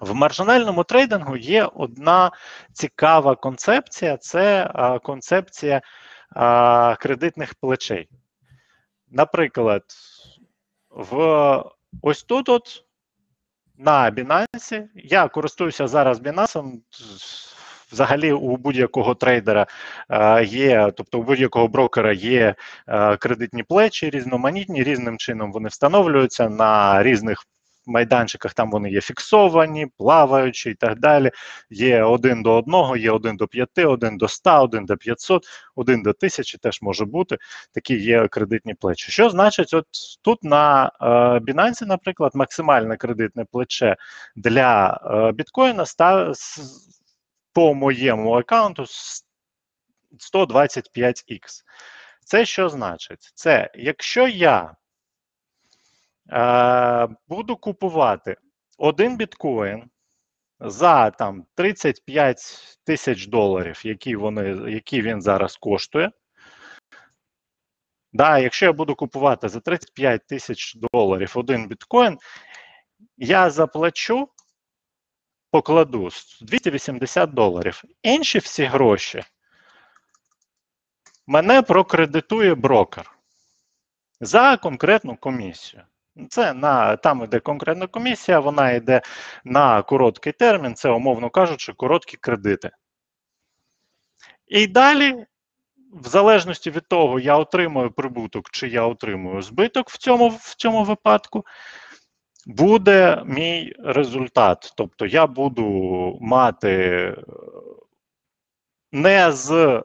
В 0.00 0.14
маржинальному 0.14 0.84
трейдингу 0.84 1.36
є 1.36 1.64
одна 1.64 2.30
цікава 2.72 3.34
концепція 3.34 4.16
це 4.16 4.70
а, 4.74 4.98
концепція 4.98 5.82
а, 6.30 6.96
кредитних 7.00 7.54
плечей. 7.54 8.08
Наприклад, 9.10 9.82
в 10.90 11.14
ось 12.02 12.22
тут 12.22 12.48
от 12.48 12.84
на 13.78 14.10
Binance, 14.10 14.86
я 14.94 15.28
користуюся 15.28 15.86
зараз 15.86 16.20
Binance, 16.20 16.80
Взагалі, 17.92 18.32
у 18.32 18.56
будь-якого 18.56 19.14
трейдера 19.14 19.66
е, 20.10 20.44
є, 20.44 20.92
тобто 20.96 21.18
у 21.18 21.22
будь-якого 21.22 21.68
брокера 21.68 22.12
є 22.12 22.54
е, 22.88 23.16
кредитні 23.16 23.62
плечі, 23.62 24.10
різноманітні, 24.10 24.82
різним 24.82 25.18
чином 25.18 25.52
вони 25.52 25.68
встановлюються 25.68 26.48
на 26.48 27.02
різних 27.02 27.44
майданчиках. 27.90 28.54
Там 28.54 28.70
вони 28.70 28.90
є 28.90 29.00
фіксовані, 29.00 29.86
плаваючі 29.98 30.70
і 30.70 30.74
так 30.74 30.98
далі. 30.98 31.30
Є 31.70 32.02
один 32.02 32.42
до 32.42 32.56
одного, 32.56 32.96
є 32.96 33.10
один 33.10 33.36
до 33.36 33.46
п'яти, 33.46 33.84
один 33.84 34.16
до 34.16 34.24
ста, 34.24 34.62
один 34.62 34.86
до 34.86 34.96
500, 34.96 35.44
один 35.74 36.02
до 36.02 36.12
тисячі 36.12 36.58
теж 36.58 36.82
може 36.82 37.04
бути. 37.04 37.36
Такі 37.72 37.94
є 37.96 38.28
кредитні 38.28 38.74
плечі. 38.74 39.12
Що 39.12 39.30
значить, 39.30 39.74
от 39.74 39.86
тут 40.22 40.44
на 40.44 40.92
е, 41.00 41.06
Binance, 41.52 41.86
наприклад, 41.86 42.32
максимальне 42.34 42.96
кредитне 42.96 43.44
плече 43.52 43.96
для 44.36 45.00
е, 45.04 45.32
біткоїна 45.32 45.86
став 45.86 46.34
по 47.52 47.74
моєму 47.74 48.32
аккаунту 48.32 48.84
125х. 50.34 51.62
Це 52.24 52.44
що 52.44 52.68
значить? 52.68 53.32
Це 53.34 53.70
якщо 53.74 54.28
я 54.28 54.74
буду 57.28 57.56
купувати 57.56 58.36
один 58.78 59.16
біткоін 59.16 59.90
за 60.60 61.10
там 61.10 61.44
35 61.54 62.78
тисяч 62.84 63.26
доларів, 63.26 63.80
які, 63.84 64.16
вони, 64.16 64.70
які 64.72 65.02
він 65.02 65.22
зараз 65.22 65.56
коштує. 65.56 66.10
Да, 68.12 68.38
Якщо 68.38 68.66
я 68.66 68.72
буду 68.72 68.94
купувати 68.94 69.48
за 69.48 69.60
35 69.60 70.26
тисяч 70.26 70.76
доларів 70.92 71.32
один 71.34 71.68
біткоін, 71.68 72.18
я 73.16 73.50
заплачу 73.50 74.28
покладу 75.50 76.08
280 76.40 77.30
доларів. 77.30 77.82
Інші 78.02 78.38
всі 78.38 78.64
гроші 78.64 79.22
мене 81.26 81.62
прокредитує 81.62 82.54
брокер 82.54 83.12
за 84.20 84.56
конкретну 84.56 85.16
комісію. 85.16 85.82
Це 86.28 86.52
на 86.52 86.96
там 86.96 87.22
іде 87.24 87.40
конкретна 87.40 87.86
комісія, 87.86 88.40
вона 88.40 88.70
йде 88.70 89.02
на 89.44 89.82
короткий 89.82 90.32
термін, 90.32 90.74
це, 90.74 90.90
умовно 90.90 91.30
кажучи, 91.30 91.72
короткі 91.72 92.16
кредити. 92.16 92.70
І 94.46 94.66
далі, 94.66 95.26
в 95.92 96.08
залежності 96.08 96.70
від 96.70 96.88
того, 96.88 97.20
я 97.20 97.36
отримую 97.36 97.90
прибуток 97.90 98.50
чи 98.50 98.68
я 98.68 98.82
отримую 98.82 99.42
збиток 99.42 99.90
в 99.90 99.98
цьому, 99.98 100.28
в 100.28 100.54
цьому 100.54 100.84
випадку, 100.84 101.44
буде 102.46 103.22
мій 103.26 103.74
результат. 103.78 104.72
Тобто 104.76 105.06
я 105.06 105.26
буду 105.26 106.18
мати 106.20 106.70
е, 106.70 107.16
не 108.92 109.32
з 109.32 109.82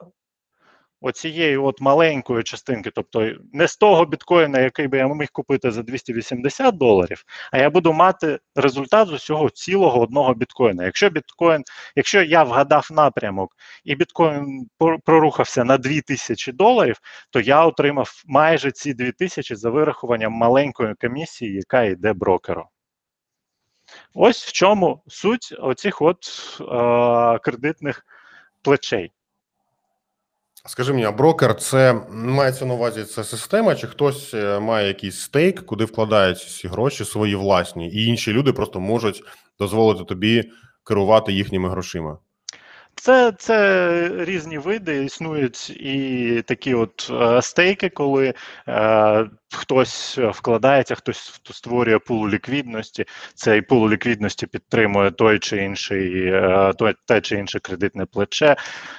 оцієї 1.06 1.58
от 1.58 1.82
маленької 1.82 2.44
частинки, 2.44 2.92
тобто 2.96 3.32
не 3.54 3.68
з 3.68 3.78
того 3.78 4.06
біткоїна, 4.06 4.60
який 4.60 4.88
би 4.88 4.98
я 4.98 5.08
міг 5.08 5.30
купити 5.32 5.72
за 5.72 5.84
280 5.84 6.78
доларів, 6.78 7.24
а 7.52 7.58
я 7.58 7.70
буду 7.70 7.94
мати 7.94 8.40
результат 8.56 9.08
з 9.08 9.12
усього 9.12 9.50
цілого 9.50 10.02
одного 10.02 10.34
біткоїна. 10.34 10.86
Якщо 10.86 11.10
біткоін, 11.10 11.64
якщо 11.96 12.24
я 12.24 12.44
вгадав 12.44 12.88
напрямок 12.92 13.52
і 13.84 13.96
біткоін 13.96 14.68
прорухався 15.06 15.64
на 15.64 15.78
2000 15.78 16.52
доларів, 16.52 16.96
то 17.30 17.40
я 17.40 17.66
отримав 17.66 18.24
майже 18.26 18.72
ці 18.72 18.94
2000 18.94 19.56
за 19.56 19.70
вирахуванням 19.70 20.32
маленької 20.32 20.96
комісії, 20.96 21.54
яка 21.54 21.84
йде 21.84 22.14
брокеру. 22.14 22.66
Ось 24.14 24.46
в 24.46 24.52
чому 24.52 25.04
суть 25.08 25.56
оцих 25.60 26.02
от 26.02 26.26
е, 26.62 27.40
кредитних 27.40 28.06
плечей. 28.62 29.12
Скажи 30.68 30.94
мені, 30.94 31.06
а 31.06 31.12
брокер 31.12 31.56
це 31.56 31.94
мається 32.12 32.66
на 32.66 32.74
увазі 32.74 33.04
це 33.04 33.24
система, 33.24 33.76
чи 33.76 33.88
хтось 33.88 34.34
е, 34.34 34.60
має 34.60 34.88
якийсь 34.88 35.20
стейк, 35.20 35.66
куди 35.66 35.86
вкладаються 35.86 36.50
ці 36.50 36.68
гроші 36.68 37.06
свої 37.06 37.36
власні, 37.36 37.90
і 37.90 38.06
інші 38.06 38.34
люди 38.34 38.54
просто 38.54 38.80
можуть 38.80 39.24
дозволити 39.60 40.04
тобі 40.04 40.52
керувати 40.84 41.34
їхніми 41.34 41.70
грошима? 41.70 42.18
Це, 42.96 43.32
це 43.38 44.10
різні 44.26 44.58
види. 44.58 45.04
Існують 45.04 45.70
і 45.70 46.44
такі 46.48 46.74
от 46.74 47.12
е, 47.12 47.42
стейки, 47.42 47.90
коли 47.90 48.34
е, 48.68 49.30
хтось 49.54 50.18
вкладається, 50.18 50.96
хтось 50.96 51.42
створює 51.52 52.00
пул 52.00 52.30
ліквідності. 52.30 53.06
Цей 53.34 53.62
пул 53.62 53.90
ліквідності 53.90 54.48
підтримує 54.48 55.12
той 55.12 55.40
чи 55.40 55.58
інший, 55.58 56.28
е, 56.28 56.74
той, 56.78 56.94
те 57.06 57.22
чи 57.22 57.36
інше 57.36 57.60
кредитне 57.60 58.06
плече. 58.06 58.56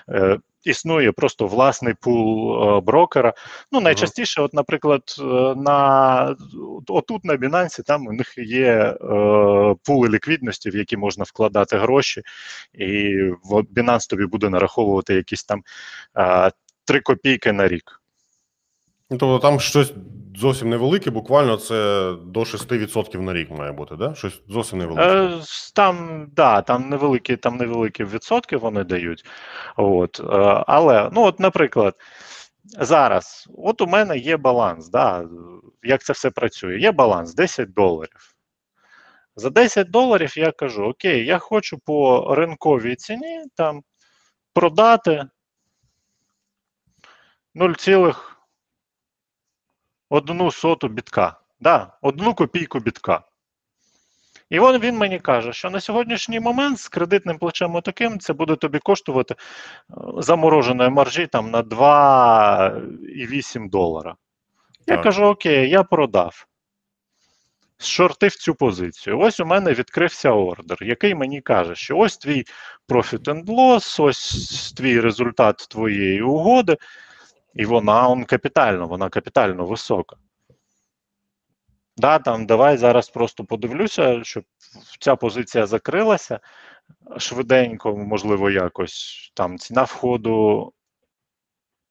Е, 0.09 0.39
Існує 0.67 1.13
просто 1.13 1.47
власний 1.47 1.95
пул 2.01 2.63
е, 2.63 2.81
брокера. 2.81 3.35
Ну, 3.73 3.81
найчастіше, 3.81 4.43
от, 4.43 4.55
наприклад, 4.55 5.03
е, 5.19 5.23
на 5.57 6.37
отут 6.89 7.25
на 7.25 7.37
Binance 7.37 7.83
там 7.83 8.07
у 8.07 8.13
них 8.13 8.35
є 8.39 8.65
е, 8.65 8.97
пули 9.85 10.09
ліквідності, 10.09 10.71
в 10.71 10.77
які 10.77 10.97
можна 10.97 11.25
вкладати 11.25 11.77
гроші, 11.77 12.23
і 12.75 13.17
Binance 13.51 14.11
тобі 14.11 14.27
буде 14.27 14.49
нараховувати 14.49 15.15
якісь 15.15 15.45
там 15.45 15.63
е, 16.19 16.51
3 16.85 17.01
копійки 17.01 17.53
на 17.53 17.69
рік. 17.69 18.01
Ну, 19.11 19.19
тобто 19.19 19.39
там 19.39 19.61
щось 19.61 19.93
зовсім 20.37 20.71
невелике, 20.71 21.11
буквально 21.11 21.57
це 21.57 21.75
до 22.25 22.41
6% 22.41 23.21
на 23.21 23.33
рік 23.33 23.51
має 23.51 23.73
бути, 23.73 23.97
да? 23.97 24.15
Щось 24.15 24.43
зовсім 24.49 24.79
невелике. 24.79 25.07
Е, 25.07 25.41
Там, 25.75 26.27
да, 26.37 26.63
там 26.63 26.89
невеликі, 26.89 27.37
там 27.37 27.57
невеликі 27.57 28.05
відсотки 28.05 28.57
вони 28.57 28.85
дають. 28.85 29.25
От, 29.77 30.21
е, 30.21 30.25
але, 30.67 31.11
ну, 31.13 31.23
от, 31.23 31.41
наприклад, 31.41 31.95
зараз, 32.65 33.49
от 33.59 33.81
у 33.81 33.87
мене 33.87 34.19
є 34.19 34.37
баланс, 34.37 34.89
да, 34.89 35.25
як 35.83 36.03
це 36.03 36.13
все 36.13 36.31
працює? 36.31 36.79
Є 36.79 36.93
баланс 36.93 37.35
10 37.35 37.73
доларів. 37.73 38.35
За 39.37 39.51
10 39.51 39.91
доларів 39.91 40.39
я 40.39 40.53
кажу: 40.53 40.85
Окей, 40.85 41.27
я 41.27 41.39
хочу 41.39 41.79
по 41.79 42.27
ринковій 42.35 42.97
ціні 42.97 43.45
там 43.55 43.83
продати 44.55 45.25
0,1 50.11 50.51
соту 50.51 50.89
бітка. 50.89 51.41
Да, 51.61 51.93
одну 52.03 52.35
копійку 52.35 52.81
бітка. 52.81 53.23
І 54.51 54.61
він, 54.61 54.79
він 54.79 54.97
мені 54.97 55.19
каже, 55.19 55.53
що 55.53 55.71
на 55.71 55.81
сьогоднішній 55.81 56.41
момент 56.41 56.81
з 56.81 56.89
кредитним 56.89 57.39
плечем 57.39 57.81
таким 57.81 58.19
це 58.19 58.33
буде 58.33 58.57
тобі 58.57 58.79
коштувати 58.79 59.35
е, 59.35 59.37
замороженої 60.19 60.91
маржі 60.91 61.27
там 61.27 61.51
на 61.51 61.63
2,8 61.63 63.71
долара. 63.71 64.17
Я 64.87 64.95
Так. 64.95 65.05
кажу: 65.05 65.25
Окей, 65.25 65.71
я 65.71 65.83
продав. 65.83 66.47
Шортив 67.79 68.37
цю 68.37 68.55
позицію. 68.55 69.19
Ось 69.19 69.41
у 69.41 69.47
мене 69.47 69.73
відкрився 69.73 70.31
ордер, 70.31 70.79
який 70.81 71.15
мені 71.15 71.41
каже, 71.41 71.75
що 71.75 71.99
ось 71.99 72.17
твій 72.17 72.45
profit 72.89 73.23
and 73.23 73.45
loss, 73.45 74.03
ось 74.03 74.73
твій 74.77 75.01
результат 75.01 75.67
твоєї 75.71 76.23
угоди, 76.23 76.77
і 77.57 77.67
вона 77.67 78.09
он 78.09 78.25
капітально, 78.25 78.87
вона 78.87 79.09
капітально 79.09 79.67
висока. 79.67 80.17
Да, 81.97 82.19
там 82.19 82.47
давай 82.47 82.77
зараз 82.77 83.09
просто 83.09 83.45
подивлюся, 83.45 84.25
щоб 84.25 84.45
ця 85.01 85.17
позиція 85.17 85.67
закрилася 85.67 86.41
швиденько, 87.19 87.97
можливо, 87.97 88.51
якось. 88.51 89.31
Там 89.35 89.59
ціна 89.59 89.83
входу 89.83 90.73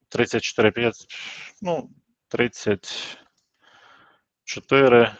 34,5, 0.09 0.91
ну, 1.61 1.89
34. 2.27 5.11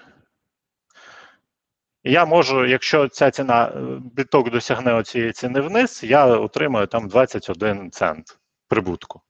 І 2.03 2.11
Я 2.11 2.25
можу, 2.25 2.65
якщо 2.65 3.07
ця 3.07 3.31
ціна 3.31 3.67
е, 3.67 3.71
біток 4.13 4.49
досягне 4.49 4.93
оцієї 4.93 5.31
ціни 5.31 5.61
вниз, 5.61 6.03
я 6.03 6.25
отримаю 6.25 6.87
там 6.87 7.07
21 7.07 7.91
цент 7.91 8.39
прибутку. 8.67 9.21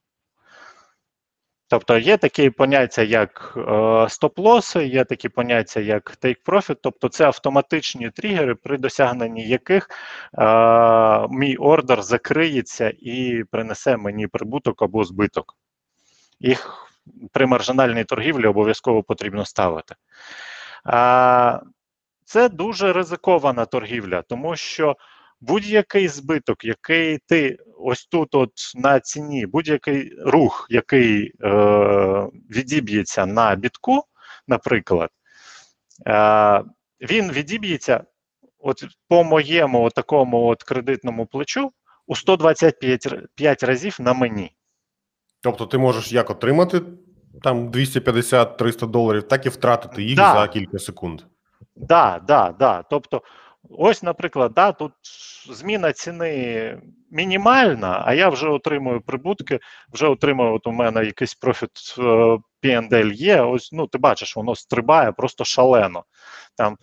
Тобто 1.76 1.98
є 1.98 2.18
такі 2.18 2.50
поняття, 2.50 3.02
як 3.02 3.54
е, 3.58 3.62
стоп-лоси, 4.10 4.88
є 4.88 5.06
такі 5.06 5.30
поняття, 5.30 5.80
як 5.80 6.18
take-profit, 6.22 6.78
тобто 6.82 7.10
це 7.10 7.26
автоматичні 7.26 8.10
тригери, 8.10 8.56
при 8.56 8.78
досягненні 8.78 9.48
яких 9.48 9.90
е, 10.38 11.28
мій 11.30 11.56
ордер 11.56 12.02
закриється 12.02 12.94
і 13.00 13.44
принесе 13.52 13.98
мені 13.98 14.28
прибуток 14.28 14.82
або 14.82 15.04
збиток. 15.04 15.58
Їх 16.40 16.88
при 17.32 17.46
маржинальній 17.46 18.04
торгівлі 18.04 18.48
обов'язково 18.48 19.04
потрібно 19.04 19.46
ставити. 19.46 19.96
Е, 20.88 21.60
це 22.26 22.50
дуже 22.50 22.94
ризикована 22.94 23.66
торгівля, 23.66 24.22
тому 24.22 24.56
що 24.56 24.96
будь-який 25.48 26.08
збиток, 26.08 26.66
який 26.66 27.20
ти 27.28 27.58
ось 27.78 28.06
тут, 28.06 28.36
от 28.36 28.52
на 28.76 29.00
ціні, 29.00 29.46
будь-який 29.46 30.14
рух, 30.20 30.68
який 30.70 31.34
е, 31.44 31.50
відіб'ється 32.50 33.26
на 33.26 33.56
бітку, 33.56 34.04
наприклад, 34.48 35.10
е, 36.08 36.64
він 37.02 37.32
відіб'ється 37.32 38.04
от 38.60 38.84
по 39.08 39.24
моєму 39.24 39.84
от 39.84 39.94
такому 39.94 40.46
от 40.46 40.64
кредитному 40.64 41.26
плечу 41.26 41.72
у 42.08 42.16
125 42.16 43.64
разів 43.64 43.98
на 44.00 44.14
мені. 44.14 44.52
Тобто 45.42 45.66
ти 45.66 45.78
можеш 45.78 46.12
як 46.12 46.30
отримати 46.30 46.82
там 47.44 47.72
250-300 47.72 48.88
доларів, 48.88 49.24
так 49.24 49.46
і 49.46 49.50
втратити 49.50 50.04
їх 50.04 50.16
Да. 50.16 50.34
за 50.34 50.48
кілька 50.48 50.80
секунд. 50.80 51.22
Да, 51.76 52.22
да, 52.28 52.56
да. 52.60 52.84
Тобто, 52.90 53.22
ось, 53.70 54.04
наприклад, 54.04 54.52
да, 54.56 54.72
тут 54.72 54.94
зміна 55.50 55.94
ціни 55.94 56.82
мінімальна, 57.12 58.04
а 58.06 58.14
я 58.14 58.30
вже 58.30 58.48
отримую 58.48 59.02
прибутки, 59.02 59.60
вже 59.94 60.08
отримую, 60.08 60.54
от 60.54 60.68
у 60.68 60.72
мене 60.72 61.06
якийсь 61.06 61.36
профіт 61.36 61.96
е, 61.98 62.02
P&L 62.64 63.12
є. 63.12 63.42
Ось, 63.42 63.72
ну, 63.72 63.88
ти 63.88 63.98
бачиш, 63.98 64.36
воно 64.36 64.56
стрибає 64.56 65.12
просто 65.12 65.46
шалено. 65.46 66.04
Там, 66.56 66.78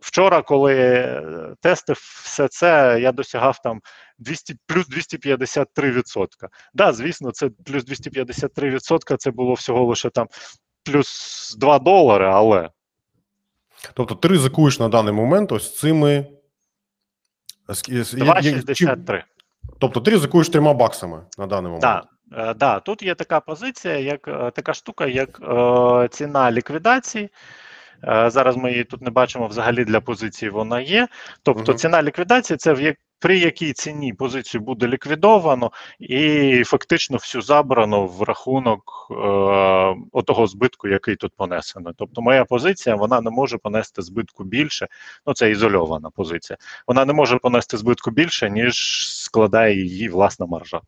вчора, 0.00 0.42
коли 0.42 0.74
е, 0.74 1.54
тестив 1.60 1.96
все 2.24 2.48
це, 2.48 2.98
я 3.00 3.12
досягав 3.12 3.58
там 3.62 3.80
200, 4.18 4.56
плюс 4.66 4.88
253%. 4.88 6.26
Да, 6.74 6.92
звісно, 6.92 7.30
це 7.30 7.50
плюс 7.64 7.84
253% 7.84 9.16
це 9.16 9.30
було 9.30 9.54
всього 9.54 9.84
лише 9.84 10.10
там 10.10 10.26
плюс 10.84 11.56
2 11.58 11.78
долари, 11.78 12.26
але. 12.26 12.70
Тобто 13.94 14.14
ти 14.14 14.28
ризикуєш 14.28 14.80
на 14.80 14.88
даний 14.88 15.12
момент 15.12 15.52
ось 15.52 15.78
цими. 15.78 16.26
ск- 17.68 18.00
с- 18.00 18.14
я- 18.14 18.24
я- 18.24 18.42
чим- 18.42 18.88
2,63. 18.88 19.22
Тобто 19.78 20.00
ти 20.00 20.10
ризикуєш 20.10 20.48
трьома 20.48 20.74
баксами 20.74 21.22
на 21.38 21.46
даний 21.46 21.70
момент. 21.72 21.82
Так, 21.82 22.04
е, 22.32 22.54
да, 22.54 22.80
тут 22.80 23.02
є 23.02 23.14
така 23.14 23.40
позиція, 23.40 23.98
як 23.98 24.28
е, 24.28 24.50
така 24.54 24.74
штука, 24.74 25.06
як 25.06 25.40
е, 25.42 26.08
ціна 26.08 26.52
ліквідації. 26.52 27.28
Е, 28.04 28.30
Зараз 28.30 28.56
ми 28.56 28.70
її 28.70 28.84
тут 28.84 29.02
не 29.02 29.10
бачимо 29.10 29.46
взагалі 29.46 29.84
для 29.84 30.00
позиції. 30.00 30.50
Вона 30.50 30.80
є. 30.80 31.08
Тобто, 31.42 31.74
ціна 31.74 32.02
ліквідації 32.02 32.56
це 32.56 32.72
в 32.72 32.80
як 32.80 32.96
при 33.18 33.38
якій 33.38 33.72
ціні 33.72 34.12
позицію 34.12 34.60
буде 34.60 34.88
ліквідовано, 34.88 35.70
і 35.98 36.62
фактично 36.66 37.16
всю 37.16 37.42
забрано 37.42 38.06
в 38.06 38.22
рахунок 38.22 39.08
е, 39.10 39.14
отого 40.12 40.46
збитку, 40.46 40.88
який 40.88 41.16
тут 41.16 41.32
понесено. 41.36 41.92
Тобто, 41.96 42.22
моя 42.22 42.44
позиція 42.44 42.96
вона 42.96 43.20
не 43.20 43.30
може 43.30 43.58
понести 43.58 44.02
збитку 44.02 44.44
більше. 44.44 44.86
Ну 45.26 45.34
це 45.34 45.50
ізольована 45.50 46.10
позиція. 46.10 46.56
Вона 46.86 47.04
не 47.04 47.12
може 47.12 47.38
понести 47.38 47.76
збитку 47.76 48.10
більше, 48.10 48.50
ніж 48.50 48.76
складає 49.08 49.84
її 49.84 50.08
власна 50.08 50.46
маржа. 50.46 50.80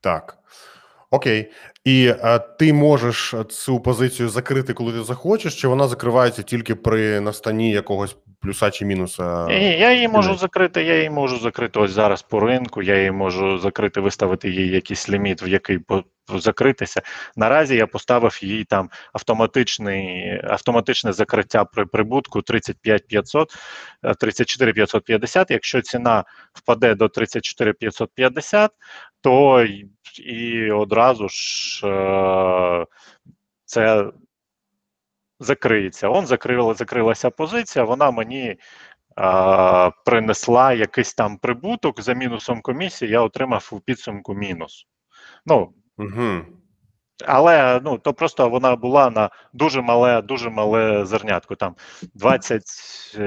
Так. 0.00 0.38
Окей. 1.12 1.50
І 1.84 2.06
е, 2.06 2.38
ти 2.38 2.72
можеш 2.72 3.34
цю 3.48 3.80
позицію 3.80 4.28
закрити, 4.28 4.72
коли 4.72 4.92
ти 4.92 5.02
захочеш, 5.02 5.60
чи 5.60 5.68
вона 5.68 5.88
закривається 5.88 6.42
тільки 6.42 6.74
при 6.74 7.20
настанні 7.20 7.70
якогось 7.70 8.16
плюса 8.40 8.70
чи 8.70 8.84
мінуса? 8.84 9.46
Ні, 9.46 9.78
я 9.78 9.92
її 9.92 10.08
можу 10.08 10.36
закрити, 10.36 10.82
я 10.82 10.96
її 10.96 11.10
можу 11.10 11.38
закрити 11.38 11.78
ось 11.78 11.90
зараз 11.90 12.22
по 12.22 12.40
ринку, 12.40 12.82
я 12.82 12.96
її 12.96 13.10
можу 13.10 13.58
закрити, 13.58 14.00
виставити 14.00 14.50
їй 14.50 14.68
якийсь 14.68 15.08
ліміт, 15.10 15.42
в 15.42 15.48
який 15.48 15.78
закритися. 16.28 17.02
Наразі 17.36 17.76
я 17.76 17.86
поставив 17.86 18.38
їй 18.42 18.64
там 18.64 18.90
автоматичний, 19.12 20.40
автоматичне 20.44 21.12
закриття 21.12 21.64
при 21.64 21.86
прибутку 21.86 22.42
35 22.42 23.06
500, 23.06 23.56
е, 24.02 24.14
34 24.14 24.72
550. 24.72 25.50
Якщо 25.50 25.82
ціна 25.82 26.24
впаде 26.52 26.94
до 26.94 27.08
34 27.08 27.72
550, 27.72 28.70
то 29.20 29.66
і 30.20 30.70
одразу 30.70 31.28
ж 31.28 31.86
е, 31.86 32.86
це 33.64 34.12
закриється. 35.40 36.08
Он 36.08 36.26
закрила, 36.26 36.74
закрилася 36.74 37.30
позиція, 37.30 37.84
вона 37.84 38.10
мені 38.10 38.56
а, 39.16 39.90
принесла 40.04 40.72
якийсь 40.72 41.14
там 41.14 41.36
прибуток 41.36 42.02
за 42.02 42.12
мінусом 42.12 42.60
комісії, 42.60 43.10
я 43.10 43.20
отримав 43.20 43.68
у 43.72 43.80
підсумку 43.80 44.34
мінус. 44.34 44.86
Ну, 45.46 45.72
Угу. 45.98 46.40
але 47.26 47.80
ну, 47.84 47.98
то 47.98 48.12
просто 48.12 48.48
вона 48.48 48.76
була 48.76 49.10
на 49.10 49.30
дуже 49.52 49.82
мале, 49.82 50.22
дуже 50.22 50.50
мале 50.50 51.04
зернятко. 51.06 51.54
Там 51.54 51.74
20, 52.14 52.62
е, 53.18 53.22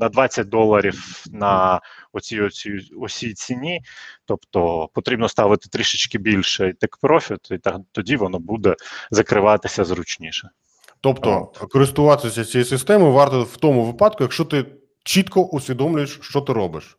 на 0.00 0.08
20 0.08 0.48
доларів 0.48 1.24
на 1.32 1.80
оцій, 2.12 2.40
оці, 2.40 2.78
оці 3.00 3.34
ціні. 3.34 3.80
Тобто 4.24 4.88
потрібно 4.94 5.28
ставити 5.28 5.68
трішечки 5.68 6.18
більше 6.18 6.72
тек-профіт, 6.80 7.50
і 7.50 7.58
так, 7.58 7.76
тоді 7.92 8.16
воно 8.16 8.38
буде 8.38 8.76
закриватися 9.10 9.84
зручніше. 9.84 10.48
Тобто 11.00 11.52
користуватися 11.70 12.44
цією 12.44 12.64
системою 12.64 13.12
варто 13.12 13.42
в 13.42 13.56
тому 13.56 13.84
випадку, 13.84 14.24
якщо 14.24 14.44
ти 14.44 14.64
чітко 15.04 15.42
усвідомлюєш, 15.42 16.18
що 16.22 16.40
ти 16.40 16.52
робиш. 16.52 16.97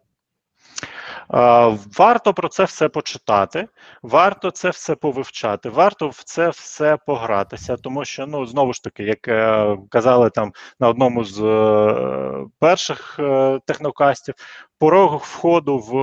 Варто 1.29 2.33
про 2.33 2.49
це 2.49 2.63
все 2.63 2.89
почитати, 2.89 3.67
варто 4.03 4.51
це 4.51 4.69
все 4.69 4.95
повивчати, 4.95 5.69
варто 5.69 6.09
в 6.09 6.23
це 6.23 6.49
все 6.49 6.97
погратися, 7.05 7.77
тому 7.77 8.05
що 8.05 8.27
ну 8.27 8.45
знову 8.45 8.73
ж 8.73 8.83
таки, 8.83 9.03
як 9.03 9.27
е, 9.27 9.77
казали 9.89 10.29
там 10.29 10.51
на 10.79 10.89
одному 10.89 11.23
з 11.23 11.41
е, 11.43 12.45
перших 12.59 13.19
е, 13.19 13.59
технокастів, 13.65 14.33
порог 14.79 15.15
входу 15.15 15.77
в 15.77 15.93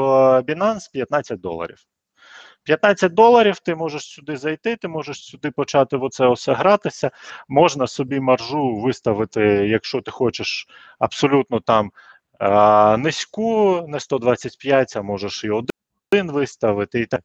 Binance 0.40 0.92
15 0.92 1.40
доларів. 1.40 1.78
15 2.62 3.14
доларів 3.14 3.58
ти 3.58 3.74
можеш 3.74 4.02
сюди 4.02 4.36
зайти, 4.36 4.76
ти 4.76 4.88
можеш 4.88 5.24
сюди 5.24 5.50
почати 5.50 5.96
в 5.96 6.02
оце 6.02 6.28
все 6.28 6.52
гратися. 6.52 7.10
Можна 7.48 7.86
собі 7.86 8.20
маржу 8.20 8.76
виставити, 8.76 9.40
якщо 9.44 10.00
ти 10.00 10.10
хочеш 10.10 10.66
абсолютно 10.98 11.60
там 11.60 11.90
а, 12.38 12.96
низьку, 12.96 13.84
не 13.88 14.00
125, 14.00 14.96
а 14.96 15.02
можеш 15.02 15.44
і 15.44 15.50
один 15.50 16.30
виставити. 16.32 17.00
І 17.00 17.06
так. 17.06 17.20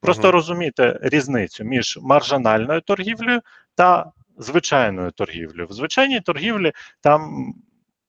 Просто 0.00 0.22
Мгм. 0.22 0.32
розуміти 0.32 0.98
різницю 1.02 1.64
між 1.64 1.98
маржинальною 2.02 2.80
торгівлею 2.80 3.40
та 3.74 4.12
звичайною 4.38 5.10
торгівлею. 5.10 5.68
В 5.68 5.72
звичайній 5.72 6.20
торгівлі 6.20 6.72
там 7.00 7.52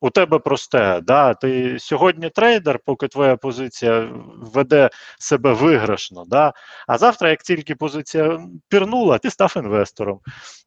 у 0.01 0.09
тебе 0.09 0.39
просте, 0.39 1.01
да, 1.03 1.33
ти 1.33 1.79
сьогодні 1.79 2.29
трейдер, 2.29 2.79
поки 2.85 3.07
твоя 3.07 3.35
позиція 3.35 4.09
веде 4.37 4.89
себе 5.19 5.53
виграшно, 5.53 6.23
да, 6.27 6.53
а 6.87 6.97
завтра, 6.97 7.29
як 7.29 7.43
тільки 7.43 7.75
позиція 7.75 8.41
пірнула, 8.69 9.17
ти 9.17 9.29
став 9.29 9.53
інвестором. 9.57 10.19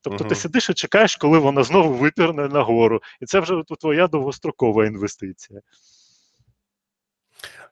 Тобто 0.03 0.24
ти 0.24 0.35
сидиш 0.35 0.70
і 0.70 0.74
чекаєш, 0.74 1.16
коли 1.16 1.39
вона 1.39 1.62
знову 1.62 1.95
випірне 1.95 2.49
нагору. 2.49 3.01
І 3.20 3.26
це 3.26 3.41
вже 3.41 3.62
твоя 3.81 4.09
довгострокова 4.09 4.87
інвестиція. 4.87 5.61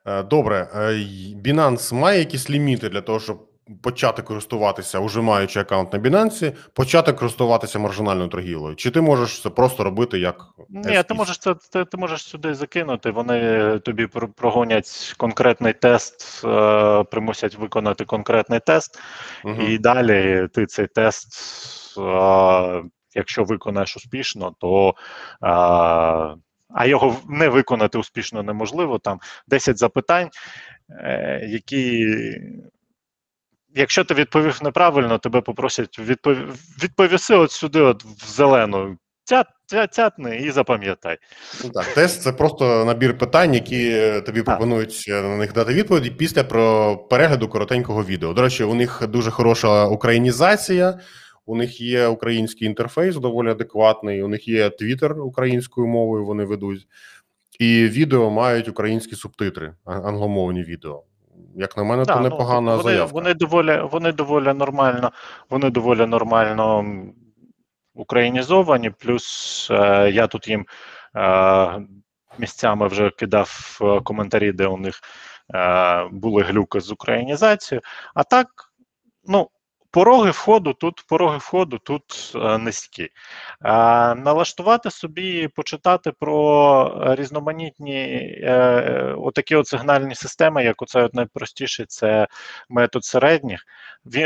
Е, 0.06 0.22
Добре, 0.22 0.68
е, 0.74 0.78
Binance 1.44 1.94
має 1.94 2.18
якісь 2.18 2.50
ліміти 2.50 2.88
для 2.88 3.00
того, 3.00 3.20
щоб 3.20 3.48
почати 3.82 4.22
користуватися, 4.22 4.98
уже 4.98 5.20
маючи 5.20 5.60
аккаунт 5.60 5.92
на 5.92 5.98
Binance, 5.98 6.52
почати 6.72 7.12
користуватися 7.12 7.78
маржинальною 7.78 8.28
торгівлею? 8.28 8.76
Чи 8.76 8.90
ти 8.90 9.00
можеш 9.00 9.42
це 9.42 9.50
просто 9.50 9.84
робити 9.84 10.18
як 10.18 10.46
Ні, 10.68 11.02
ти 11.02 11.14
можеш 11.14 11.38
це 11.38 11.54
ти, 11.72 11.84
ти 11.84 11.96
можеш 11.96 12.22
сюди 12.22 12.54
закинути. 12.54 13.10
Вони 13.10 13.78
тобі 13.78 14.06
прогонять 14.36 15.14
конкретний 15.16 15.72
тест, 15.72 16.44
е, 16.44 17.04
примусять 17.04 17.54
виконати 17.54 18.04
конкретний 18.04 18.60
тест, 18.60 18.98
Мгм. 19.44 19.62
і 19.62 19.78
далі 19.78 20.48
ти 20.54 20.66
цей 20.66 20.86
тест, 20.86 21.28
е, 21.98 22.82
якщо 23.14 23.44
виконаєш 23.44 23.96
успішно, 23.96 24.54
то 24.58 24.94
е, 25.42 25.48
а 26.74 26.86
його 26.86 27.16
не 27.28 27.48
виконати 27.48 27.98
успішно 27.98 28.42
неможливо. 28.42 28.98
Там 28.98 29.20
10 29.46 29.78
запитань, 29.78 30.28
е, 30.90 31.40
які. 31.48 32.06
Якщо 33.74 34.04
ти 34.04 34.14
відповів 34.14 34.58
неправильно, 34.62 35.18
тебе 35.18 35.40
попросять 35.40 35.98
відпов... 35.98 36.36
відповіси 36.82 37.34
от 37.34 37.50
сюди, 37.50 37.80
от 37.80 38.04
в 38.04 38.28
зелену. 38.28 38.96
Цят, 39.24 39.46
цят, 39.66 39.94
цятни 39.94 40.36
і 40.36 40.50
запам'ятай. 40.50 41.18
Ну 41.64 41.70
Так, 41.70 41.86
тест 41.94 42.22
це 42.22 42.32
просто 42.32 42.84
набір 42.84 43.18
питань, 43.18 43.54
які 43.54 43.90
е, 43.90 44.20
тобі 44.20 44.42
пропонують 44.42 45.04
е, 45.08 45.22
на 45.22 45.36
них 45.36 45.52
дати 45.52 45.74
відповіді 45.74 46.10
після 46.10 46.44
про 46.44 46.96
перегляду 46.96 47.48
коротенького 47.48 48.04
відео. 48.04 48.32
До 48.32 48.42
речі, 48.42 48.64
у 48.64 48.74
них 48.74 49.02
дуже 49.08 49.30
хороша 49.30 49.86
українізація, 49.86 51.00
у 51.46 51.56
них 51.56 51.80
є 51.80 52.06
український 52.06 52.68
інтерфейс, 52.68 53.16
доволі 53.16 53.50
адекватний. 53.50 54.22
У 54.22 54.28
них 54.28 54.48
є 54.48 54.70
твіттер 54.70 55.20
українською 55.20 55.86
мовою. 55.86 56.24
Вони 56.24 56.44
ведуть, 56.44 56.86
і 57.58 57.88
відео 57.88 58.30
мають 58.30 58.68
українські 58.68 59.16
субтитри, 59.16 59.74
англомовні 59.84 60.62
відео. 60.62 61.04
Як 61.56 61.76
на 61.76 61.84
мене, 61.84 62.04
Да, 62.04 62.14
то 62.14 62.20
ну, 62.20 62.28
непогана 62.28 62.70
ну, 62.70 62.76
вони, 62.76 62.82
заявка. 62.82 63.14
вони 63.14 63.34
доволі, 63.34 63.80
вони 63.92 64.12
доволі 64.12 64.54
нормально, 64.54 65.12
вони 65.50 65.70
доволі 65.70 66.06
нормально 66.06 66.84
українізовані. 67.94 68.90
Плюс 68.90 69.68
е, 69.70 70.10
я 70.10 70.26
тут 70.26 70.48
їм 70.48 70.66
е, 71.16 71.80
місцями 72.38 72.88
вже 72.88 73.10
кидав 73.10 73.78
е, 73.82 74.00
коментарі, 74.00 74.52
де 74.52 74.66
у 74.66 74.76
них 74.76 75.00
е, 75.54 76.08
були 76.12 76.42
глюки 76.42 76.80
з 76.80 76.90
українізацією. 76.90 77.82
А 78.14 78.22
так, 78.22 78.46
ну. 79.24 79.48
Пороги 79.90 80.30
входу 80.30 80.74
тут, 80.74 81.04
пороги 81.08 81.38
входу 81.38 81.78
тут 81.78 82.32
е, 82.34 82.58
низькі. 82.58 83.02
Е, 83.02 83.10
налаштувати 84.14 84.90
собі, 84.90 85.48
почитати 85.48 86.12
про 86.12 87.14
різноманітні 87.14 87.96
е, 88.42 89.14
отакі 89.18 89.56
от 89.56 89.66
сигнальні 89.66 90.14
системи, 90.14 90.64
як 90.64 90.82
оце 90.82 91.02
от 91.02 91.14
найпростіший, 91.14 91.86
це 91.86 92.26
метод 92.68 93.04
середніх. 93.04 93.64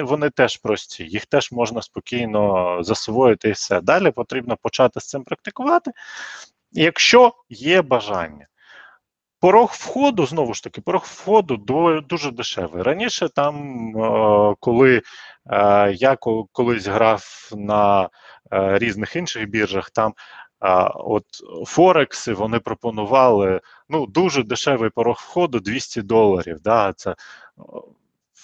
Вони 0.03 0.31
теж 0.31 0.57
прості, 0.57 1.05
їх 1.05 1.27
теж 1.27 1.53
можна 1.53 1.83
спокійно 1.83 2.79
засвоїти 2.83 3.49
і 3.49 3.53
все. 3.53 3.81
Далі 3.81 4.11
потрібно 4.11 4.57
почати 4.57 5.01
з 5.01 5.09
цим 5.09 5.25
практикувати, 5.25 5.91
якщо 6.73 7.33
є 7.49 7.83
бажання. 7.83 8.47
Порог 9.43 9.73
входу, 9.73 10.27
знову 10.27 10.55
ж 10.55 10.63
таки, 10.63 10.81
порог 10.81 11.03
входу 11.05 11.57
дуже 12.09 12.31
дешевий. 12.31 12.83
Раніше 12.83 13.29
там, 13.29 13.57
е, 13.97 14.55
коли 14.61 15.03
е, 15.51 15.93
я 15.93 16.17
колись 16.53 16.87
грав 16.87 17.51
на 17.57 18.09
е, 18.53 18.79
різних 18.79 19.17
інших 19.17 19.49
біржах, 19.49 19.91
там 19.91 20.15
от 20.95 21.25
Форекси 21.67 22.33
вони 22.33 22.59
пропонували 22.59 23.61
ну, 23.89 24.07
дуже 24.07 24.43
дешевий 24.43 24.91
порог 24.91 25.17
входу 25.21 25.61
200 25.61 26.03
доларів. 26.03 26.57
Да, 26.61 26.93
це 26.93 27.15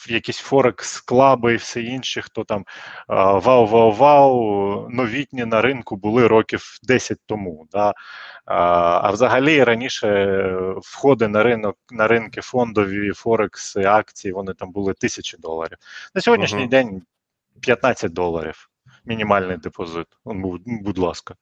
якісь 0.08 0.38
Forex 0.38 1.00
клаби 1.00 1.52
і 1.52 1.56
все 1.56 1.82
інше, 1.82 2.22
хто 2.22 2.44
там 2.44 2.64
вау-вау-вау, 3.08 4.88
новітні 4.90 5.44
на 5.44 5.62
ринку 5.62 5.96
були 5.96 6.26
років 6.26 6.78
10 6.82 7.18
тому. 7.26 7.66
Да. 7.72 7.94
А, 8.44 9.10
взагалі 9.10 9.64
раніше 9.64 10.08
е, 10.08 10.74
входи 10.82 11.28
на 11.28 11.42
ринок 11.42 11.76
на 11.90 12.08
ринки 12.08 12.40
фондові, 12.40 13.12
Форекси, 13.12 13.84
акції, 13.84 14.32
вони 14.32 14.54
там 14.54 14.72
були 14.72 14.94
тисячі 14.94 15.38
доларів. 15.38 15.78
На 16.14 16.20
сьогоднішній 16.20 16.60
Мгм. 16.60 16.68
день 16.68 17.02
15 17.60 18.12
доларів. 18.12 18.68
мінімальний 19.04 19.56
депозит. 19.56 20.06
Будь, 20.24 20.62
будь 20.64 20.98
ласка. 20.98 21.34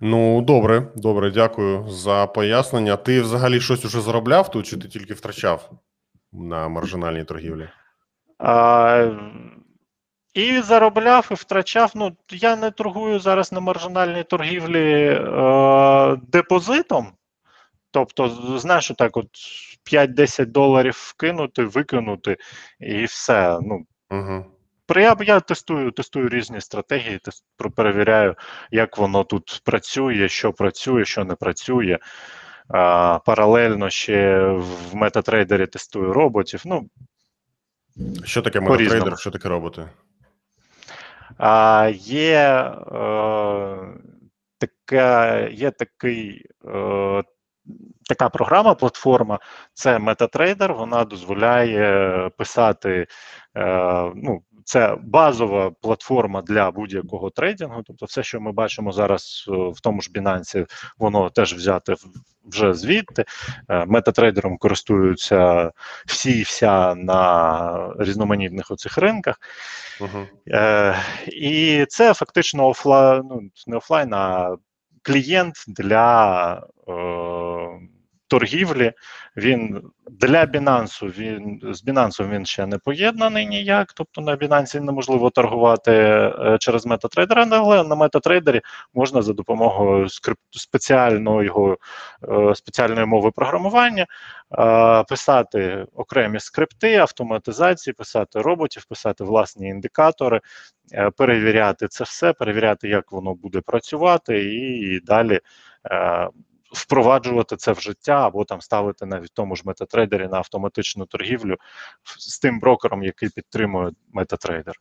Ну, 0.00 0.42
добре, 0.42 0.86
добре, 0.96 1.30
дякую 1.30 1.88
за 1.88 2.26
пояснення. 2.26 2.96
Ти 2.96 3.20
взагалі 3.20 3.60
щось 3.60 3.84
уже 3.84 4.00
заробляв 4.00 4.50
тут, 4.50 4.66
чи 4.66 4.76
ти 4.76 4.88
тільки 4.88 5.14
втрачав 5.14 5.70
на 6.32 6.68
маржинальній 6.68 7.24
торгівлі? 7.24 7.68
А, 8.38 9.12
і 10.34 10.60
заробляв, 10.60 11.28
і 11.30 11.34
втрачав. 11.34 11.92
Ну, 11.94 12.16
я 12.30 12.56
не 12.56 12.70
торгую 12.70 13.18
зараз 13.18 13.52
на 13.52 13.60
маржинальній 13.60 14.24
торгівлі 14.24 15.06
е, 15.06 16.16
депозитом. 16.28 17.12
Тобто, 17.90 18.28
знаєш, 18.58 18.92
так, 18.98 19.16
от 19.16 19.28
5-10 19.92 20.46
доларів 20.46 20.94
вкинути, 20.96 21.64
викинути, 21.64 22.36
і 22.80 23.04
все. 23.04 23.58
Ну, 23.62 23.86
Угу. 24.10 24.44
я, 24.96 25.16
я 25.20 25.40
тестую, 25.40 25.90
тестую 25.90 26.28
різні 26.28 26.60
стратегії, 26.60 27.18
тест, 27.18 27.44
перевіряю, 27.76 28.34
як 28.70 28.98
воно 28.98 29.24
тут 29.24 29.60
працює, 29.64 30.28
що 30.28 30.52
працює, 30.52 31.04
що 31.04 31.24
не 31.24 31.34
працює. 31.34 31.98
А, 32.72 33.18
паралельно 33.18 33.90
ще 33.90 34.46
в 34.46 34.94
метатрейдері 34.94 35.66
тестую 35.66 36.12
роботів. 36.12 36.62
Ну, 36.64 36.88
Що 38.24 38.42
таке 38.42 38.60
По-різному. 38.60 38.78
метатрейдер, 38.78 39.18
що 39.18 39.30
таке 39.30 39.48
роботи? 39.48 39.88
А, 41.38 41.90
є, 41.94 42.38
е, 42.92 43.76
така, 44.58 45.38
є 45.38 45.70
такий, 45.70 46.46
е, 46.68 47.22
така 48.08 48.28
програма, 48.28 48.74
платформа, 48.74 49.38
це 49.74 49.98
MetaTrader, 49.98 50.76
вона 50.76 51.04
дозволяє 51.04 52.30
писати. 52.36 53.06
Е, 53.56 54.12
ну, 54.14 54.42
це 54.64 54.96
базова 55.02 55.70
платформа 55.70 56.42
для 56.42 56.70
будь-якого 56.70 57.30
трейдингу. 57.30 57.82
Тобто, 57.86 58.06
все, 58.06 58.22
що 58.22 58.40
ми 58.40 58.52
бачимо 58.52 58.92
зараз 58.92 59.44
е, 59.48 59.52
в 59.52 59.80
тому 59.80 60.00
ж 60.00 60.10
Binance, 60.14 60.66
воно 60.98 61.30
теж 61.30 61.54
взяте 61.54 61.94
вже 62.44 62.74
звідти. 62.74 63.24
Е, 63.68 63.84
Метатрейдером 63.84 64.56
користуються 64.58 65.72
всі 66.06 66.38
і 66.38 66.42
вся 66.42 66.94
на 66.94 67.94
різноманітних 67.98 68.70
оцих 68.70 68.98
ринках. 68.98 69.40
Угу. 70.00 70.26
Е, 70.48 70.96
і 71.26 71.86
це 71.88 72.14
фактично 72.14 72.68
офлайн, 72.68 73.22
ну, 73.24 73.42
не 73.66 73.76
офлайн, 73.76 74.14
а 74.14 74.56
клієнт 75.02 75.64
для 75.68 76.52
е, 76.88 76.92
торгівлі. 78.30 78.92
Він 79.36 79.82
для 80.10 80.44
Binance, 80.44 81.18
він 81.18 81.60
з 81.74 81.84
Binance 81.84 82.30
він 82.30 82.46
ще 82.46 82.66
не 82.66 82.78
поєднаний 82.78 83.46
ніяк. 83.46 83.92
Тобто 83.92 84.20
на 84.20 84.36
Binance 84.36 84.80
неможливо 84.80 85.30
торгувати 85.30 85.92
е, 85.92 86.56
через 86.60 86.86
MetaTrader, 86.86 87.48
але 87.52 87.84
на 87.84 87.96
MetaTrader 87.96 88.60
можна 88.94 89.22
за 89.22 89.32
допомогою 89.32 90.06
спеціального 90.50 91.42
його 91.42 91.78
е, 92.28 92.54
спеціальної 92.54 93.06
мови 93.06 93.30
програмування 93.30 94.06
е, 94.58 95.04
писати 95.08 95.86
окремі 95.94 96.40
скрипти, 96.40 96.96
автоматизації, 96.96 97.94
писати 97.94 98.40
роботів, 98.40 98.84
писати 98.84 99.24
власні 99.24 99.68
індикатори, 99.68 100.40
перевіряти 101.16 101.88
це 101.88 102.04
все, 102.04 102.32
перевіряти, 102.32 102.88
як 102.88 103.12
воно 103.12 103.34
буде 103.34 103.60
працювати, 103.60 104.44
і 104.44 105.00
далі 105.00 105.40
впроваджувати 106.72 107.56
це 107.56 107.72
в 107.72 107.80
життя 107.80 108.26
або 108.26 108.44
там 108.44 108.60
ставити 108.60 109.06
навіть 109.06 109.30
в 109.30 109.34
тому 109.34 109.56
ж 109.56 109.62
метатрейдері 109.64 110.28
на 110.28 110.36
автоматичну 110.36 111.06
торгівлю 111.06 111.56
з 112.18 112.38
тим 112.38 112.60
брокером, 112.60 113.02
який 113.02 113.28
підтримує 113.28 113.90
метатрейдер. 114.12 114.74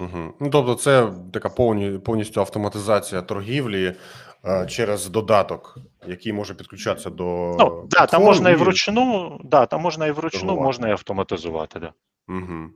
Угу. 0.00 0.34
Ну, 0.40 0.50
тобто, 0.50 0.74
це 0.74 1.12
така 1.32 1.48
повні, 1.48 1.98
повністю 1.98 2.40
автоматизація 2.40 3.22
торгівлі 3.22 3.94
е, 4.44 4.66
через 4.66 5.06
додаток, 5.06 5.78
який 6.06 6.32
може 6.32 6.54
підключатися 6.54 7.10
до. 7.10 7.56
Ну 7.58 7.86
да, 7.90 8.06
там 8.06 8.22
можна 8.22 8.50
і 8.50 8.52
і- 8.52 8.56
вручну, 8.56 9.40
да, 9.44 9.66
там 9.66 9.80
можна 9.80 10.06
і 10.06 10.10
вручну, 10.10 10.56
можна 10.56 10.88
і 10.88 10.92
автоматизувати. 10.92 11.78
Да. 11.78 11.92
Угу. 12.28 12.70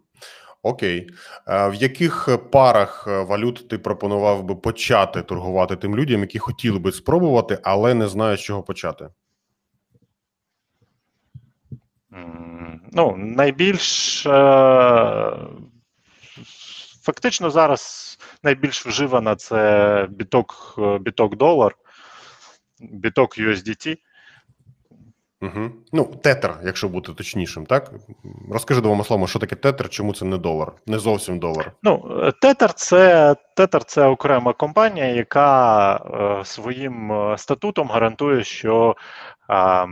Окей. 0.64 1.10
В 1.46 1.74
яких 1.74 2.28
е, 2.28 2.36
парах 2.36 3.04
е, 3.08 3.22
валют 3.22 3.68
ти 3.68 3.78
пропонував 3.78 4.44
би 4.44 4.54
почати 4.54 5.22
торгувати 5.22 5.76
тим 5.76 5.96
людям, 5.96 6.20
які 6.20 6.38
хотіли 6.38 6.78
би 6.78 6.92
спробувати, 6.92 7.58
але 7.62 7.94
не 7.94 8.08
знають, 8.08 8.40
з 8.40 8.42
чого 8.42 8.62
почати? 8.62 9.08
Ну, 12.92 13.16
найбільш 13.16 14.26
е, 14.26 14.30
фактично 17.02 17.50
зараз 17.50 18.18
найбільш 18.42 18.86
вживана 18.86 19.36
це 19.36 20.06
біток, 20.10 20.74
е, 20.78 20.98
біток 20.98 21.36
долар, 21.36 21.74
біток 22.80 23.38
USDT. 23.38 23.96
Угу. 25.44 25.70
Ну, 25.92 26.04
тетер, 26.22 26.56
якщо 26.64 26.88
бути 26.88 27.12
точнішим, 27.12 27.66
так? 27.66 27.90
Розкажи 28.50 28.80
двома 28.80 29.04
словами, 29.04 29.26
що 29.26 29.38
таке 29.38 29.56
тетер, 29.56 29.88
чому 29.88 30.14
це 30.14 30.24
не 30.24 30.38
долар, 30.38 30.72
не 30.86 30.98
зовсім 30.98 31.38
долар. 31.38 31.72
Ну, 31.82 32.04
е, 32.10 32.32
Tether 32.42 32.72
це, 32.74 33.34
Tether 33.56 33.82
це 33.86 34.06
окрема 34.06 34.52
компанія, 34.52 35.06
яка 35.06 35.96
е, 35.96 36.44
своїм 36.44 37.12
е, 37.12 37.38
статутом 37.38 37.88
гарантує, 37.88 38.44
що 38.44 38.96
е, 39.50 39.86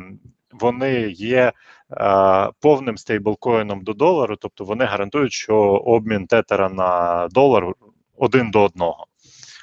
вони 0.53 1.01
є 1.11 1.53
е, 1.93 2.51
повним 2.61 2.99
стейблкоїном 2.99 3.85
до 3.85 3.93
долару, 3.93 4.37
тобто 4.37 4.65
вони 4.65 4.85
гарантують, 4.85 5.33
що 5.33 5.57
обмін 5.65 6.27
тетера 6.27 6.69
на 6.69 7.29
долар 7.31 7.73
один 8.17 8.51
до 8.51 8.63
одного. 8.63 9.07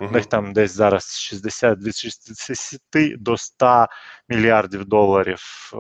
У 0.02 0.12
них 0.12 0.26
там 0.26 0.54
десь 0.54 0.72
зараз 0.72 1.20
60 1.20 1.80
від 1.80 1.96
60 1.96 2.82
до 3.18 3.38
100 3.38 3.88
мільярдів 4.30 4.86
доларів 4.86 5.72
е, 5.74 5.78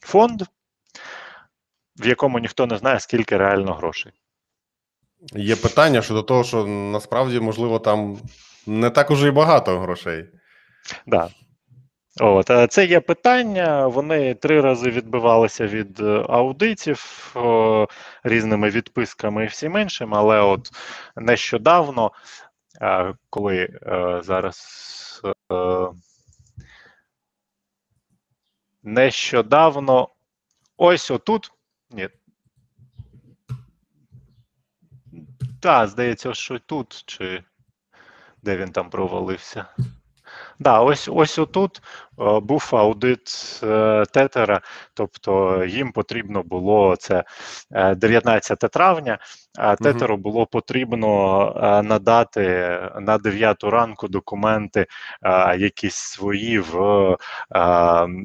фонд, 0.00 0.42
в 1.96 2.06
якому 2.06 2.38
ніхто 2.38 2.66
не 2.66 2.76
знає, 2.76 3.00
скільки 3.00 3.36
реально 3.36 3.74
грошей. 3.74 4.12
Є 5.34 5.56
питання 5.56 6.02
щодо 6.02 6.22
того, 6.22 6.44
що 6.44 6.66
насправді, 6.66 7.40
можливо, 7.40 7.78
там 7.78 8.18
не 8.66 8.90
так 8.90 9.10
уже 9.10 9.28
і 9.28 9.30
багато 9.30 9.78
грошей. 9.78 10.28
Да. 11.06 11.30
От, 12.20 12.50
е, 12.50 12.66
це 12.66 12.84
є 12.84 13.00
питання. 13.00 13.86
Вони 13.86 14.34
три 14.34 14.60
рази 14.60 14.90
відбивалися 14.90 15.66
від 15.66 16.00
е, 16.00 16.24
аудитів 16.28 17.32
е, 17.36 17.86
різними 18.24 18.70
відписками 18.70 19.44
і 19.44 19.46
всім 19.46 19.76
іншим, 19.76 20.14
але 20.14 20.40
от 20.40 20.70
нещодавно, 21.16 22.10
коли 23.30 23.78
е, 23.82 24.20
зараз 24.24 25.20
е, 25.52 25.88
нещодавно 28.82 30.08
ось 30.76 31.10
отут. 31.10 31.52
Ні. 31.90 32.08
Так, 35.60 35.88
здається, 35.88 36.34
що 36.34 36.58
тут, 36.58 37.02
чи 37.06 37.44
де 38.42 38.56
він 38.56 38.72
там 38.72 38.90
провалився. 38.90 39.66
Да, 40.62 40.80
ось 40.80 41.08
ось 41.08 41.38
отут 41.38 41.82
е, 42.20 42.40
був 42.40 42.68
аудит 42.72 43.20
е, 43.62 44.04
тетера, 44.12 44.60
тобто 44.94 45.64
їм 45.64 45.92
потрібно 45.92 46.42
було 46.42 46.96
це 46.96 47.24
е, 47.72 47.94
19 47.94 48.58
травня, 48.58 49.18
а 49.58 49.76
тетеру 49.76 50.16
було 50.16 50.46
потрібно 50.46 51.42
е, 51.56 51.82
надати 51.82 52.78
на 53.00 53.18
9 53.18 53.64
ранку 53.64 54.08
документи, 54.08 54.86
е, 55.22 55.56
якісь 55.58 55.96
свої 55.96 56.58
в 56.58 56.76
е, 56.80 57.16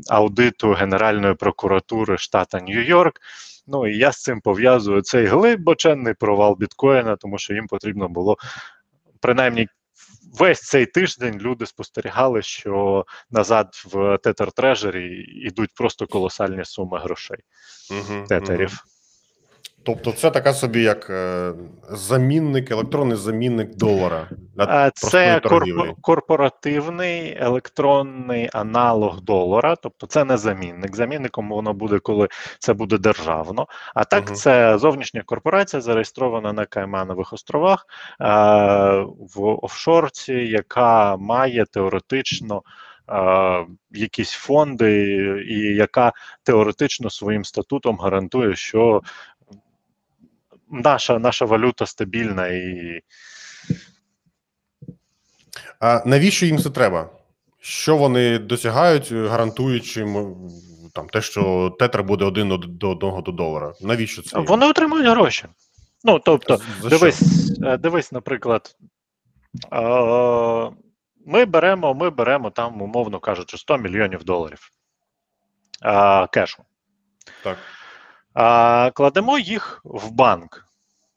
аудиту 0.10 0.72
Генеральної 0.72 1.34
прокуратури 1.34 2.18
штата 2.18 2.60
Нью-Йорк. 2.60 3.14
Ну 3.68 3.88
і 3.88 3.98
я 3.98 4.12
з 4.12 4.22
цим 4.22 4.42
пов'язую 4.42 5.02
цей 5.02 5.26
глибоченний 5.26 6.14
провал 6.14 6.56
біткоїна, 6.60 7.16
тому 7.16 7.38
що 7.38 7.54
їм 7.54 7.68
потрібно 7.68 8.10
було 8.10 8.38
принаймні 9.22 9.68
весь 10.40 10.62
цей 10.62 10.86
тиждень 10.86 11.40
люди 11.40 11.66
спостерігали, 11.66 12.42
що 12.42 13.06
назад 13.32 13.84
в 13.86 13.96
Tether 13.96 14.54
Treasury 14.54 15.24
йдуть 15.28 15.70
просто 15.76 16.08
колосальні 16.08 16.66
суми 16.66 17.00
грошей 17.00 17.38
Угу. 17.92 18.26
тетерів. 18.28 18.84
Тобто, 19.88 20.12
це 20.12 20.32
така 20.32 20.54
собі 20.54 20.82
як 20.82 21.10
е, 21.10 21.54
замінник, 21.90 22.72
електронний 22.72 23.18
замінник 23.18 23.76
долара. 23.76 24.28
для 24.56 24.92
Це 24.92 25.40
торгівлі. 25.40 25.94
корпоративний 26.02 27.38
електронний 27.40 28.50
аналог 28.54 29.22
долара, 29.22 29.76
тобто 29.76 30.08
це 30.08 30.26
не 30.26 30.38
замінник. 30.38 30.96
Замінником 30.96 31.50
воно 31.50 31.74
буде, 31.74 32.00
коли 32.00 32.28
це 32.60 32.74
буде 32.74 32.98
державно. 32.98 33.68
А 33.96 34.04
так, 34.04 34.26
Мгм. 34.26 34.36
це 34.36 34.78
зовнішня 34.78 35.22
корпорація, 35.26 35.82
зареєстрована 35.82 36.54
на 36.54 36.66
Кайманових 36.66 37.34
островах 37.34 37.86
е, 38.22 38.26
в 39.36 39.42
офшорці, 39.66 40.34
яка 40.34 41.18
має 41.18 41.66
теоретично. 41.66 42.62
е, 43.12 43.66
Якісь 43.92 44.32
фонди, 44.32 45.04
і 45.50 45.60
яка 45.60 46.12
теоретично 46.44 47.10
своїм 47.10 47.44
статутом 47.46 47.98
гарантує, 47.98 48.56
що 48.56 49.02
наша, 50.72 51.20
наша 51.20 51.46
валюта 51.46 51.86
стабільна 51.86 52.48
і. 52.48 53.02
А 55.80 56.02
навіщо 56.06 56.46
їм 56.46 56.58
це 56.58 56.70
треба? 56.70 57.10
Що 57.60 57.98
вони 57.98 58.40
досягають, 58.40 59.12
гарантуючи 59.12 60.06
там 60.94 61.10
те, 61.10 61.22
що 61.22 61.76
тетра 61.80 62.04
буде 62.04 62.26
один 62.26 62.60
до 62.68 62.90
одного 62.90 63.22
до 63.22 63.32
долара? 63.32 63.74
Навіщо 63.82 64.22
це? 64.22 64.40
Вони 64.40 64.66
отримують 64.66 65.08
гроші. 65.08 65.46
Ну, 66.04 66.20
тобто, 66.20 66.60
За 66.82 66.90
дивись, 66.90 67.22
е, 67.64 67.78
дивись, 67.78 68.12
наприклад, 68.12 68.76
е, 69.74 70.72
ми 71.26 71.46
беремо, 71.46 71.94
ми 71.94 72.10
беремо 72.10 72.50
там, 72.50 72.82
умовно 72.82 73.20
кажучи, 73.20 73.58
100 73.58 73.78
мільйонів 73.78 74.24
доларів 74.24 74.70
е, 75.86 76.28
кешу. 76.28 76.64
Так. 77.44 77.58
Кладемо 78.94 79.40
їх 79.40 79.82
в 79.84 80.12
банк. 80.12 80.68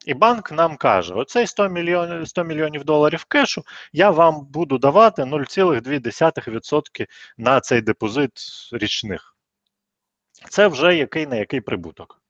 І 0.06 0.14
банк 0.14 0.52
нам 0.52 0.76
каже: 0.76 1.14
оцей 1.14 1.46
100 1.46 1.68
мільйонів 1.68 2.28
100 2.28 2.44
мільйонів 2.44 2.84
доларів 2.84 3.24
кешу 3.24 3.62
я 3.92 4.10
вам 4.10 4.46
буду 4.46 4.78
давати 4.78 5.22
0,2% 5.22 7.06
на 7.38 7.60
цей 7.60 7.80
депозит 7.80 8.30
річних. 8.72 9.36
Це 10.48 10.66
вже 10.66 10.96
який 10.96 11.26
на 11.26 11.36
який 11.36 11.60
прибуток. 11.60 12.22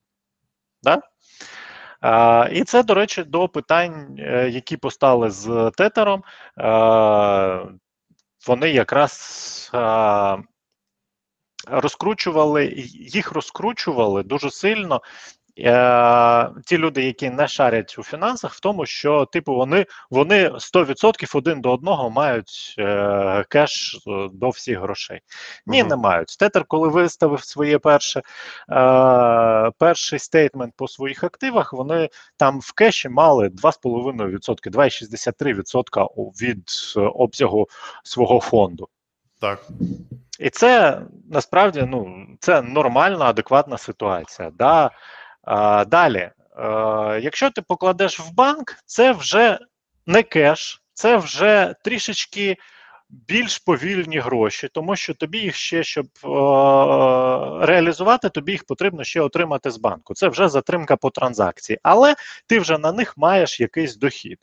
Да? 0.83 1.03
А, 2.01 2.49
і 2.53 2.65
це, 2.65 2.83
до 2.83 2.95
речі, 2.95 3.25
до 3.25 3.49
питань, 3.49 4.17
е, 4.19 4.51
які 4.51 4.77
постали 4.77 5.31
з 5.31 5.71
тетером. 5.77 6.25
А, 6.57 7.65
вони 8.47 8.71
якраз 8.71 9.71
а, 9.75 10.37
розкручували, 11.67 12.67
їх 12.95 13.33
розкручували 13.33 14.23
дуже 14.23 14.51
сильно. 14.51 15.03
Е, 15.59 16.49
ті 16.67 16.79
люди, 16.79 17.05
які 17.05 17.31
не 17.31 17.49
шарять 17.49 17.97
у 17.99 18.03
фінансах, 18.03 18.55
в 18.55 18.61
тому, 18.61 18.87
що 18.87 19.25
типу 19.25 19.55
вони 19.55 19.87
вони 20.11 20.49
100% 20.49 21.37
один 21.37 21.61
до 21.61 21.73
одного 21.73 22.11
мають 22.11 22.75
е, 22.79 23.45
кеш 23.49 23.99
е, 24.07 24.29
до 24.33 24.49
всіх 24.49 24.79
грошей. 24.81 25.21
Ні, 25.67 25.81
Мгм. 25.81 25.89
не 25.89 25.97
мають. 25.97 26.37
Tether, 26.39 26.65
коли 26.69 26.89
виставив 26.89 27.45
своє 27.45 27.79
перше 27.79 28.19
е, 28.19 29.71
перший 29.79 30.19
statement 30.19 30.73
по 30.77 30.89
своїх 30.89 31.25
активах, 31.25 31.73
вони 31.73 32.09
там 32.37 32.61
в 32.61 32.73
кеші 32.73 33.09
мали 33.09 33.49
2,5%, 33.49 34.71
2,63% 34.71 36.05
у- 36.17 36.31
від 36.31 36.63
е, 36.97 37.01
обсягу 37.01 37.69
свого 38.05 38.41
фонду. 38.41 38.89
Так. 39.41 39.67
І 40.41 40.51
це 40.51 41.01
насправді 41.31 41.85
ну, 41.89 42.27
це 42.41 42.63
нормальна, 42.63 43.25
адекватна 43.25 43.79
ситуація. 43.79 44.51
Да? 44.51 44.91
А, 45.43 45.85
далі, 45.85 46.19
е, 46.19 46.33
якщо 47.23 47.51
ти 47.51 47.63
покладеш 47.63 48.21
в 48.21 48.35
банк, 48.35 48.77
це 48.87 49.13
вже 49.13 49.59
не 50.07 50.23
кеш, 50.23 50.83
це 50.93 51.17
вже 51.17 51.75
трішечки 51.85 52.57
більш 53.11 53.59
повільні 53.59 54.19
гроші, 54.19 54.69
тому 54.73 54.97
що 54.97 55.15
тобі 55.15 55.39
їх 55.39 55.57
ще, 55.57 55.83
щоб 55.83 56.07
е, 56.07 56.29
реалізувати, 57.67 58.29
тобі 58.29 58.53
їх 58.53 58.65
потрібно 58.65 59.05
ще 59.05 59.21
отримати 59.21 59.71
з 59.71 59.77
банку. 59.77 60.15
Це 60.15 60.29
вже 60.29 60.49
затримка 60.49 60.97
по 60.97 61.11
транзакції, 61.11 61.79
але 61.83 62.15
ти 62.47 62.61
вже 62.61 62.79
на 62.79 62.93
них 62.93 63.19
маєш 63.19 63.61
якийсь 63.61 63.97
дохід. 63.97 64.39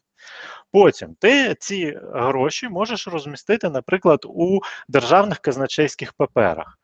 Потім 0.72 1.16
ти 1.20 1.56
ці 1.60 1.98
гроші 2.14 2.70
можеш 2.70 3.08
розмістити, 3.08 3.70
наприклад, 3.70 4.20
у 4.26 4.60
державних 4.88 5.40
казначейських 5.40 6.14
паперах. 6.14 6.80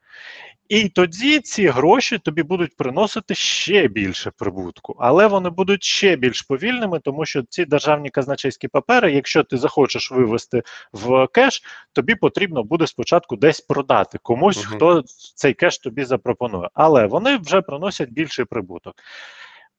І 0.70 0.90
тоді 0.90 1.40
ці 1.40 1.68
гроші 1.68 2.18
тобі 2.18 2.44
будуть 2.44 2.78
приносити 2.78 3.36
ще 3.36 3.88
більше 3.88 4.32
прибутку, 4.38 4.96
але 5.00 5.28
вони 5.28 5.50
будуть 5.50 5.84
ще 5.84 6.16
більш 6.16 6.42
повільними, 6.42 7.00
тому 7.00 7.26
що 7.26 7.44
ці 7.50 7.66
державні 7.66 8.10
казначейські 8.10 8.68
папери, 8.68 9.14
якщо 9.14 9.44
ти 9.44 9.58
захочеш 9.58 10.12
вивести 10.12 10.64
в 10.94 11.28
кеш, 11.28 11.64
тобі 11.94 12.16
потрібно 12.16 12.64
буде 12.64 12.88
спочатку 12.88 13.36
десь 13.36 13.62
продати 13.62 14.18
комусь, 14.22 14.66
Мгм. 14.66 14.76
хто 14.76 15.04
цей 15.36 15.54
кеш 15.54 15.78
тобі 15.78 16.06
запропонує. 16.06 16.70
Але 16.74 17.06
вони 17.06 17.38
вже 17.38 17.62
приносять 17.62 18.10
більший 18.10 18.46
прибуток. 18.46 18.96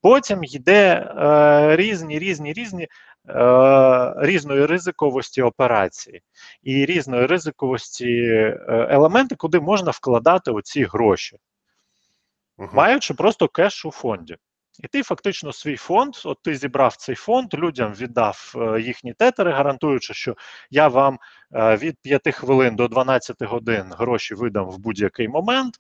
Потім 0.04 0.44
йде 0.44 1.14
е, 1.18 1.76
різні, 1.76 2.18
різні, 2.18 2.52
різні 2.52 2.88
е, 3.28 4.14
різної 4.16 4.66
ризиковості 4.66 5.42
операції 5.42 6.22
і 6.62 6.86
різної 6.86 7.26
ризиковості 7.26 8.08
е, 8.08 8.58
елементи, 8.90 9.34
куди 9.34 9.60
можна 9.60 9.90
вкладати 9.90 10.50
оці 10.50 10.84
гроші, 10.84 11.36
Мгм. 12.58 12.70
маючи 12.72 13.14
просто 13.14 13.48
кеш 13.48 13.84
у 13.84 13.90
фонді. 13.90 14.36
І 14.82 14.88
ти 14.88 15.02
фактично 15.02 15.52
свій 15.52 15.76
фонд, 15.76 16.14
от 16.24 16.38
ти 16.42 16.54
зібрав 16.54 16.96
цей 16.96 17.14
фонд, 17.14 17.54
людям 17.54 17.94
віддав 17.94 18.54
е, 18.56 18.80
їхні 18.80 19.12
Tether 19.14 19.43
и, 19.43 19.52
гарантуючи, 19.52 20.14
що 20.14 20.34
я 20.70 20.88
вам 20.88 21.18
е, 21.54 21.76
від 21.76 21.96
5 22.02 22.34
хвилин 22.34 22.76
до 22.76 22.88
12 22.88 23.42
годин 23.42 23.84
гроші 23.98 24.34
видам 24.34 24.70
в 24.70 24.78
будь-який 24.78 25.28
момент. 25.28 25.74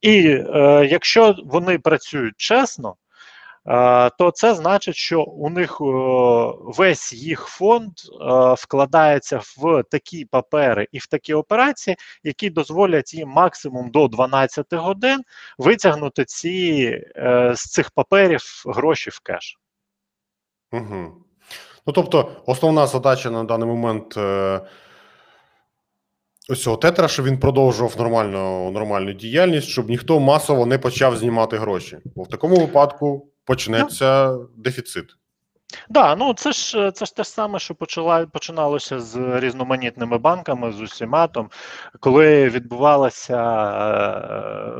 І 0.00 0.26
е, 0.28 0.86
якщо 0.90 1.36
вони 1.44 1.78
працюють 1.78 2.34
чесно, 2.36 2.96
то 4.18 4.30
це 4.34 4.54
значить, 4.54 4.96
що 4.96 5.22
у 5.22 5.50
них 5.50 5.78
е, 5.80 5.84
весь 6.58 7.12
їх 7.12 7.40
фонд 7.40 7.90
е, 7.90 8.54
вкладається 8.58 9.40
в 9.56 9.82
такі 9.90 10.24
папери 10.24 10.88
і 10.92 10.98
в 10.98 11.06
такі 11.06 11.34
операції, 11.34 11.96
які 12.24 12.50
дозволять 12.50 13.14
їм 13.14 13.28
максимум 13.28 13.90
до 13.90 14.08
12 14.08 14.66
годин 14.72 15.22
витягнути 15.58 16.24
ці 16.24 16.98
е, 17.16 17.52
з 17.56 17.70
цих 17.70 17.90
паперів 17.90 18.42
гроші 18.66 19.10
в 19.10 19.20
кеш. 19.20 19.58
Угу. 20.72 21.12
Ну, 21.86 21.92
тобто, 21.92 22.30
основна 22.46 22.86
задача 22.86 23.30
на 23.30 23.44
даний 23.44 23.68
момент 23.68 24.16
е, 24.16 24.60
ось 26.48 26.62
цього 26.62 26.76
тетера, 26.76 27.08
щоб 27.08 27.26
він 27.26 27.38
продовжував 27.38 27.94
нормальну, 27.98 28.70
нормальну 28.70 29.12
діяльність, 29.12 29.68
щоб 29.68 29.88
ніхто 29.88 30.20
масово 30.20 30.66
не 30.66 30.78
почав 30.78 31.16
знімати 31.16 31.58
гроші. 31.58 31.98
Бо 32.16 32.22
в 32.22 32.28
такому 32.28 32.56
випадку 32.56 33.31
почнеться 33.44 34.38
дефіцит. 34.56 35.16
Да, 35.88 36.16
ну 36.16 36.34
це 36.34 36.52
ж 36.52 36.90
це 36.94 37.04
ж 37.04 37.16
те 37.16 37.22
ж 37.24 37.30
саме, 37.30 37.58
що 37.58 37.74
почала 37.74 38.26
починалося 38.26 39.00
з 39.00 39.40
різноманітними 39.40 40.18
банками, 40.18 40.72
з 40.72 40.80
усіма 40.80 41.26
там, 41.26 41.50
коли 42.00 42.48
відбувалася 42.48 43.38
е, 44.30 44.72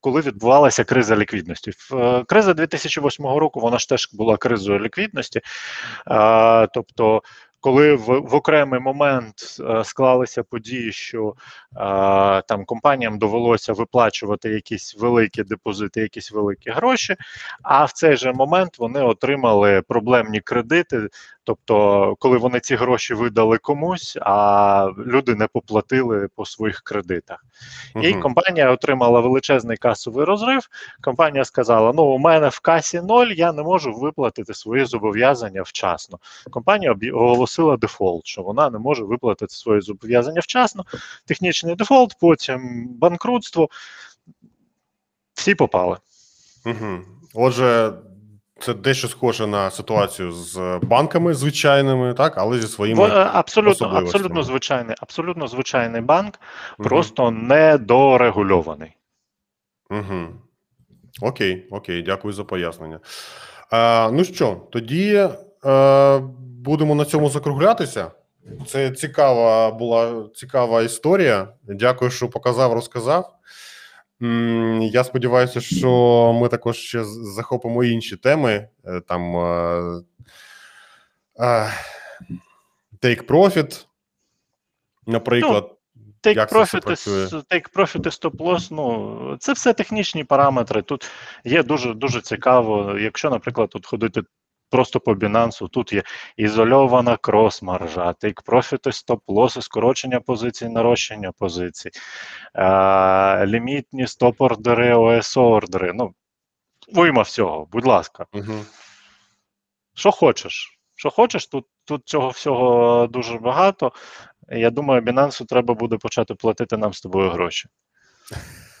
коли 0.00 0.20
відбувалася 0.20 0.84
криза 0.84 1.16
ліквідності. 1.16 1.72
Е, 1.92 2.24
Криза 2.24 2.54
2008 2.54 3.26
року 3.26 3.60
вона 3.60 3.78
ж 3.78 3.88
теж 3.88 4.08
була 4.12 4.36
кризою 4.36 4.80
ліквідності. 4.80 5.40
Е, 6.10 6.66
Тобто, 6.66 7.22
коли 7.66 7.94
в, 7.94 8.18
в 8.20 8.34
окремий 8.34 8.80
момент 8.80 9.34
е, 9.60 9.84
склалися 9.84 10.42
події, 10.42 10.92
що 10.92 11.28
е, 11.28 11.32
там 12.42 12.64
компаніям 12.66 13.18
довелося 13.18 13.72
виплачувати 13.72 14.50
якісь 14.50 14.96
великі 14.98 15.42
депозити, 15.42 16.00
якісь 16.00 16.32
великі 16.32 16.70
гроші, 16.70 17.16
а 17.62 17.84
в 17.84 17.92
цей 17.92 18.16
же 18.16 18.32
момент 18.32 18.78
вони 18.78 19.00
отримали 19.02 19.82
проблемні 19.88 20.40
кредити. 20.40 21.08
Тобто, 21.44 22.14
коли 22.18 22.38
вони 22.38 22.60
ці 22.60 22.76
гроші 22.76 23.14
видали 23.14 23.58
комусь, 23.58 24.18
а 24.20 24.88
люди 25.06 25.34
не 25.34 25.46
поплатили 25.46 26.28
по 26.36 26.44
своїх 26.46 26.80
кредитах. 26.80 27.44
І 28.02 28.12
компанія 28.20 28.70
отримала 28.70 29.20
величезний 29.20 29.76
касовий 29.76 30.24
розрив. 30.24 30.68
Компанія 31.00 31.44
сказала: 31.44 31.92
Ну, 31.96 32.02
у 32.02 32.18
мене 32.18 32.48
в 32.48 32.60
касі 32.60 33.00
ноль, 33.00 33.26
я 33.26 33.52
не 33.52 33.62
можу 33.62 33.92
виплатити 33.92 34.54
свої 34.54 34.84
зобов'язання 34.84 35.62
вчасно. 35.62 36.18
Компанія 36.50 36.92
об'я- 36.92 37.12
оголосила 37.56 37.76
дефолт, 37.76 38.26
що 38.26 38.42
вона 38.42 38.70
не 38.70 38.78
може 38.78 39.04
виплатити 39.04 39.54
свої 39.54 39.80
зобов'язання 39.80 40.40
вчасно. 40.40 40.84
Технічний 41.26 41.74
дефолт, 41.74 42.16
потім 42.20 42.88
банкрутство. 42.88 43.68
Всі 45.34 45.54
попали. 45.54 45.96
Угу. 46.66 46.98
Отже, 47.34 47.92
це 48.60 48.74
дещо 48.74 49.08
схоже 49.08 49.46
на 49.46 49.70
ситуацію 49.70 50.32
з 50.32 50.78
банками 50.82 51.34
звичайними, 51.34 52.14
так, 52.14 52.38
але 52.38 52.60
зі 52.60 52.66
своїми. 52.66 53.04
Е, 53.04 53.30
абсолютно, 53.32 53.88
абсолютно 53.88 54.42
звичайний, 54.42 54.96
абсолютно 55.00 55.48
звичайний 55.48 56.00
банк, 56.00 56.40
Мгм. 56.78 56.88
просто 56.88 57.30
недорегульований. 57.30 58.96
Угу. 59.90 60.26
Окей, 61.20 61.68
окей, 61.70 62.02
дякую 62.02 62.34
за 62.34 62.44
пояснення. 62.44 63.00
А, 63.70 64.10
ну 64.12 64.24
що, 64.24 64.56
тоді 64.70 65.28
е, 65.64 66.20
будемо 66.66 66.94
на 66.94 67.04
цьому 67.04 67.30
закруглятися. 67.30 68.10
Це 68.66 68.90
цікава 68.90 69.70
була 69.70 70.28
цікава 70.34 70.82
історія. 70.82 71.48
Дякую, 71.62 72.10
що 72.10 72.28
показав, 72.28 72.72
розказав. 72.72 73.32
Я 74.80 75.04
сподіваюся, 75.04 75.60
що 75.60 75.90
ми 76.40 76.48
також 76.48 76.76
ще 76.76 77.04
захопимо 77.04 77.84
інші 77.84 78.16
теми. 78.16 78.68
е, 78.86 79.00
Там 79.00 79.36
е, 79.36 80.02
е, 81.40 81.72
Take 83.02 83.22
Profit, 83.26 83.86
наприклад. 85.06 85.72
take 86.22 86.52
profit, 86.52 86.90
і, 86.90 87.54
take 87.54 87.72
profit 87.74 88.06
і 88.06 88.36
loss, 88.44 88.68
ну, 88.70 89.36
це 89.40 89.52
все 89.52 89.72
технічні 89.72 90.24
параметри. 90.24 90.82
Тут 90.82 91.10
є 91.44 91.62
дуже 91.62 91.94
дуже 91.94 92.20
цікаво. 92.20 92.98
Якщо, 92.98 93.30
наприклад, 93.30 93.68
тут 93.70 93.86
ходити 93.86 94.22
просто 94.70 95.00
по 95.00 95.14
Binance, 95.14 95.68
тут 95.68 95.92
є 95.92 96.02
ізольована 96.36 97.16
крос-маржа, 97.16 98.14
і 98.22 98.26
stop 98.26 99.20
loss, 99.28 99.62
скорочення 99.62 100.20
позицій, 100.20 100.68
нарощення 100.68 101.32
позицій, 101.32 101.90
е, 102.54 103.46
лімітні 103.46 104.06
стоп-ордери, 104.06 104.94
ОСО-ордери. 104.94 105.92
Ну, 105.94 106.14
уйма 106.94 107.22
всього, 107.22 107.68
будь 107.72 107.86
ласка. 107.86 108.26
Угу. 108.32 108.64
Що 109.94 110.10
хочеш? 110.10 110.78
Що 110.94 111.10
хочеш, 111.10 111.46
тут, 111.46 111.66
тут 111.84 112.08
цього 112.08 112.28
всього 112.28 113.06
дуже 113.06 113.38
багато. 113.38 113.92
Я 114.48 114.70
думаю, 114.70 115.00
Binance 115.02 115.46
треба 115.46 115.74
буде 115.74 115.96
почати 115.96 116.34
платити 116.34 116.76
нам 116.76 116.92
з 116.92 117.00
тобою 117.00 117.30
гроші. 117.30 117.68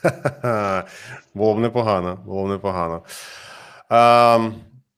Було 1.34 1.54
б 1.54 1.58
непогано, 1.58 2.18
було 2.24 2.44
б 2.46 2.48
непогано. 2.48 3.02
А, 3.88 4.38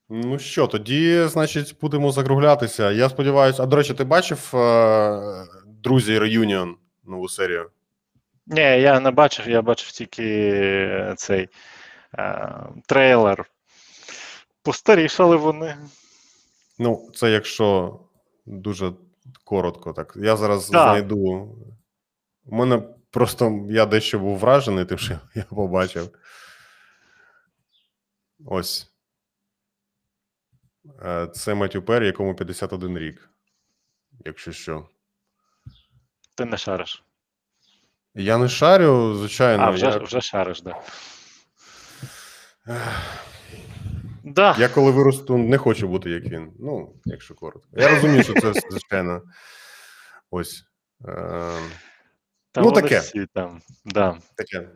ну 0.08 0.38
що, 0.38 0.66
тоді, 0.66 1.24
значить, 1.26 1.76
будемо 1.80 2.12
закруглятися. 2.12 2.90
Я 2.90 3.08
сподіваюся, 3.08 3.62
а 3.62 3.66
до 3.66 3.76
речі, 3.76 3.94
ти 3.94 4.04
бачив 4.04 4.50
е, 4.54 5.46
друзі 5.66 6.18
Reunion 6.18 6.74
нову 7.04 7.28
серію? 7.28 7.70
Ні, 8.46 8.60
я 8.60 9.00
не 9.00 9.10
бачив, 9.10 9.48
я 9.48 9.62
бачив 9.62 9.92
тільки 9.92 10.50
е, 10.52 11.14
цей 11.16 11.48
е, 12.18 12.48
трейлер. 12.86 13.44
Постарішали 14.62 15.36
вони. 15.36 15.76
Ну, 16.78 17.10
це 17.14 17.30
якщо 17.30 17.98
дуже 18.46 18.92
коротко, 19.44 19.92
так. 19.92 20.12
Я 20.16 20.36
зараз 20.36 20.68
Так. 20.68 20.88
знайду. 20.88 21.20
У 22.46 22.56
мене 22.56 22.82
просто 23.10 23.66
я 23.70 23.86
дещо 23.86 24.18
був 24.18 24.38
вражений, 24.38 24.84
тим, 24.84 24.98
що 24.98 25.18
я 25.34 25.42
побачив. 25.42 26.08
Ось. 28.46 28.92
Е, 31.02 31.26
Це 31.26 31.54
Меттю 31.54 31.82
Перрі, 31.82 32.06
якому 32.06 32.34
51 32.34 32.98
рік. 32.98 33.30
Якщо 34.24 34.52
що. 34.52 34.88
Ти 36.34 36.44
не 36.44 36.56
шариш. 36.56 37.04
Я 38.14 38.38
не 38.38 38.48
шарю, 38.48 39.14
звичайно. 39.14 39.62
А, 39.62 39.70
вже, 39.70 39.86
я, 39.86 39.96
вже 39.96 40.20
шариш, 40.20 40.60
так. 40.60 40.76
Да. 42.66 42.84
Да. 44.24 44.56
я 44.58 44.68
коли 44.68 44.90
виросту, 44.90 45.38
не 45.38 45.58
хочу 45.58 45.88
бути 45.88 46.10
як 46.10 46.24
він. 46.24 46.52
Ну, 46.58 46.94
якщо 47.04 47.34
коротко. 47.34 47.68
Я 47.72 47.94
розумію, 47.94 48.22
що 48.22 48.34
це 48.34 48.52
звичайно. 48.70 49.22
Ось. 50.30 50.64
Е, 51.08 51.58
ну, 52.56 52.72
таке. 52.72 52.98
Всі 52.98 53.26
там. 53.34 53.62
Да. 53.84 54.18
таке. 54.34 54.68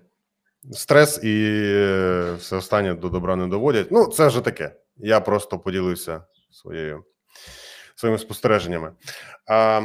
Стрес 0.72 1.24
і 1.24 1.44
е, 1.66 2.34
все 2.38 2.56
останнє 2.56 2.94
до 2.94 3.08
добра 3.08 3.36
не 3.36 3.46
доводять. 3.46 3.90
Ну, 3.90 4.06
це 4.06 4.26
вже 4.26 4.40
таке. 4.40 4.76
Я 5.02 5.20
просто 5.20 5.58
поділився 5.58 6.24
своєю, 6.50 7.04
своїми 7.94 8.18
спостереженнями. 8.18 8.92
А, 9.46 9.82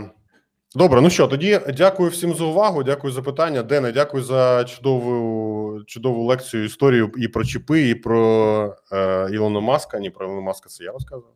добре, 0.75 1.01
ну 1.01 1.09
що, 1.09 1.27
тоді 1.27 1.61
дякую 1.77 2.09
всім 2.09 2.33
за 2.33 2.43
увагу. 2.43 2.83
Дякую 2.83 3.13
за 3.13 3.21
питання. 3.21 3.63
Дене, 3.63 3.91
дякую 3.91 4.23
за 4.23 4.63
чудову, 4.63 5.83
чудову 5.83 6.25
лекцію, 6.25 6.63
історію 6.65 7.11
і 7.17 7.27
про 7.27 7.45
чіпи, 7.45 7.89
і 7.89 7.95
про 7.95 8.75
е, 8.91 9.29
Ілона 9.31 9.59
Маска. 9.59 9.99
Ні, 9.99 10.09
про 10.09 10.25
Ілона 10.25 10.41
Маска 10.41 10.69
це 10.69 10.83
я 10.83 10.91
розказував, 10.91 11.33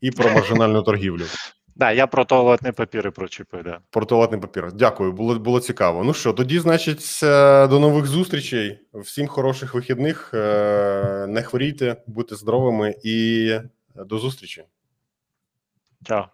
і 0.00 0.10
про 0.10 0.30
маржинальну 0.30 0.82
торгівлю. 0.82 1.24
Да, 1.74 1.90
я 1.92 2.06
про 2.06 2.24
туалетний 2.24 2.72
папір 2.72 3.06
і 3.06 3.10
про 3.10 3.28
чіпи, 3.28 3.62
да. 3.62 3.80
Про 3.90 4.04
туалетний 4.06 4.40
папір. 4.40 4.72
Дякую, 4.72 5.12
було 5.12 5.38
було 5.38 5.60
цікаво. 5.60 6.04
Ну 6.04 6.14
що, 6.14 6.32
тоді, 6.32 6.58
значить, 6.58 7.20
е, 7.22 7.66
до 7.66 7.80
нових 7.80 8.06
зустрічей. 8.06 8.78
Всім 8.94 9.26
хороших 9.26 9.74
вихідних. 9.74 10.30
е, 10.34 11.26
Не 11.28 11.42
хворійте, 11.42 11.96
будьте 12.06 12.34
здоровими 12.36 12.94
і 13.04 13.50
до 13.94 14.18
зустрічі. 14.18 14.64
Чао. 16.04 16.28